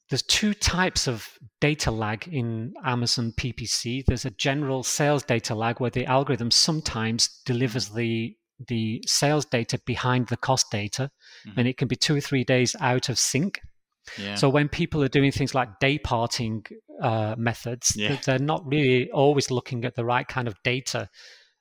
there's 0.10 0.24
two 0.24 0.54
types 0.54 1.08
of 1.08 1.28
data 1.62 1.92
lag 1.92 2.28
in 2.28 2.74
Amazon 2.84 3.34
PPC. 3.38 4.04
There's 4.08 4.26
a 4.26 4.32
general 4.32 4.84
sales 4.84 5.24
data 5.24 5.54
lag 5.54 5.80
where 5.80 5.92
the 5.92 6.06
algorithm 6.06 6.52
sometimes 6.52 7.42
delivers 7.46 7.90
the 7.90 8.36
the 8.68 9.04
sales 9.06 9.46
data 9.46 9.80
behind 9.86 10.28
the 10.28 10.38
cost 10.38 10.68
data, 10.72 11.12
mm-hmm. 11.48 11.60
and 11.60 11.68
it 11.68 11.78
can 11.78 11.88
be 11.88 11.96
two 11.96 12.16
or 12.16 12.22
three 12.22 12.44
days 12.44 12.76
out 12.80 13.10
of 13.10 13.20
sync. 13.20 13.60
Yeah. 14.18 14.36
So 14.36 14.50
when 14.50 14.70
people 14.70 15.04
are 15.04 15.10
doing 15.10 15.32
things 15.32 15.54
like 15.54 15.80
day 15.80 16.00
parting 16.00 16.66
uh, 17.02 17.36
methods, 17.38 17.94
yeah. 17.96 18.18
they're 18.26 18.40
not 18.40 18.66
really 18.66 19.12
always 19.12 19.52
looking 19.52 19.86
at 19.86 19.96
the 19.96 20.06
right 20.06 20.28
kind 20.28 20.48
of 20.48 20.56
data 20.64 21.10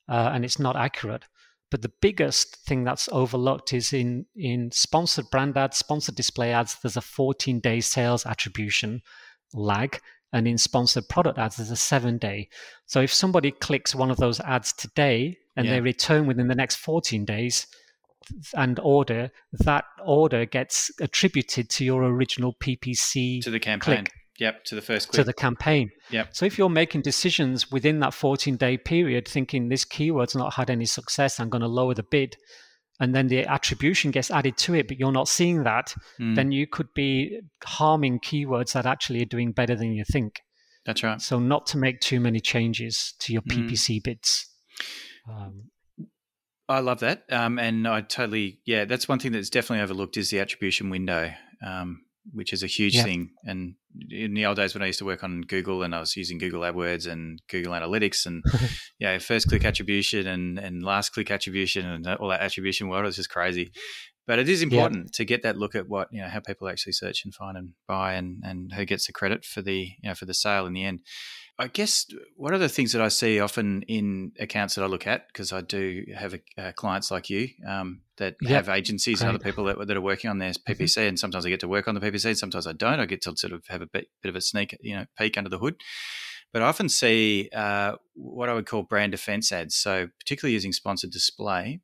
uh, 0.08 0.30
and 0.32 0.44
it's 0.44 0.58
not 0.58 0.76
accurate. 0.76 1.24
But 1.70 1.82
the 1.82 1.92
biggest 2.00 2.56
thing 2.56 2.84
that's 2.84 3.08
overlooked 3.12 3.74
is 3.74 3.92
in 3.92 4.26
in 4.34 4.70
sponsored 4.70 5.28
brand 5.30 5.56
ads, 5.56 5.76
sponsored 5.76 6.14
display 6.14 6.52
ads. 6.52 6.76
There's 6.80 6.96
a 6.96 7.02
14 7.02 7.60
day 7.60 7.80
sales 7.80 8.24
attribution 8.24 9.02
lag, 9.52 10.00
and 10.32 10.48
in 10.48 10.56
sponsored 10.56 11.08
product 11.08 11.38
ads, 11.38 11.56
there's 11.56 11.70
a 11.70 11.76
seven 11.76 12.18
day. 12.18 12.48
So 12.86 13.00
if 13.00 13.12
somebody 13.12 13.50
clicks 13.50 13.94
one 13.94 14.10
of 14.10 14.16
those 14.16 14.40
ads 14.40 14.72
today 14.72 15.38
and 15.56 15.66
yeah. 15.66 15.74
they 15.74 15.80
return 15.80 16.26
within 16.26 16.48
the 16.48 16.54
next 16.54 16.76
14 16.76 17.24
days 17.24 17.66
and 18.54 18.78
order, 18.80 19.30
that 19.52 19.84
order 20.04 20.44
gets 20.44 20.90
attributed 21.00 21.70
to 21.70 21.84
your 21.84 22.04
original 22.04 22.54
PPC 22.54 23.42
to 23.42 23.50
the 23.50 23.60
campaign. 23.60 24.04
Click. 24.04 24.12
Yep, 24.38 24.64
to 24.66 24.74
the 24.74 24.82
first 24.82 25.08
click. 25.08 25.16
To 25.16 25.24
the 25.24 25.32
campaign. 25.32 25.90
Yep. 26.10 26.28
So 26.32 26.46
if 26.46 26.58
you're 26.58 26.68
making 26.68 27.02
decisions 27.02 27.70
within 27.72 28.00
that 28.00 28.14
14 28.14 28.56
day 28.56 28.76
period, 28.76 29.26
thinking 29.26 29.68
this 29.68 29.84
keyword's 29.84 30.36
not 30.36 30.54
had 30.54 30.70
any 30.70 30.86
success, 30.86 31.40
I'm 31.40 31.50
going 31.50 31.62
to 31.62 31.68
lower 31.68 31.94
the 31.94 32.04
bid, 32.04 32.36
and 33.00 33.14
then 33.14 33.26
the 33.26 33.46
attribution 33.46 34.10
gets 34.10 34.30
added 34.30 34.56
to 34.58 34.74
it, 34.74 34.88
but 34.88 34.98
you're 34.98 35.12
not 35.12 35.28
seeing 35.28 35.64
that, 35.64 35.94
mm. 36.20 36.36
then 36.36 36.52
you 36.52 36.66
could 36.66 36.92
be 36.94 37.40
harming 37.64 38.20
keywords 38.20 38.72
that 38.72 38.86
actually 38.86 39.22
are 39.22 39.26
doing 39.26 39.52
better 39.52 39.74
than 39.74 39.92
you 39.92 40.04
think. 40.04 40.40
That's 40.84 41.02
right. 41.02 41.20
So 41.20 41.38
not 41.38 41.66
to 41.68 41.78
make 41.78 42.00
too 42.00 42.20
many 42.20 42.40
changes 42.40 43.14
to 43.20 43.32
your 43.32 43.42
mm. 43.42 43.68
PPC 43.68 44.02
bids. 44.02 44.48
Um, 45.28 45.70
I 46.68 46.80
love 46.80 47.00
that, 47.00 47.24
um, 47.30 47.58
and 47.58 47.88
I 47.88 48.02
totally 48.02 48.60
yeah. 48.66 48.84
That's 48.84 49.08
one 49.08 49.18
thing 49.18 49.32
that's 49.32 49.50
definitely 49.50 49.82
overlooked 49.82 50.16
is 50.16 50.30
the 50.30 50.38
attribution 50.40 50.90
window. 50.90 51.32
Um, 51.66 52.02
which 52.32 52.52
is 52.52 52.62
a 52.62 52.66
huge 52.66 52.94
yeah. 52.94 53.02
thing. 53.02 53.30
And 53.44 53.74
in 54.10 54.34
the 54.34 54.46
old 54.46 54.56
days 54.56 54.74
when 54.74 54.82
I 54.82 54.86
used 54.86 54.98
to 55.00 55.04
work 55.04 55.24
on 55.24 55.42
Google 55.42 55.82
and 55.82 55.94
I 55.94 56.00
was 56.00 56.16
using 56.16 56.38
Google 56.38 56.60
AdWords 56.60 57.10
and 57.10 57.40
Google 57.48 57.72
Analytics 57.72 58.26
and 58.26 58.42
yeah, 58.98 59.18
first 59.18 59.48
click 59.48 59.64
attribution 59.64 60.26
and, 60.26 60.58
and 60.58 60.82
last 60.82 61.10
click 61.10 61.30
attribution 61.30 61.86
and 61.86 62.06
all 62.06 62.28
that 62.28 62.40
attribution 62.40 62.88
world 62.88 63.06
is 63.06 63.16
just 63.16 63.30
crazy. 63.30 63.72
But 64.26 64.38
it 64.38 64.48
is 64.48 64.60
important 64.60 65.06
yeah. 65.06 65.10
to 65.14 65.24
get 65.24 65.42
that 65.42 65.56
look 65.56 65.74
at 65.74 65.88
what 65.88 66.08
you 66.12 66.20
know 66.20 66.28
how 66.28 66.40
people 66.40 66.68
actually 66.68 66.92
search 66.92 67.24
and 67.24 67.34
find 67.34 67.56
and 67.56 67.70
buy 67.86 68.12
and, 68.12 68.42
and 68.44 68.70
who 68.74 68.84
gets 68.84 69.06
the 69.06 69.12
credit 69.12 69.42
for 69.42 69.62
the 69.62 69.88
you 70.02 70.08
know 70.08 70.14
for 70.14 70.26
the 70.26 70.34
sale 70.34 70.66
in 70.66 70.74
the 70.74 70.84
end. 70.84 71.00
I 71.60 71.66
guess 71.66 72.06
one 72.36 72.54
of 72.54 72.60
the 72.60 72.68
things 72.68 72.92
that 72.92 73.02
I 73.02 73.08
see 73.08 73.40
often 73.40 73.82
in 73.82 74.30
accounts 74.38 74.76
that 74.76 74.84
I 74.84 74.86
look 74.86 75.08
at, 75.08 75.26
because 75.26 75.52
I 75.52 75.60
do 75.60 76.04
have 76.16 76.38
uh, 76.56 76.70
clients 76.76 77.10
like 77.10 77.28
you 77.28 77.48
um, 77.66 78.02
that 78.18 78.36
yep. 78.40 78.50
have 78.66 78.68
agencies 78.68 79.18
Great. 79.18 79.28
and 79.28 79.34
other 79.34 79.42
people 79.42 79.64
that, 79.64 79.84
that, 79.84 79.96
are 79.96 80.00
working 80.00 80.30
on 80.30 80.38
their 80.38 80.52
PPC, 80.52 80.78
mm-hmm. 80.78 81.08
and 81.08 81.18
sometimes 81.18 81.44
I 81.44 81.48
get 81.48 81.60
to 81.60 81.68
work 81.68 81.88
on 81.88 81.96
the 81.96 82.00
PPC, 82.00 82.26
and 82.26 82.38
sometimes 82.38 82.68
I 82.68 82.74
don't. 82.74 83.00
I 83.00 83.06
get 83.06 83.22
to 83.22 83.36
sort 83.36 83.52
of 83.52 83.66
have 83.66 83.82
a 83.82 83.86
bit, 83.86 84.06
bit 84.22 84.28
of 84.28 84.36
a 84.36 84.40
sneak, 84.40 84.78
you 84.80 84.94
know, 84.94 85.06
peek 85.18 85.36
under 85.36 85.50
the 85.50 85.58
hood. 85.58 85.80
But 86.52 86.62
I 86.62 86.66
often 86.66 86.88
see 86.88 87.50
uh, 87.52 87.96
what 88.14 88.48
I 88.48 88.54
would 88.54 88.66
call 88.66 88.84
brand 88.84 89.12
defense 89.12 89.50
ads. 89.50 89.74
So 89.74 90.08
particularly 90.20 90.54
using 90.54 90.72
sponsored 90.72 91.10
display, 91.10 91.80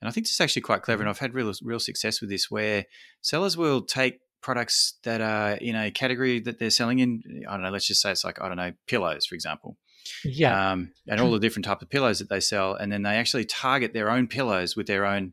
and 0.00 0.08
I 0.08 0.12
think 0.12 0.26
this 0.26 0.32
is 0.32 0.40
actually 0.40 0.62
quite 0.62 0.82
clever, 0.82 1.02
and 1.02 1.06
mm-hmm. 1.06 1.16
I've 1.16 1.18
had 1.18 1.34
real 1.34 1.52
real 1.60 1.80
success 1.80 2.20
with 2.20 2.30
this, 2.30 2.52
where 2.52 2.84
sellers 3.20 3.56
will 3.56 3.82
take 3.82 4.20
products 4.46 4.94
that 5.02 5.20
are 5.20 5.54
in 5.54 5.74
a 5.74 5.90
category 5.90 6.38
that 6.38 6.60
they're 6.60 6.70
selling 6.70 7.00
in. 7.00 7.44
I 7.48 7.54
don't 7.54 7.62
know. 7.64 7.70
Let's 7.70 7.88
just 7.88 8.00
say 8.00 8.12
it's 8.12 8.24
like 8.24 8.40
I 8.40 8.46
don't 8.46 8.56
know 8.56 8.72
pillows, 8.86 9.26
for 9.26 9.34
example. 9.34 9.76
Yeah. 10.24 10.70
Um, 10.70 10.92
and 11.08 11.20
all 11.20 11.32
the 11.32 11.40
different 11.40 11.64
type 11.64 11.82
of 11.82 11.90
pillows 11.90 12.20
that 12.20 12.28
they 12.28 12.38
sell, 12.38 12.74
and 12.74 12.92
then 12.92 13.02
they 13.02 13.16
actually 13.16 13.44
target 13.44 13.92
their 13.92 14.08
own 14.08 14.28
pillows 14.28 14.76
with 14.76 14.86
their 14.86 15.04
own 15.04 15.32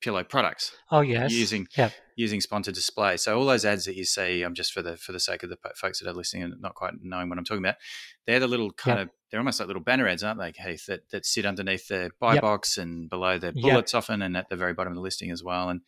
pillow 0.00 0.22
products. 0.22 0.70
Oh 0.92 1.00
yes. 1.00 1.32
Using 1.32 1.66
yeah. 1.76 1.90
using 2.14 2.40
sponsored 2.40 2.76
display. 2.76 3.16
So 3.16 3.36
all 3.36 3.44
those 3.44 3.64
ads 3.64 3.86
that 3.86 3.96
you 3.96 4.04
see, 4.04 4.42
I'm 4.42 4.48
um, 4.48 4.54
just 4.54 4.72
for 4.72 4.82
the 4.82 4.96
for 4.96 5.10
the 5.10 5.18
sake 5.18 5.42
of 5.42 5.50
the 5.50 5.58
folks 5.74 5.98
that 5.98 6.08
are 6.08 6.14
listening 6.14 6.44
and 6.44 6.60
not 6.60 6.76
quite 6.76 6.92
knowing 7.02 7.28
what 7.28 7.38
I'm 7.38 7.44
talking 7.44 7.64
about. 7.64 7.78
They're 8.24 8.38
the 8.38 8.46
little 8.46 8.70
kind 8.70 8.98
yep. 8.98 9.08
of 9.08 9.12
they're 9.32 9.40
almost 9.40 9.58
like 9.58 9.66
little 9.66 9.82
banner 9.82 10.06
ads, 10.06 10.22
aren't 10.22 10.38
they, 10.38 10.52
Heath? 10.52 10.86
That 10.86 11.10
that 11.10 11.26
sit 11.26 11.44
underneath 11.44 11.88
the 11.88 12.12
buy 12.20 12.34
yep. 12.34 12.42
box 12.42 12.78
and 12.78 13.10
below 13.10 13.36
the 13.36 13.50
bullets 13.50 13.94
yep. 13.94 13.98
often, 13.98 14.22
and 14.22 14.36
at 14.36 14.48
the 14.48 14.56
very 14.56 14.74
bottom 14.74 14.92
of 14.92 14.96
the 14.96 15.02
listing 15.02 15.32
as 15.32 15.42
well. 15.42 15.70
And 15.70 15.80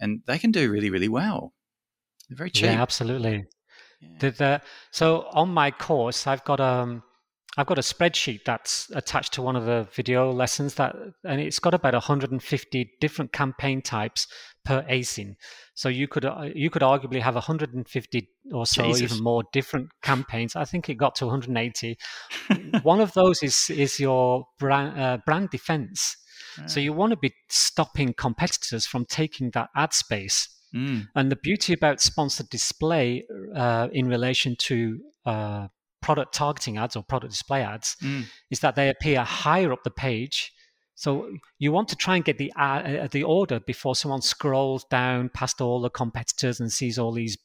and 0.00 0.22
they 0.26 0.38
can 0.38 0.52
do 0.52 0.70
really 0.70 0.88
really 0.88 1.10
well. 1.10 1.52
They're 2.28 2.36
very 2.36 2.50
cheap. 2.50 2.66
Yeah, 2.66 2.82
absolutely. 2.82 3.46
Yeah. 4.00 4.08
The, 4.20 4.30
the, 4.30 4.62
so 4.90 5.28
on 5.32 5.48
my 5.50 5.70
course, 5.70 6.26
I've 6.26 6.44
got 6.44 6.60
um, 6.60 7.02
I've 7.58 7.66
got 7.66 7.78
a 7.78 7.82
spreadsheet 7.82 8.44
that's 8.44 8.88
attached 8.94 9.32
to 9.32 9.42
one 9.42 9.56
of 9.56 9.64
the 9.64 9.88
video 9.92 10.30
lessons 10.30 10.74
that, 10.74 10.94
and 11.24 11.40
it's 11.40 11.58
got 11.58 11.74
about 11.74 11.92
150 11.92 12.90
different 13.00 13.32
campaign 13.32 13.82
types 13.82 14.28
per 14.64 14.82
ASIN. 14.82 15.34
So 15.74 15.88
you 15.88 16.06
could 16.06 16.24
uh, 16.24 16.50
you 16.54 16.70
could 16.70 16.82
arguably 16.82 17.20
have 17.20 17.34
150 17.34 18.28
or 18.52 18.64
so, 18.64 18.84
Jesus. 18.84 19.02
even 19.02 19.24
more 19.24 19.42
different 19.52 19.88
campaigns. 20.02 20.54
I 20.54 20.64
think 20.66 20.88
it 20.88 20.94
got 20.94 21.16
to 21.16 21.26
180. 21.26 21.98
one 22.82 23.00
of 23.00 23.12
those 23.14 23.42
is 23.42 23.70
is 23.70 23.98
your 23.98 24.46
brand 24.60 25.00
uh, 25.00 25.18
brand 25.26 25.50
defense. 25.50 26.16
So 26.66 26.80
you 26.80 26.92
want 26.92 27.12
to 27.12 27.16
be 27.16 27.32
stopping 27.48 28.14
competitors 28.14 28.84
from 28.84 29.04
taking 29.04 29.50
that 29.50 29.68
ad 29.76 29.92
space. 29.92 30.48
Mm. 30.74 31.08
And 31.14 31.30
the 31.30 31.36
beauty 31.36 31.72
about 31.72 32.00
sponsored 32.00 32.48
display 32.50 33.24
uh, 33.54 33.88
in 33.92 34.08
relation 34.08 34.56
to 34.56 35.00
uh, 35.24 35.68
product 36.00 36.34
targeting 36.34 36.78
ads 36.78 36.96
or 36.96 37.02
product 37.02 37.32
display 37.32 37.62
ads 37.62 37.96
mm. 38.02 38.24
is 38.50 38.60
that 38.60 38.76
they 38.76 38.88
appear 38.88 39.22
higher 39.22 39.72
up 39.72 39.82
the 39.84 39.90
page. 39.90 40.52
So 40.94 41.30
you 41.58 41.70
want 41.70 41.88
to 41.90 41.96
try 41.96 42.16
and 42.16 42.24
get 42.24 42.38
the 42.38 42.52
uh, 42.56 43.06
the 43.06 43.22
order 43.22 43.60
before 43.60 43.94
someone 43.94 44.20
scrolls 44.20 44.84
down 44.90 45.28
past 45.28 45.60
all 45.60 45.80
the 45.80 45.90
competitors 45.90 46.58
and 46.58 46.72
sees 46.72 46.98
all 46.98 47.12
these 47.12 47.38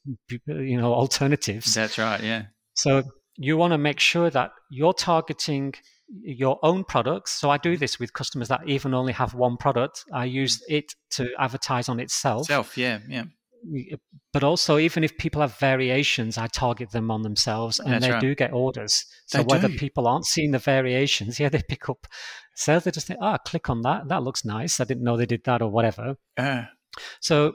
you 0.46 0.76
know 0.76 0.92
alternatives. 0.92 1.72
That's 1.72 1.96
right. 1.96 2.20
Yeah. 2.20 2.46
So 2.74 3.04
you 3.36 3.56
want 3.56 3.72
to 3.72 3.78
make 3.78 4.00
sure 4.00 4.28
that 4.30 4.50
you're 4.70 4.92
targeting 4.92 5.74
your 6.22 6.58
own 6.62 6.84
products. 6.84 7.32
So 7.32 7.50
I 7.50 7.58
do 7.58 7.72
mm-hmm. 7.72 7.80
this 7.80 7.98
with 7.98 8.12
customers 8.12 8.48
that 8.48 8.66
even 8.66 8.94
only 8.94 9.12
have 9.12 9.34
one 9.34 9.56
product. 9.56 10.04
I 10.12 10.24
use 10.24 10.58
mm. 10.58 10.76
it 10.76 10.94
to 11.12 11.28
advertise 11.38 11.88
on 11.88 12.00
itself. 12.00 12.46
Self, 12.46 12.76
yeah, 12.78 13.00
yeah. 13.08 13.24
but 14.32 14.44
also 14.44 14.78
even 14.78 15.04
if 15.04 15.16
people 15.18 15.40
have 15.40 15.56
variations, 15.56 16.38
I 16.38 16.46
target 16.46 16.90
them 16.90 17.10
on 17.10 17.22
themselves, 17.22 17.80
and 17.80 17.92
That's 17.92 18.04
they 18.04 18.12
right. 18.12 18.20
do 18.20 18.34
get 18.34 18.52
orders. 18.52 19.04
So 19.26 19.38
They 19.38 19.44
whether 19.44 19.68
do. 19.68 19.76
people 19.76 20.06
aren't 20.06 20.26
seeing 20.26 20.50
the 20.50 20.58
variations, 20.58 21.40
yeah, 21.40 21.48
they 21.48 21.62
pick 21.68 21.88
up 21.88 22.06
sales. 22.54 22.84
They 22.84 22.90
just 22.90 23.06
think, 23.06 23.20
ah, 23.22 23.38
click 23.38 23.68
on 23.70 23.82
that. 23.82 24.08
That 24.08 24.22
looks 24.22 24.44
nice. 24.44 24.80
I 24.80 24.84
didn't 24.84 25.04
know 25.04 25.16
they 25.16 25.26
did 25.26 25.44
that 25.44 25.62
or 25.62 25.70
whatever. 25.70 26.16
Uh, 26.36 26.64
So, 27.20 27.54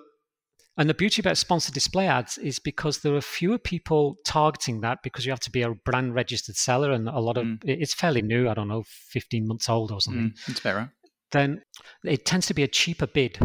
and 0.79 0.89
the 0.89 0.93
beauty 0.93 1.21
about 1.21 1.37
sponsored 1.37 1.73
display 1.73 2.07
ads 2.07 2.37
is 2.39 2.57
because 2.57 2.99
there 2.99 3.13
are 3.13 3.21
fewer 3.21 3.57
people 3.59 4.15
targeting 4.25 4.79
that 4.81 4.99
because 5.03 5.25
you 5.25 5.31
have 5.31 5.39
to 5.41 5.51
be 5.51 5.61
a 5.61 5.75
brand 5.85 6.15
registered 6.15 6.55
seller, 6.55 6.91
and 6.91 7.07
a 7.07 7.19
lot 7.19 7.37
of 7.37 7.45
Mm. 7.45 7.59
it's 7.63 7.93
fairly 7.93 8.21
new. 8.21 8.49
I 8.49 8.53
don't 8.55 8.69
know, 8.69 8.83
fifteen 8.87 9.45
months 9.47 9.69
old 9.69 9.91
or 9.91 9.99
something. 10.01 10.33
mm, 10.47 10.59
about 10.61 10.75
right. 10.75 10.89
Then 11.31 11.61
it 12.03 12.25
tends 12.25 12.47
to 12.47 12.53
be 12.53 12.63
a 12.63 12.67
cheaper 12.67 13.05
bid. 13.07 13.37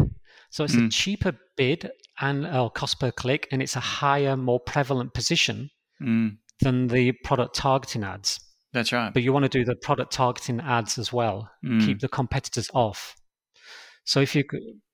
So 0.51 0.63
it's 0.65 0.75
a 0.75 0.83
Mm. 0.83 0.93
cheaper 0.93 1.33
bid 1.57 1.91
and 2.21 2.47
or 2.47 2.71
cost 2.71 3.01
per 3.01 3.11
click, 3.11 3.49
and 3.51 3.61
it's 3.61 3.77
a 3.77 3.81
higher, 3.81 4.37
more 4.37 4.61
prevalent 4.61 5.13
position 5.13 5.71
Mm, 6.01 6.39
than 6.61 6.87
the 6.89 7.13
product 7.25 7.57
targeting 7.57 8.05
ads. 8.05 8.39
that's 8.73 8.93
right. 8.93 9.13
But 9.13 9.23
you 9.25 9.33
want 9.33 9.45
to 9.45 9.49
do 9.59 9.65
the 9.65 9.77
product 9.77 10.13
targeting 10.13 10.61
ads 10.61 10.99
as 10.99 11.13
well. 11.13 11.51
Mm, 11.65 11.85
Keep 11.85 12.01
the 12.01 12.09
competitors 12.09 12.71
off. 12.75 13.17
So 14.05 14.21
if 14.21 14.35
you've 14.35 14.47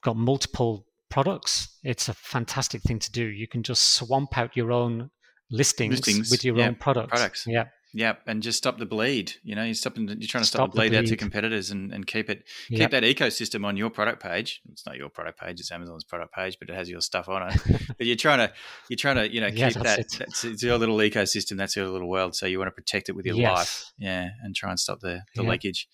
got 0.03 0.16
multiple 0.16 0.86
products, 1.11 1.76
it's 1.82 2.08
a 2.08 2.14
fantastic 2.14 2.82
thing 2.82 2.98
to 3.00 3.11
do. 3.12 3.24
You 3.24 3.46
can 3.48 3.62
just 3.62 3.94
swamp 3.94 4.38
out 4.38 4.56
your 4.56 4.72
own 4.72 5.11
listings, 5.50 5.96
Listings, 5.96 6.30
with 6.30 6.44
your 6.44 6.56
yeah, 6.56 6.68
own 6.68 6.76
products. 6.76 7.08
products. 7.11 7.44
Yeah. 7.46 7.64
yeah, 7.92 8.14
and 8.26 8.40
just 8.40 8.56
stop 8.58 8.78
the 8.78 8.86
bleed. 8.86 9.32
You 9.42 9.56
know, 9.56 9.64
you're 9.64 9.74
stopping. 9.74 10.06
You're 10.06 10.28
trying 10.28 10.42
to 10.42 10.46
stop, 10.46 10.70
Stop 10.70 10.72
the 10.72 10.80
the 10.82 10.88
bleed 10.90 10.96
out 10.98 11.06
to 11.06 11.16
competitors 11.16 11.70
and, 11.72 11.92
and 11.92 12.06
keep 12.06 12.30
it 12.30 12.44
keep 12.68 12.90
that 12.92 13.02
ecosystem 13.02 13.66
on 13.66 13.76
your 13.76 13.90
product 13.90 14.22
page. 14.22 14.61
It's 14.70 14.86
not 14.86 14.96
your 14.96 15.08
product 15.08 15.40
page; 15.40 15.58
it's 15.58 15.72
Amazon's 15.72 16.04
product 16.04 16.32
page, 16.32 16.56
but 16.61 16.70
it 16.70 16.74
has 16.76 16.88
your 16.88 17.00
stuff 17.00 17.28
on 17.28 17.50
it. 17.50 17.61
but 17.98 18.06
you're 18.06 18.14
trying 18.16 18.38
to 18.38 18.52
you're 18.88 18.96
trying 18.96 19.16
to 19.16 19.32
you 19.32 19.40
know 19.40 19.48
Yeah, 19.48 19.70
keep 19.70 19.82
that's 19.82 19.96
that. 19.96 19.98
it. 19.98 20.16
That's 20.20 20.44
it's 20.44 20.62
your 20.62 20.78
little 20.78 20.98
ecosystem. 20.98 21.56
That's 21.56 21.74
your 21.74 21.88
little 21.88 22.08
world. 22.08 22.36
So 22.36 22.46
you 22.46 22.58
want 22.58 22.68
to 22.68 22.72
protect 22.80 23.08
it 23.08 23.16
with 23.16 23.26
your 23.26 23.34
Yes. 23.36 23.52
life, 23.58 23.92
yeah, 23.98 24.28
and 24.44 24.54
try 24.54 24.70
and 24.70 24.78
stop 24.78 25.00
the 25.00 25.22
the 25.34 25.42
Yeah. 25.42 25.50
leakage. 25.50 25.88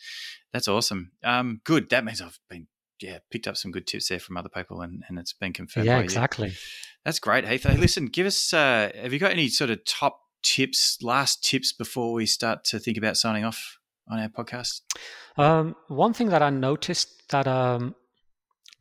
That's 0.53 0.69
awesome. 0.69 1.13
Um, 1.25 1.61
good. 1.65 1.89
That 1.91 2.05
means 2.05 2.21
I've 2.21 2.39
been 2.51 2.67
yeah 3.01 3.19
picked 3.31 3.47
up 3.47 3.57
some 3.57 3.71
good 3.71 3.87
tips 3.87 4.09
there 4.09 4.19
from 4.19 4.37
other 4.37 4.49
people, 4.49 4.81
and 4.81 5.05
and 5.09 5.19
it's 5.19 5.33
been 5.33 5.53
confirmed. 5.53 5.87
Yeah, 5.87 5.95
by 5.95 5.99
you. 5.99 6.05
exactly. 6.05 6.55
That's 7.05 7.19
great, 7.19 7.47
Heath. 7.47 7.63
Hey, 7.65 7.77
listen, 7.77 8.07
give 8.07 8.27
us. 8.27 8.53
Uh, 8.53 8.91
have 9.01 9.13
you 9.13 9.19
got 9.19 9.31
any 9.31 9.49
sort 9.49 9.71
of 9.71 9.85
top 9.85 10.21
tips, 10.43 10.99
last 11.03 11.45
tips 11.45 11.73
before 11.73 12.13
we 12.13 12.27
start 12.27 12.65
to 12.65 12.79
think 12.79 12.97
about 12.97 13.17
signing 13.17 13.45
off 13.45 13.79
on 14.09 14.19
our 14.19 14.29
podcast? 14.29 14.81
Um, 15.37 15.77
one 15.89 16.13
thing 16.13 16.29
that 16.31 16.43
I 16.43 16.51
noticed 16.51 17.29
that 17.31 17.47
um, 17.47 17.95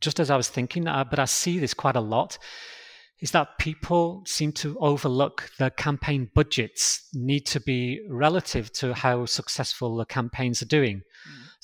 just 0.00 0.20
as 0.20 0.30
I 0.30 0.36
was 0.36 0.48
thinking, 0.48 0.86
uh, 0.86 1.04
but 1.04 1.18
I 1.18 1.24
see 1.24 1.58
this 1.58 1.74
quite 1.74 1.96
a 1.96 2.00
lot, 2.00 2.38
is 3.20 3.30
that 3.30 3.58
people 3.58 4.22
seem 4.26 4.52
to 4.52 4.78
overlook 4.78 5.50
the 5.58 5.70
campaign 5.70 6.30
budgets 6.34 7.08
need 7.14 7.46
to 7.46 7.60
be 7.60 8.00
relative 8.10 8.70
to 8.74 8.92
how 8.92 9.24
successful 9.24 9.96
the 9.96 10.04
campaigns 10.04 10.60
are 10.60 10.66
doing. 10.66 11.02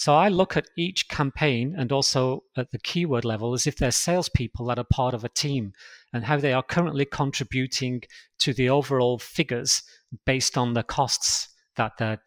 So 0.02 0.16
I 0.16 0.30
look 0.30 0.56
at 0.56 0.66
each 0.76 1.08
campaign 1.08 1.76
and 1.78 1.92
also 1.92 2.42
at 2.56 2.72
the 2.72 2.80
keyword 2.80 3.24
level 3.24 3.52
as 3.52 3.68
if 3.68 3.76
they're 3.76 3.92
salespeople 3.92 4.66
that 4.66 4.78
are 4.80 4.84
part 4.90 5.14
of 5.14 5.22
a 5.22 5.28
team 5.28 5.74
and 6.12 6.24
how 6.24 6.38
they 6.38 6.52
are 6.52 6.64
currently 6.64 7.04
contributing 7.04 8.02
to 8.40 8.52
the 8.52 8.68
overall 8.68 9.20
figures 9.20 9.84
based 10.26 10.58
on 10.58 10.74
the 10.74 10.82
costs 10.82 11.54
that 11.76 11.92
they're, 12.00 12.20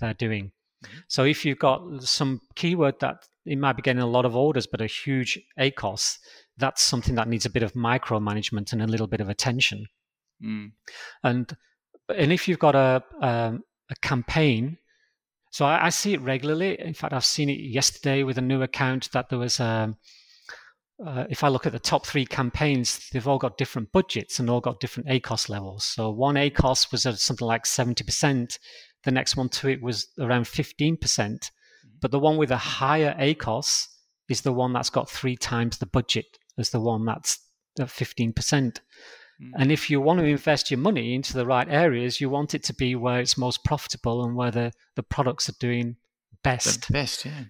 they're 0.00 0.14
doing. 0.14 0.52
So 1.08 1.24
if 1.24 1.44
you've 1.44 1.58
got 1.58 2.02
some 2.02 2.40
keyword 2.54 2.98
that 3.00 3.16
it 3.44 3.58
might 3.58 3.76
be 3.76 3.82
getting 3.82 4.00
a 4.00 4.06
lot 4.06 4.24
of 4.24 4.34
orders 4.34 4.66
but 4.66 4.80
a 4.80 4.86
huge 4.86 5.38
ACOS, 5.60 6.16
that's 6.56 6.80
something 6.80 7.16
that 7.16 7.28
needs 7.28 7.44
a 7.44 7.50
bit 7.50 7.62
of 7.62 7.74
micromanagement 7.74 8.72
and 8.72 8.80
a 8.80 8.86
little 8.86 9.06
bit 9.06 9.20
of 9.20 9.28
attention. 9.28 9.84
Mm. 10.42 10.72
And 11.22 11.54
and 12.08 12.32
if 12.32 12.48
you've 12.48 12.58
got 12.58 12.74
a 12.74 13.04
um, 13.20 13.64
a 13.90 13.96
campaign, 14.00 14.78
so 15.58 15.64
I, 15.64 15.86
I 15.86 15.88
see 15.88 16.14
it 16.14 16.20
regularly. 16.20 16.80
In 16.80 16.94
fact, 16.94 17.12
I've 17.12 17.24
seen 17.24 17.48
it 17.48 17.58
yesterday 17.58 18.22
with 18.22 18.38
a 18.38 18.40
new 18.40 18.62
account 18.62 19.10
that 19.10 19.28
there 19.28 19.40
was. 19.40 19.58
Um, 19.58 19.96
uh, 21.04 21.24
if 21.28 21.42
I 21.42 21.48
look 21.48 21.66
at 21.66 21.72
the 21.72 21.80
top 21.80 22.06
three 22.06 22.24
campaigns, 22.24 23.08
they've 23.10 23.26
all 23.26 23.38
got 23.38 23.58
different 23.58 23.90
budgets 23.90 24.38
and 24.38 24.48
all 24.48 24.60
got 24.60 24.78
different 24.78 25.08
ACOS 25.08 25.48
levels. 25.48 25.84
So 25.84 26.10
one 26.10 26.36
ACOS 26.36 26.92
was 26.92 27.06
at 27.06 27.18
something 27.18 27.44
like 27.44 27.66
seventy 27.66 28.04
percent. 28.04 28.60
The 29.02 29.10
next 29.10 29.34
one 29.36 29.48
to 29.48 29.68
it 29.68 29.82
was 29.82 30.06
around 30.20 30.46
fifteen 30.46 30.96
percent. 30.96 31.50
But 32.00 32.12
the 32.12 32.20
one 32.20 32.36
with 32.36 32.52
a 32.52 32.56
higher 32.56 33.16
ACOS 33.18 33.88
is 34.28 34.42
the 34.42 34.52
one 34.52 34.72
that's 34.72 34.90
got 34.90 35.10
three 35.10 35.36
times 35.36 35.78
the 35.78 35.86
budget 35.86 36.26
as 36.56 36.70
the 36.70 36.78
one 36.78 37.04
that's 37.04 37.36
at 37.80 37.90
fifteen 37.90 38.32
percent. 38.32 38.80
Mm. 39.42 39.50
And 39.56 39.72
if 39.72 39.88
you 39.90 40.00
want 40.00 40.20
to 40.20 40.26
invest 40.26 40.70
your 40.70 40.78
money 40.78 41.14
into 41.14 41.34
the 41.34 41.46
right 41.46 41.68
areas, 41.68 42.20
you 42.20 42.28
want 42.28 42.54
it 42.54 42.62
to 42.64 42.74
be 42.74 42.94
where 42.94 43.20
it's 43.20 43.38
most 43.38 43.64
profitable 43.64 44.24
and 44.24 44.34
where 44.34 44.50
the, 44.50 44.72
the 44.96 45.02
products 45.02 45.48
are 45.48 45.56
doing 45.60 45.96
best. 46.42 46.88
The 46.88 46.92
best, 46.92 47.24
yeah. 47.24 47.44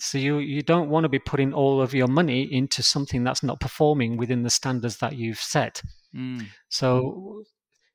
So 0.00 0.18
you, 0.18 0.38
you 0.38 0.62
don't 0.62 0.90
want 0.90 1.04
to 1.04 1.08
be 1.08 1.20
putting 1.20 1.52
all 1.52 1.80
of 1.80 1.94
your 1.94 2.08
money 2.08 2.52
into 2.52 2.82
something 2.82 3.22
that's 3.22 3.44
not 3.44 3.60
performing 3.60 4.16
within 4.16 4.42
the 4.42 4.50
standards 4.50 4.96
that 4.96 5.16
you've 5.16 5.38
set. 5.38 5.82
Mm. 6.14 6.46
So 6.68 7.44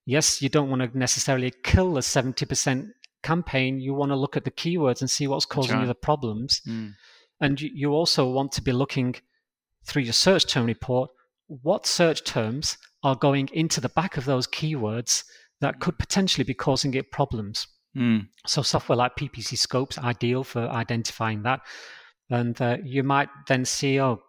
yes, 0.06 0.42
you 0.42 0.48
don't 0.48 0.70
want 0.70 0.82
to 0.82 0.98
necessarily 0.98 1.52
kill 1.64 1.94
the 1.94 2.02
70% 2.02 2.88
campaign. 3.22 3.82
You 3.82 3.94
want 3.94 4.12
to 4.12 4.16
look 4.16 4.38
at 4.38 4.46
the 4.46 4.52
keywords 4.52 5.02
and 5.02 5.10
see 5.10 5.28
what's 5.28 5.46
causing 5.46 5.76
right. 5.76 5.82
you 5.82 5.88
the 5.88 5.96
problems. 5.96 6.62
Mm. 6.68 6.94
And 7.42 7.60
you, 7.60 7.70
you 7.74 7.92
also 7.92 8.30
want 8.30 8.54
to 8.54 8.62
be 8.62 8.72
looking 8.72 9.16
through 9.84 10.04
your 10.04 10.14
search 10.14 10.46
term 10.46 10.66
report 10.66 11.10
what 11.64 11.86
search 11.86 12.24
terms 12.24 12.78
are 13.04 13.16
going 13.16 13.50
into 13.54 13.82
the 13.82 13.90
back 13.90 14.18
of 14.18 14.26
those 14.26 14.48
keywords 14.48 15.24
that 15.62 15.80
could 15.80 15.98
potentially 15.98 16.44
be 16.44 16.54
causing 16.54 16.94
it 16.94 17.12
problems. 17.12 17.68
Mm. 17.98 18.28
So 18.46 18.62
software 18.62 18.96
like 18.96 19.16
PPC 19.16 19.58
Scopes 19.58 19.98
ideal 19.98 20.44
for 20.44 20.68
identifying 20.70 21.42
that, 21.44 21.62
and 22.30 22.60
uh, 22.62 22.78
you 22.84 23.04
might 23.04 23.30
then 23.48 23.66
see, 23.66 24.00
oh, 24.00 24.22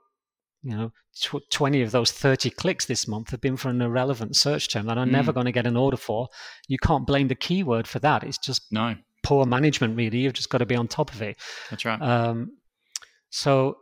you 0.62 0.74
know, 0.76 0.92
tw- 1.22 1.48
twenty 1.50 1.82
of 1.82 1.90
those 1.90 2.10
thirty 2.10 2.48
clicks 2.50 2.86
this 2.86 3.06
month 3.06 3.30
have 3.30 3.40
been 3.40 3.56
for 3.58 3.68
an 3.68 3.82
irrelevant 3.82 4.34
search 4.34 4.68
term 4.72 4.86
that 4.86 4.96
I'm 4.98 5.10
never 5.12 5.30
Mm. 5.30 5.34
going 5.34 5.46
to 5.46 5.52
get 5.52 5.66
an 5.66 5.76
order 5.76 5.98
for. 5.98 6.28
You 6.68 6.78
can't 6.78 7.06
blame 7.06 7.28
the 7.28 7.34
keyword 7.34 7.86
for 7.86 7.98
that. 8.00 8.24
It's 8.24 8.38
just 8.38 8.62
No, 8.72 8.96
poor 9.22 9.44
management, 9.44 9.96
really. 9.96 10.18
You've 10.18 10.32
just 10.32 10.48
got 10.50 10.58
to 10.58 10.66
be 10.66 10.74
on 10.76 10.88
top 10.88 11.12
of 11.12 11.20
it. 11.20 11.36
that's 11.68 11.84
right. 11.84 12.00
Um, 12.00 12.56
so 13.28 13.76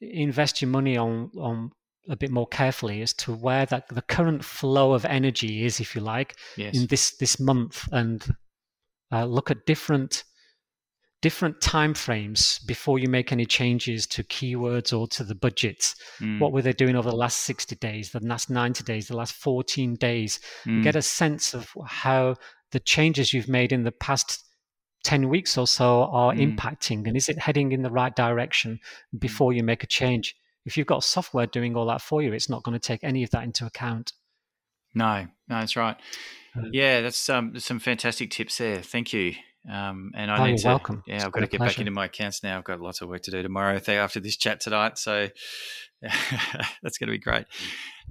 invest 0.00 0.62
your 0.62 0.70
money 0.70 0.96
on 0.96 1.30
on 1.38 1.70
a 2.08 2.16
bit 2.16 2.30
more 2.30 2.46
carefully 2.46 3.02
as 3.02 3.12
to 3.14 3.32
where 3.32 3.66
that 3.66 3.88
the 3.88 4.02
current 4.02 4.44
flow 4.44 4.92
of 4.92 5.04
energy 5.04 5.64
is, 5.64 5.80
if 5.80 5.94
you 5.94 6.00
like, 6.00 6.36
yes. 6.56 6.74
in 6.76 6.86
this 6.86 7.16
this 7.16 7.40
month, 7.40 7.88
and 7.92 8.26
uh, 9.12 9.24
look 9.24 9.50
at 9.50 9.66
different 9.66 10.24
different 11.22 11.58
time 11.62 11.94
frames 11.94 12.58
before 12.66 12.98
you 12.98 13.08
make 13.08 13.32
any 13.32 13.46
changes 13.46 14.06
to 14.06 14.22
keywords 14.24 14.92
or 14.96 15.08
to 15.08 15.24
the 15.24 15.34
budgets. 15.34 15.94
Mm. 16.20 16.38
What 16.38 16.52
were 16.52 16.60
they 16.60 16.74
doing 16.74 16.96
over 16.96 17.08
the 17.08 17.16
last 17.16 17.38
60 17.44 17.76
days, 17.76 18.10
the 18.10 18.20
last 18.20 18.50
90 18.50 18.84
days, 18.84 19.08
the 19.08 19.16
last 19.16 19.32
14 19.32 19.94
days? 19.94 20.38
Mm. 20.66 20.82
Get 20.82 20.96
a 20.96 21.00
sense 21.00 21.54
of 21.54 21.70
how 21.86 22.36
the 22.72 22.80
changes 22.80 23.32
you've 23.32 23.48
made 23.48 23.72
in 23.72 23.84
the 23.84 23.92
past 23.92 24.44
10 25.04 25.30
weeks 25.30 25.56
or 25.56 25.66
so 25.66 26.04
are 26.12 26.34
Mm. 26.34 26.56
impacting 26.56 27.06
and 27.06 27.16
is 27.16 27.30
it 27.30 27.38
heading 27.38 27.72
in 27.72 27.80
the 27.80 27.90
right 27.90 28.14
direction 28.14 28.78
before 29.18 29.54
you 29.54 29.62
make 29.62 29.82
a 29.82 29.86
change? 29.86 30.34
If 30.64 30.76
you've 30.76 30.86
got 30.86 31.04
software 31.04 31.46
doing 31.46 31.76
all 31.76 31.86
that 31.86 32.00
for 32.00 32.22
you, 32.22 32.32
it's 32.32 32.48
not 32.48 32.62
going 32.62 32.72
to 32.72 32.78
take 32.78 33.04
any 33.04 33.22
of 33.22 33.30
that 33.30 33.44
into 33.44 33.66
account. 33.66 34.12
No, 34.94 35.22
no, 35.48 35.58
that's 35.60 35.76
right. 35.76 35.96
Uh, 36.56 36.62
Yeah, 36.72 37.00
that's 37.00 37.28
um, 37.28 37.58
some 37.58 37.78
fantastic 37.80 38.30
tips 38.30 38.58
there. 38.58 38.80
Thank 38.80 39.12
you. 39.12 39.34
Um, 39.70 40.12
and 40.14 40.30
I 40.30 40.38
Oh, 40.40 40.44
need 40.44 40.56
you're 40.56 40.62
to. 40.62 40.68
welcome. 40.68 41.02
Yeah, 41.06 41.16
It's 41.16 41.24
I've 41.24 41.32
got 41.32 41.40
to 41.40 41.46
get 41.46 41.60
back 41.60 41.78
into 41.78 41.90
my 41.90 42.04
accounts 42.06 42.42
now. 42.42 42.58
I've 42.58 42.64
got 42.64 42.80
lots 42.80 43.00
of 43.00 43.08
work 43.08 43.22
to 43.22 43.30
do 43.30 43.42
tomorrow 43.42 43.80
after 43.88 44.20
this 44.20 44.36
chat 44.36 44.60
tonight. 44.60 44.98
So 44.98 45.28
that's 46.02 46.98
going 46.98 47.08
to 47.08 47.12
be 47.12 47.18
great. 47.18 47.46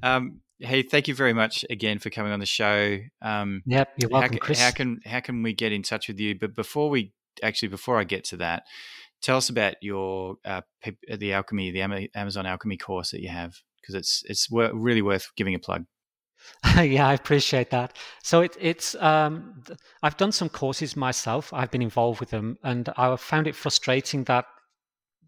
Um, 0.01 0.41
hey, 0.59 0.81
thank 0.81 1.07
you 1.07 1.15
very 1.15 1.33
much 1.33 1.63
again 1.69 1.99
for 1.99 2.09
coming 2.09 2.31
on 2.31 2.39
the 2.39 2.45
show. 2.45 2.97
Um, 3.21 3.61
Yep, 3.65 3.89
you're 3.97 4.09
welcome, 4.09 4.37
ca- 4.37 4.39
Chris. 4.39 4.59
how 4.59 4.71
can 4.71 4.99
how 5.05 5.19
can 5.19 5.43
we 5.43 5.53
get 5.53 5.71
in 5.71 5.83
touch 5.83 6.07
with 6.07 6.19
you? 6.19 6.37
But 6.37 6.55
before 6.55 6.89
we 6.89 7.13
actually 7.41 7.69
before 7.69 7.99
I 7.99 8.03
get 8.03 8.23
to 8.25 8.37
that, 8.37 8.63
tell 9.23 9.37
us 9.37 9.49
about 9.49 9.75
your 9.81 10.35
uh, 10.45 10.61
the 11.17 11.33
alchemy, 11.33 11.71
the 11.71 11.81
Amazon 12.13 12.45
alchemy 12.45 12.77
course 12.77 13.11
that 13.11 13.21
you 13.21 13.29
have 13.29 13.55
because 13.81 13.95
it's 13.95 14.23
it's 14.27 14.47
really 14.51 15.01
worth 15.01 15.31
giving 15.35 15.55
a 15.55 15.59
plug. 15.59 15.85
yeah, 16.75 17.07
I 17.07 17.13
appreciate 17.13 17.69
that. 17.69 17.97
So 18.21 18.41
it, 18.41 18.55
it's 18.59 18.95
um, 18.95 19.63
I've 20.01 20.17
done 20.17 20.31
some 20.31 20.49
courses 20.49 20.95
myself. 20.95 21.53
I've 21.53 21.71
been 21.71 21.81
involved 21.81 22.19
with 22.19 22.29
them, 22.29 22.57
and 22.63 22.89
I 22.97 23.15
found 23.15 23.47
it 23.47 23.55
frustrating 23.55 24.25
that 24.25 24.45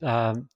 um, 0.03 0.49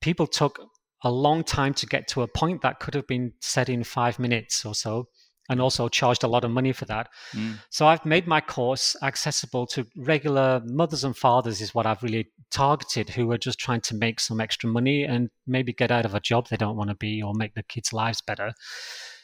people 0.00 0.26
took 0.26 0.60
a 1.02 1.10
long 1.10 1.44
time 1.44 1.74
to 1.74 1.86
get 1.86 2.08
to 2.08 2.22
a 2.22 2.28
point 2.28 2.62
that 2.62 2.80
could 2.80 2.94
have 2.94 3.06
been 3.06 3.32
said 3.40 3.68
in 3.68 3.84
five 3.84 4.18
minutes 4.18 4.64
or 4.64 4.74
so, 4.74 5.08
and 5.48 5.60
also 5.60 5.88
charged 5.88 6.24
a 6.24 6.28
lot 6.28 6.44
of 6.44 6.50
money 6.50 6.72
for 6.72 6.84
that. 6.86 7.08
Mm. 7.32 7.58
So 7.70 7.86
I've 7.86 8.04
made 8.04 8.26
my 8.26 8.40
course 8.40 8.96
accessible 9.02 9.66
to 9.68 9.86
regular 9.96 10.62
mothers 10.64 11.04
and 11.04 11.16
fathers, 11.16 11.60
is 11.60 11.74
what 11.74 11.86
I've 11.86 12.02
really 12.02 12.28
targeted, 12.50 13.10
who 13.10 13.30
are 13.30 13.38
just 13.38 13.58
trying 13.58 13.82
to 13.82 13.94
make 13.94 14.20
some 14.20 14.40
extra 14.40 14.68
money 14.68 15.04
and 15.04 15.30
maybe 15.46 15.72
get 15.72 15.90
out 15.90 16.06
of 16.06 16.14
a 16.14 16.20
job 16.20 16.48
they 16.48 16.56
don't 16.56 16.76
want 16.76 16.90
to 16.90 16.96
be 16.96 17.22
or 17.22 17.34
make 17.34 17.54
their 17.54 17.64
kids' 17.64 17.92
lives 17.92 18.20
better. 18.20 18.52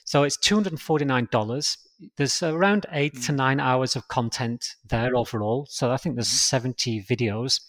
So 0.04 0.24
it's 0.24 0.36
$249. 0.38 1.76
There's 2.16 2.42
around 2.42 2.86
eight 2.92 3.14
mm. 3.14 3.26
to 3.26 3.32
nine 3.32 3.60
hours 3.60 3.96
of 3.96 4.08
content 4.08 4.74
there 4.88 5.16
overall. 5.16 5.66
So 5.70 5.90
I 5.90 5.96
think 5.96 6.16
there's 6.16 6.28
mm-hmm. 6.28 6.56
70 6.56 7.04
videos. 7.04 7.60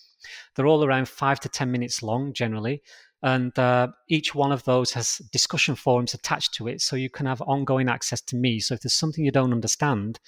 They're 0.55 0.67
all 0.67 0.83
around 0.83 1.07
five 1.07 1.39
to 1.41 1.49
10 1.49 1.71
minutes 1.71 2.03
long 2.03 2.33
generally. 2.33 2.81
And 3.23 3.57
uh, 3.59 3.89
each 4.07 4.33
one 4.33 4.51
of 4.51 4.63
those 4.63 4.93
has 4.93 5.21
discussion 5.31 5.75
forums 5.75 6.13
attached 6.13 6.53
to 6.55 6.67
it. 6.67 6.81
So 6.81 6.95
you 6.95 7.09
can 7.09 7.27
have 7.27 7.41
ongoing 7.41 7.87
access 7.87 8.21
to 8.21 8.35
me. 8.35 8.59
So 8.59 8.73
if 8.73 8.81
there's 8.81 8.95
something 8.95 9.23
you 9.23 9.31
don't 9.31 9.53
understand, 9.53 10.19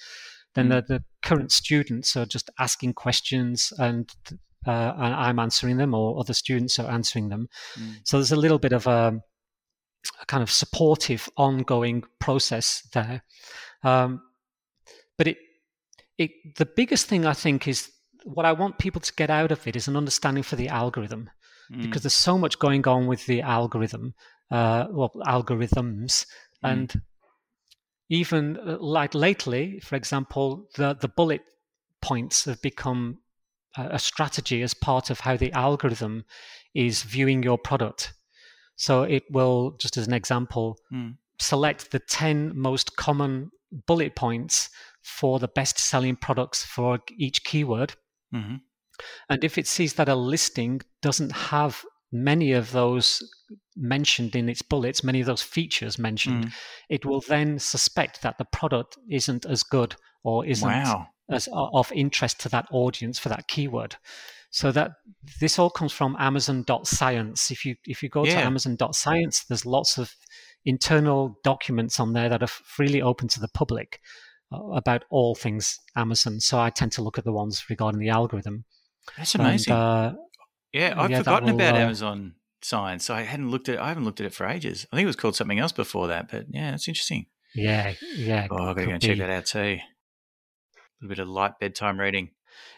then 0.54 0.68
mm. 0.68 0.86
the, 0.86 0.94
the, 0.94 1.04
current 1.22 1.50
students 1.50 2.16
are 2.16 2.26
just 2.26 2.50
asking 2.58 2.92
questions 2.92 3.72
and, 3.78 4.12
uh, 4.66 4.92
and 4.96 5.14
I'm 5.14 5.38
answering 5.38 5.78
them, 5.78 5.94
or 5.94 6.20
other 6.20 6.34
students 6.34 6.78
are 6.78 6.90
answering 6.90 7.30
them. 7.30 7.48
Mm. 7.78 8.00
So 8.04 8.18
there's 8.18 8.30
a 8.30 8.36
little 8.36 8.58
bit 8.58 8.74
of 8.74 8.86
a, 8.86 9.22
a 10.20 10.26
kind 10.26 10.42
of 10.42 10.50
supportive, 10.50 11.28
ongoing 11.38 12.04
process 12.20 12.86
there. 12.92 13.22
Um, 13.82 14.20
but 15.16 15.28
it, 15.28 15.38
it, 16.18 16.30
the 16.56 16.66
biggest 16.66 17.06
thing 17.06 17.24
I 17.24 17.32
think 17.32 17.66
is 17.66 17.90
what 18.24 18.46
I 18.46 18.52
want 18.52 18.78
people 18.78 19.00
to 19.00 19.12
get 19.14 19.30
out 19.30 19.52
of 19.52 19.66
it 19.66 19.76
is 19.76 19.88
an 19.88 19.96
understanding 19.96 20.42
for 20.42 20.56
the 20.56 20.68
algorithm, 20.68 21.30
mm. 21.72 21.82
because 21.82 22.02
there's 22.02 22.14
so 22.14 22.38
much 22.38 22.58
going 22.58 22.86
on 22.86 23.06
with 23.06 23.26
the 23.26 23.42
algorithm, 23.42 24.14
uh, 24.50 24.86
well, 24.90 25.12
algorithms, 25.26 26.26
mm. 26.62 26.70
and 26.70 27.00
even 28.08 28.58
uh, 28.58 28.76
like 28.80 29.14
lately, 29.14 29.80
for 29.80 29.96
example, 29.96 30.68
the 30.76 30.94
the 30.94 31.08
bullet 31.08 31.42
points 32.02 32.44
have 32.44 32.60
become 32.62 33.18
a 33.76 33.98
strategy 33.98 34.62
as 34.62 34.72
part 34.72 35.10
of 35.10 35.18
how 35.18 35.36
the 35.36 35.50
algorithm 35.50 36.24
is 36.74 37.02
viewing 37.02 37.42
your 37.42 37.58
product. 37.58 38.12
So 38.76 39.02
it 39.02 39.24
will, 39.30 39.72
just 39.80 39.96
as 39.96 40.06
an 40.06 40.12
example, 40.12 40.78
mm. 40.92 41.16
select 41.40 41.90
the 41.90 41.98
10 41.98 42.56
most 42.56 42.96
common 42.96 43.50
bullet 43.86 44.14
points 44.14 44.70
for 45.02 45.40
the 45.40 45.48
best 45.48 45.76
selling 45.76 46.14
products 46.14 46.64
for 46.64 47.00
each 47.18 47.42
keyword 47.42 47.94
Mm-hmm. 48.34 48.56
And 49.28 49.44
if 49.44 49.58
it 49.58 49.66
sees 49.66 49.94
that 49.94 50.08
a 50.08 50.14
listing 50.14 50.80
doesn't 51.02 51.32
have 51.32 51.84
many 52.12 52.52
of 52.52 52.72
those 52.72 53.22
mentioned 53.76 54.36
in 54.36 54.48
its 54.48 54.62
bullets, 54.62 55.02
many 55.02 55.20
of 55.20 55.26
those 55.26 55.42
features 55.42 55.98
mentioned, 55.98 56.46
mm. 56.46 56.52
it 56.88 57.04
will 57.04 57.20
then 57.20 57.58
suspect 57.58 58.22
that 58.22 58.38
the 58.38 58.44
product 58.44 58.96
isn't 59.10 59.44
as 59.46 59.62
good 59.62 59.96
or 60.22 60.46
isn't 60.46 60.68
wow. 60.68 61.08
as 61.30 61.48
of 61.52 61.90
interest 61.92 62.40
to 62.40 62.48
that 62.48 62.66
audience 62.70 63.18
for 63.18 63.28
that 63.28 63.48
keyword. 63.48 63.96
So 64.50 64.70
that 64.70 64.92
this 65.40 65.58
all 65.58 65.70
comes 65.70 65.92
from 65.92 66.16
Amazon.science. 66.20 67.50
If 67.50 67.64
you 67.64 67.74
if 67.86 68.04
you 68.04 68.08
go 68.08 68.24
yeah. 68.24 68.34
to 68.34 68.46
Amazon.science, 68.46 69.44
there's 69.48 69.66
lots 69.66 69.98
of 69.98 70.14
internal 70.64 71.38
documents 71.42 71.98
on 71.98 72.12
there 72.12 72.28
that 72.28 72.42
are 72.42 72.46
freely 72.46 73.02
open 73.02 73.26
to 73.28 73.40
the 73.40 73.48
public 73.48 74.00
uh, 74.52 74.64
about 74.68 75.04
all 75.10 75.34
things 75.34 75.80
Amazon. 75.96 76.38
So 76.38 76.60
I 76.60 76.70
tend 76.70 76.92
to 76.92 77.02
look 77.02 77.18
at 77.18 77.24
the 77.24 77.32
ones 77.32 77.64
regarding 77.68 78.00
the 78.00 78.10
algorithm. 78.10 78.64
That's 79.16 79.34
amazing. 79.34 79.72
And, 79.72 79.82
uh, 79.82 80.14
yeah, 80.72 80.94
I've 80.96 81.10
yeah, 81.10 81.18
forgotten 81.18 81.48
will, 81.48 81.54
about 81.54 81.74
uh, 81.74 81.78
Amazon 81.78 82.34
Science. 82.62 83.10
I 83.10 83.22
hadn't 83.22 83.50
looked 83.50 83.68
at. 83.68 83.78
I 83.78 83.88
haven't 83.88 84.04
looked 84.04 84.20
at 84.20 84.26
it 84.26 84.34
for 84.34 84.46
ages. 84.46 84.86
I 84.92 84.96
think 84.96 85.04
it 85.04 85.08
was 85.08 85.16
called 85.16 85.36
something 85.36 85.58
else 85.58 85.72
before 85.72 86.08
that. 86.08 86.30
But 86.30 86.46
yeah, 86.50 86.72
that's 86.72 86.88
interesting. 86.88 87.26
Yeah, 87.54 87.94
yeah. 88.16 88.48
Oh, 88.50 88.56
I've 88.56 88.76
got 88.76 88.80
to 88.82 88.86
go 88.86 88.92
and 88.92 89.02
check 89.02 89.18
that 89.18 89.30
out 89.30 89.46
too. 89.46 89.78
A 89.78 89.82
little 91.00 91.08
bit 91.08 91.18
of 91.20 91.28
light 91.28 91.52
bedtime 91.60 92.00
reading. 92.00 92.30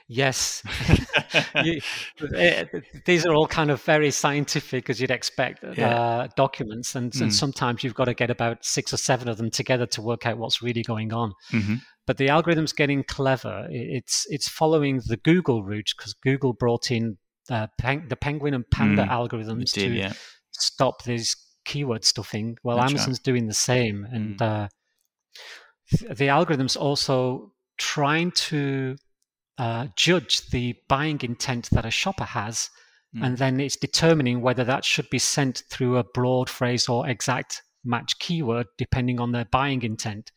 Yes. 0.08 0.62
you, 1.64 1.80
eh, 2.34 2.64
these 3.04 3.26
are 3.26 3.34
all 3.34 3.46
kind 3.46 3.70
of 3.70 3.82
very 3.82 4.10
scientific, 4.10 4.88
as 4.88 5.00
you'd 5.00 5.10
expect, 5.10 5.64
yeah. 5.76 5.94
uh, 5.94 6.28
documents. 6.36 6.94
And, 6.94 7.12
mm. 7.12 7.22
and, 7.22 7.34
sometimes 7.34 7.82
you've 7.82 7.94
got 7.94 8.04
to 8.04 8.14
get 8.14 8.30
about 8.30 8.64
six 8.64 8.92
or 8.92 8.98
seven 8.98 9.28
of 9.28 9.36
them 9.36 9.50
together 9.50 9.86
to 9.86 10.02
work 10.02 10.26
out 10.26 10.38
what's 10.38 10.62
really 10.62 10.82
going 10.82 11.12
on. 11.12 11.32
Mm-hmm. 11.52 11.76
But 12.06 12.18
the 12.18 12.28
algorithm's 12.28 12.72
getting 12.72 13.02
clever. 13.02 13.66
It's, 13.68 14.26
it's 14.28 14.48
following 14.48 15.02
the 15.06 15.16
Google 15.16 15.64
route 15.64 15.92
because 15.96 16.14
Google 16.14 16.52
brought 16.52 16.92
in 16.92 17.18
uh, 17.50 17.66
peng- 17.78 18.06
the 18.08 18.16
penguin 18.16 18.54
and 18.54 18.68
panda 18.70 19.02
mm. 19.02 19.08
algorithms 19.08 19.72
did, 19.72 19.88
to 19.88 19.94
yeah. 19.94 20.12
stop 20.52 21.02
this 21.02 21.34
keyword 21.64 22.04
stuffing. 22.04 22.56
Well, 22.62 22.76
That's 22.76 22.92
Amazon's 22.92 23.18
right. 23.18 23.24
doing 23.24 23.46
the 23.48 23.54
same. 23.54 24.06
And 24.10 24.38
mm. 24.38 24.42
uh, 24.64 24.68
the 26.14 26.28
algorithm's 26.28 26.76
also 26.76 27.52
trying 27.76 28.30
to 28.30 28.96
uh, 29.58 29.88
judge 29.96 30.48
the 30.50 30.74
buying 30.88 31.20
intent 31.22 31.70
that 31.70 31.86
a 31.86 31.90
shopper 31.90 32.24
has, 32.24 32.70
mm. 33.14 33.24
and 33.24 33.38
then 33.38 33.60
it's 33.60 33.76
determining 33.76 34.40
whether 34.40 34.64
that 34.64 34.84
should 34.84 35.08
be 35.10 35.18
sent 35.18 35.62
through 35.70 35.96
a 35.96 36.04
broad 36.04 36.50
phrase 36.50 36.88
or 36.88 37.08
exact 37.08 37.62
match 37.84 38.18
keyword 38.18 38.66
depending 38.76 39.20
on 39.20 39.32
their 39.32 39.46
buying 39.46 39.82
intent. 39.82 40.32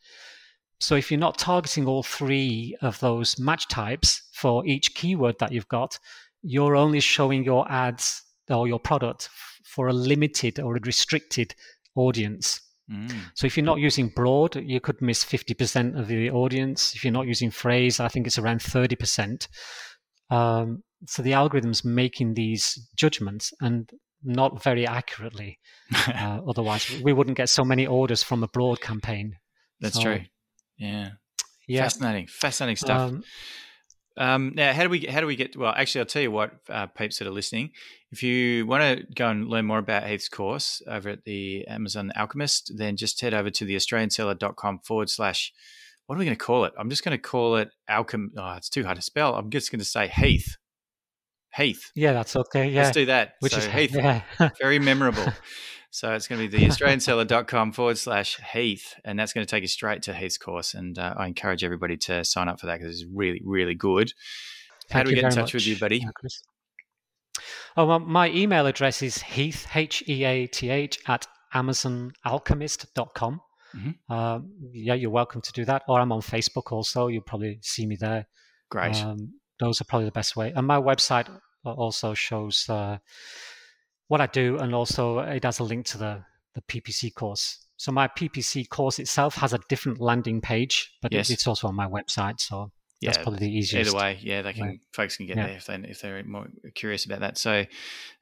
So 0.78 0.94
if 0.94 1.10
you're 1.10 1.20
not 1.20 1.36
targeting 1.36 1.86
all 1.86 2.02
three 2.02 2.76
of 2.80 2.98
those 3.00 3.38
match 3.38 3.68
types 3.68 4.22
for 4.32 4.66
each 4.66 4.94
keyword 4.94 5.38
that 5.38 5.52
you've 5.52 5.68
got, 5.68 5.98
you're 6.42 6.76
only 6.76 7.00
showing 7.00 7.44
your 7.44 7.70
ads 7.70 8.22
or 8.48 8.66
your 8.66 8.80
product 8.80 9.28
for 9.64 9.88
a 9.88 9.92
limited 9.92 10.58
or 10.58 10.76
a 10.76 10.80
restricted 10.80 11.54
audience. 11.94 12.60
Mm. 12.90 13.12
So 13.34 13.46
if 13.46 13.56
you're 13.56 13.64
not 13.64 13.78
using 13.78 14.08
broad, 14.08 14.56
you 14.56 14.80
could 14.80 15.00
miss 15.00 15.24
50% 15.24 15.98
of 15.98 16.08
the 16.08 16.30
audience. 16.30 16.94
If 16.94 17.04
you're 17.04 17.12
not 17.12 17.26
using 17.26 17.50
phrase, 17.50 18.00
I 18.00 18.08
think 18.08 18.26
it's 18.26 18.38
around 18.38 18.60
30%. 18.60 19.46
Um, 20.30 20.82
so 21.06 21.22
the 21.22 21.32
algorithm's 21.34 21.84
making 21.84 22.34
these 22.34 22.88
judgments 22.96 23.52
and 23.60 23.88
not 24.22 24.62
very 24.62 24.86
accurately. 24.86 25.58
uh, 26.08 26.40
otherwise, 26.46 26.90
we 27.02 27.12
wouldn't 27.12 27.36
get 27.36 27.48
so 27.48 27.64
many 27.64 27.86
orders 27.86 28.22
from 28.22 28.42
a 28.42 28.48
broad 28.48 28.80
campaign. 28.80 29.36
That's 29.80 29.96
so, 29.96 30.02
true. 30.02 30.20
Yeah. 30.76 31.10
Yeah. 31.68 31.82
Fascinating. 31.82 32.26
Fascinating 32.26 32.76
stuff. 32.76 33.00
Um, 33.00 33.22
um, 34.20 34.52
now, 34.54 34.74
how 34.74 34.82
do 34.82 34.90
we 34.90 35.06
how 35.06 35.20
do 35.20 35.26
we 35.26 35.34
get? 35.34 35.56
Well, 35.56 35.72
actually, 35.74 36.00
I'll 36.00 36.06
tell 36.06 36.20
you 36.20 36.30
what, 36.30 36.52
uh, 36.68 36.86
peeps 36.88 37.18
that 37.18 37.26
are 37.26 37.32
listening. 37.32 37.70
If 38.12 38.22
you 38.22 38.66
want 38.66 38.82
to 38.82 39.06
go 39.14 39.28
and 39.28 39.48
learn 39.48 39.64
more 39.64 39.78
about 39.78 40.06
Heath's 40.06 40.28
course 40.28 40.82
over 40.86 41.08
at 41.08 41.24
the 41.24 41.66
Amazon 41.66 42.12
Alchemist, 42.14 42.72
then 42.76 42.98
just 42.98 43.18
head 43.22 43.32
over 43.32 43.48
to 43.48 43.64
the 43.64 43.76
AustralianSeller.com 43.76 44.80
forward 44.80 45.08
slash. 45.08 45.54
What 46.04 46.16
are 46.16 46.18
we 46.18 46.26
going 46.26 46.36
to 46.36 46.44
call 46.44 46.66
it? 46.66 46.74
I'm 46.76 46.90
just 46.90 47.02
going 47.02 47.16
to 47.16 47.22
call 47.22 47.56
it 47.56 47.70
Alchem. 47.88 48.26
Oh, 48.36 48.54
it's 48.56 48.68
too 48.68 48.84
hard 48.84 48.96
to 48.96 49.02
spell. 49.02 49.36
I'm 49.36 49.48
just 49.48 49.70
going 49.70 49.78
to 49.78 49.86
say 49.86 50.08
Heath. 50.08 50.56
Heath. 51.56 51.90
Yeah, 51.94 52.12
that's 52.12 52.36
okay. 52.36 52.68
Yeah, 52.68 52.82
let's 52.82 52.94
do 52.94 53.06
that. 53.06 53.36
Which 53.40 53.52
so 53.52 53.58
is 53.58 53.66
Heath. 53.68 53.94
Yeah. 53.94 54.22
very 54.60 54.78
memorable. 54.78 55.32
So 55.92 56.12
it's 56.12 56.28
going 56.28 56.40
to 56.40 56.48
be 56.48 56.56
the 56.56 56.66
australianseller.com 56.72 57.72
forward 57.72 57.98
slash 57.98 58.38
Heath, 58.52 58.94
and 59.04 59.18
that's 59.18 59.32
going 59.32 59.44
to 59.44 59.50
take 59.50 59.62
you 59.62 59.68
straight 59.68 60.02
to 60.02 60.14
Heath's 60.14 60.38
course. 60.38 60.74
And 60.74 60.96
uh, 60.98 61.14
I 61.16 61.26
encourage 61.26 61.64
everybody 61.64 61.96
to 61.98 62.24
sign 62.24 62.48
up 62.48 62.60
for 62.60 62.66
that 62.66 62.78
because 62.78 63.00
it's 63.00 63.10
really, 63.12 63.42
really 63.44 63.74
good. 63.74 64.12
How 64.90 64.98
Thank 64.98 65.06
do 65.06 65.10
we 65.10 65.14
get 65.16 65.24
in 65.24 65.30
touch 65.30 65.42
much, 65.42 65.54
with 65.54 65.66
you, 65.66 65.78
buddy? 65.78 66.06
Oh, 67.76 67.86
well, 67.86 67.98
my 67.98 68.30
email 68.30 68.66
address 68.66 69.02
is 69.02 69.20
heath, 69.22 69.66
H 69.74 70.04
E 70.08 70.24
A 70.24 70.46
T 70.46 70.70
H, 70.70 71.00
at 71.08 71.26
amazonalchemist.com. 71.54 73.40
Mm-hmm. 73.76 74.12
Uh, 74.12 74.40
yeah, 74.72 74.94
you're 74.94 75.10
welcome 75.10 75.40
to 75.40 75.52
do 75.52 75.64
that. 75.64 75.82
Or 75.88 76.00
I'm 76.00 76.12
on 76.12 76.20
Facebook 76.20 76.72
also. 76.72 77.08
You'll 77.08 77.22
probably 77.22 77.58
see 77.62 77.86
me 77.86 77.96
there. 77.96 78.26
Great. 78.70 78.96
Um, 79.02 79.34
those 79.58 79.80
are 79.80 79.84
probably 79.84 80.06
the 80.06 80.12
best 80.12 80.36
way. 80.36 80.52
And 80.54 80.66
my 80.66 80.80
website 80.80 81.28
also 81.64 82.14
shows 82.14 82.68
uh, 82.68 82.98
what 84.10 84.20
I 84.20 84.26
do, 84.26 84.58
and 84.58 84.74
also 84.74 85.20
it 85.20 85.44
has 85.44 85.60
a 85.60 85.64
link 85.64 85.86
to 85.86 85.98
the 85.98 86.24
the 86.56 86.62
PPC 86.62 87.14
course. 87.14 87.64
So 87.76 87.92
my 87.92 88.08
PPC 88.08 88.68
course 88.68 88.98
itself 88.98 89.36
has 89.36 89.52
a 89.52 89.60
different 89.68 90.00
landing 90.00 90.40
page, 90.40 90.92
but 91.00 91.12
yes. 91.12 91.30
it's 91.30 91.46
also 91.46 91.68
on 91.68 91.76
my 91.76 91.86
website. 91.86 92.40
So 92.40 92.72
yeah, 93.00 93.10
that's 93.10 93.22
probably 93.22 93.38
the 93.38 93.56
easiest. 93.56 93.88
Either 93.88 93.96
way, 93.96 94.18
yeah, 94.20 94.42
they 94.42 94.52
can 94.52 94.66
way. 94.66 94.80
folks 94.92 95.16
can 95.16 95.26
get 95.26 95.36
yeah. 95.36 95.46
there 95.46 95.56
if 95.56 95.66
they 95.66 95.74
if 95.76 96.00
they're 96.00 96.24
more 96.24 96.48
curious 96.74 97.04
about 97.04 97.20
that. 97.20 97.38
So 97.38 97.64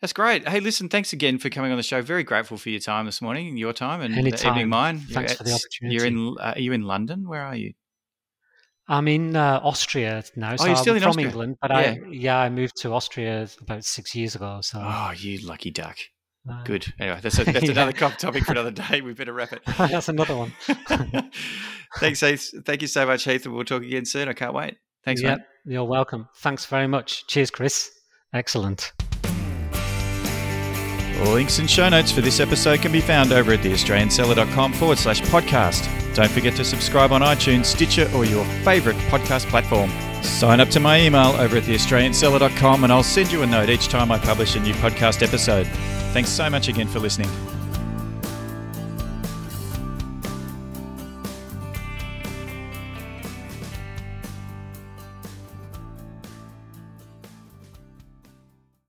that's 0.03 0.13
great. 0.13 0.47
Hey, 0.47 0.61
listen, 0.61 0.91
thanks 0.91 1.15
again 1.15 1.39
for 1.39 1.49
coming 1.49 1.71
on 1.71 1.79
the 1.79 1.83
show. 1.83 2.03
Very 2.03 2.23
grateful 2.23 2.59
for 2.59 2.69
your 2.69 2.81
time 2.81 3.07
this 3.07 3.23
morning, 3.23 3.57
your 3.57 3.73
time, 3.73 4.03
and 4.03 4.15
Anytime. 4.15 4.41
the 4.41 4.49
evening 4.49 4.69
mine. 4.69 4.99
Thanks 4.99 5.33
you're 5.33 5.37
for 5.39 5.45
the 5.45 5.55
opportunity. 5.55 5.97
You're 5.97 6.05
in. 6.05 6.37
Uh, 6.39 6.53
are 6.55 6.61
you 6.61 6.73
in 6.75 6.83
London? 6.83 7.27
Where 7.27 7.43
are 7.43 7.57
you? 7.57 7.73
I'm 8.89 9.07
in 9.07 9.37
uh, 9.37 9.61
Austria 9.63 10.25
now. 10.35 10.57
So 10.57 10.65
oh, 10.65 10.67
you're 10.69 10.77
still 10.77 10.93
I'm 10.95 10.97
in 10.97 11.03
from 11.03 11.11
Austria? 11.11 11.27
England, 11.27 11.57
but 11.61 11.71
yeah. 11.71 11.77
I 11.77 11.99
yeah 12.11 12.39
I 12.39 12.49
moved 12.49 12.77
to 12.79 12.93
Austria 12.93 13.47
about 13.61 13.85
six 13.85 14.15
years 14.15 14.35
ago. 14.35 14.61
So 14.63 14.81
oh, 14.83 15.13
you 15.17 15.47
lucky 15.47 15.71
duck. 15.71 15.99
Uh, 16.51 16.63
Good. 16.65 16.87
Anyway, 16.99 17.19
that's, 17.21 17.39
a, 17.39 17.45
that's 17.53 17.67
yeah. 17.67 17.73
another 17.73 17.93
topic 17.93 18.45
for 18.45 18.53
another 18.53 18.71
day. 18.91 19.03
We 19.03 19.13
better 19.13 19.35
wrap 19.35 19.53
it. 19.53 19.61
that's 19.79 20.09
another 20.09 20.37
one. 20.37 20.53
Thanks, 21.99 22.21
Heath. 22.21 22.51
Thank 22.65 22.81
you 22.81 22.89
so 22.89 23.05
much, 23.05 23.25
Heath. 23.25 23.45
And 23.45 23.55
we'll 23.55 23.65
talk 23.65 23.83
again 23.83 24.07
soon. 24.07 24.29
I 24.29 24.33
can't 24.33 24.55
wait. 24.55 24.77
Thanks, 25.05 25.21
yep, 25.23 25.39
mate. 25.39 25.75
You're 25.75 25.85
welcome. 25.85 26.29
Thanks 26.39 26.65
very 26.65 26.87
much. 26.87 27.27
Cheers, 27.27 27.51
Chris. 27.51 27.91
Excellent. 28.33 28.93
Links 31.25 31.59
and 31.59 31.69
show 31.69 31.89
notes 31.89 32.13
for 32.13 32.21
this 32.21 32.41
episode 32.41 32.81
can 32.81 32.93
be 32.93 33.01
found 33.01 33.33
over 33.33 33.53
at 33.53 33.61
theaustralianseller.com 33.61 34.73
forward 34.73 34.99
slash 34.99 35.21
podcast. 35.23 36.08
Don't 36.19 36.33
forget 36.33 36.57
to 36.57 36.65
subscribe 36.65 37.13
on 37.13 37.21
iTunes, 37.21 37.67
Stitcher, 37.67 38.11
or 38.13 38.25
your 38.25 38.45
favourite 38.65 38.99
podcast 39.03 39.47
platform. 39.47 39.89
Sign 40.21 40.59
up 40.59 40.69
to 40.71 40.81
my 40.81 41.01
email 41.01 41.29
over 41.39 41.59
at 41.59 41.63
theaustralianseller.com 41.63 42.83
and 42.83 42.93
I'll 42.93 43.05
send 43.05 43.31
you 43.31 43.43
a 43.43 43.47
note 43.47 43.69
each 43.69 43.87
time 43.87 44.11
I 44.11 44.19
publish 44.19 44.57
a 44.57 44.59
new 44.59 44.75
podcast 44.75 45.23
episode. 45.23 45.69
Thanks 46.13 46.31
so 46.31 46.51
much 46.51 46.67
again 46.67 46.89
for 46.89 46.99
listening. 46.99 47.31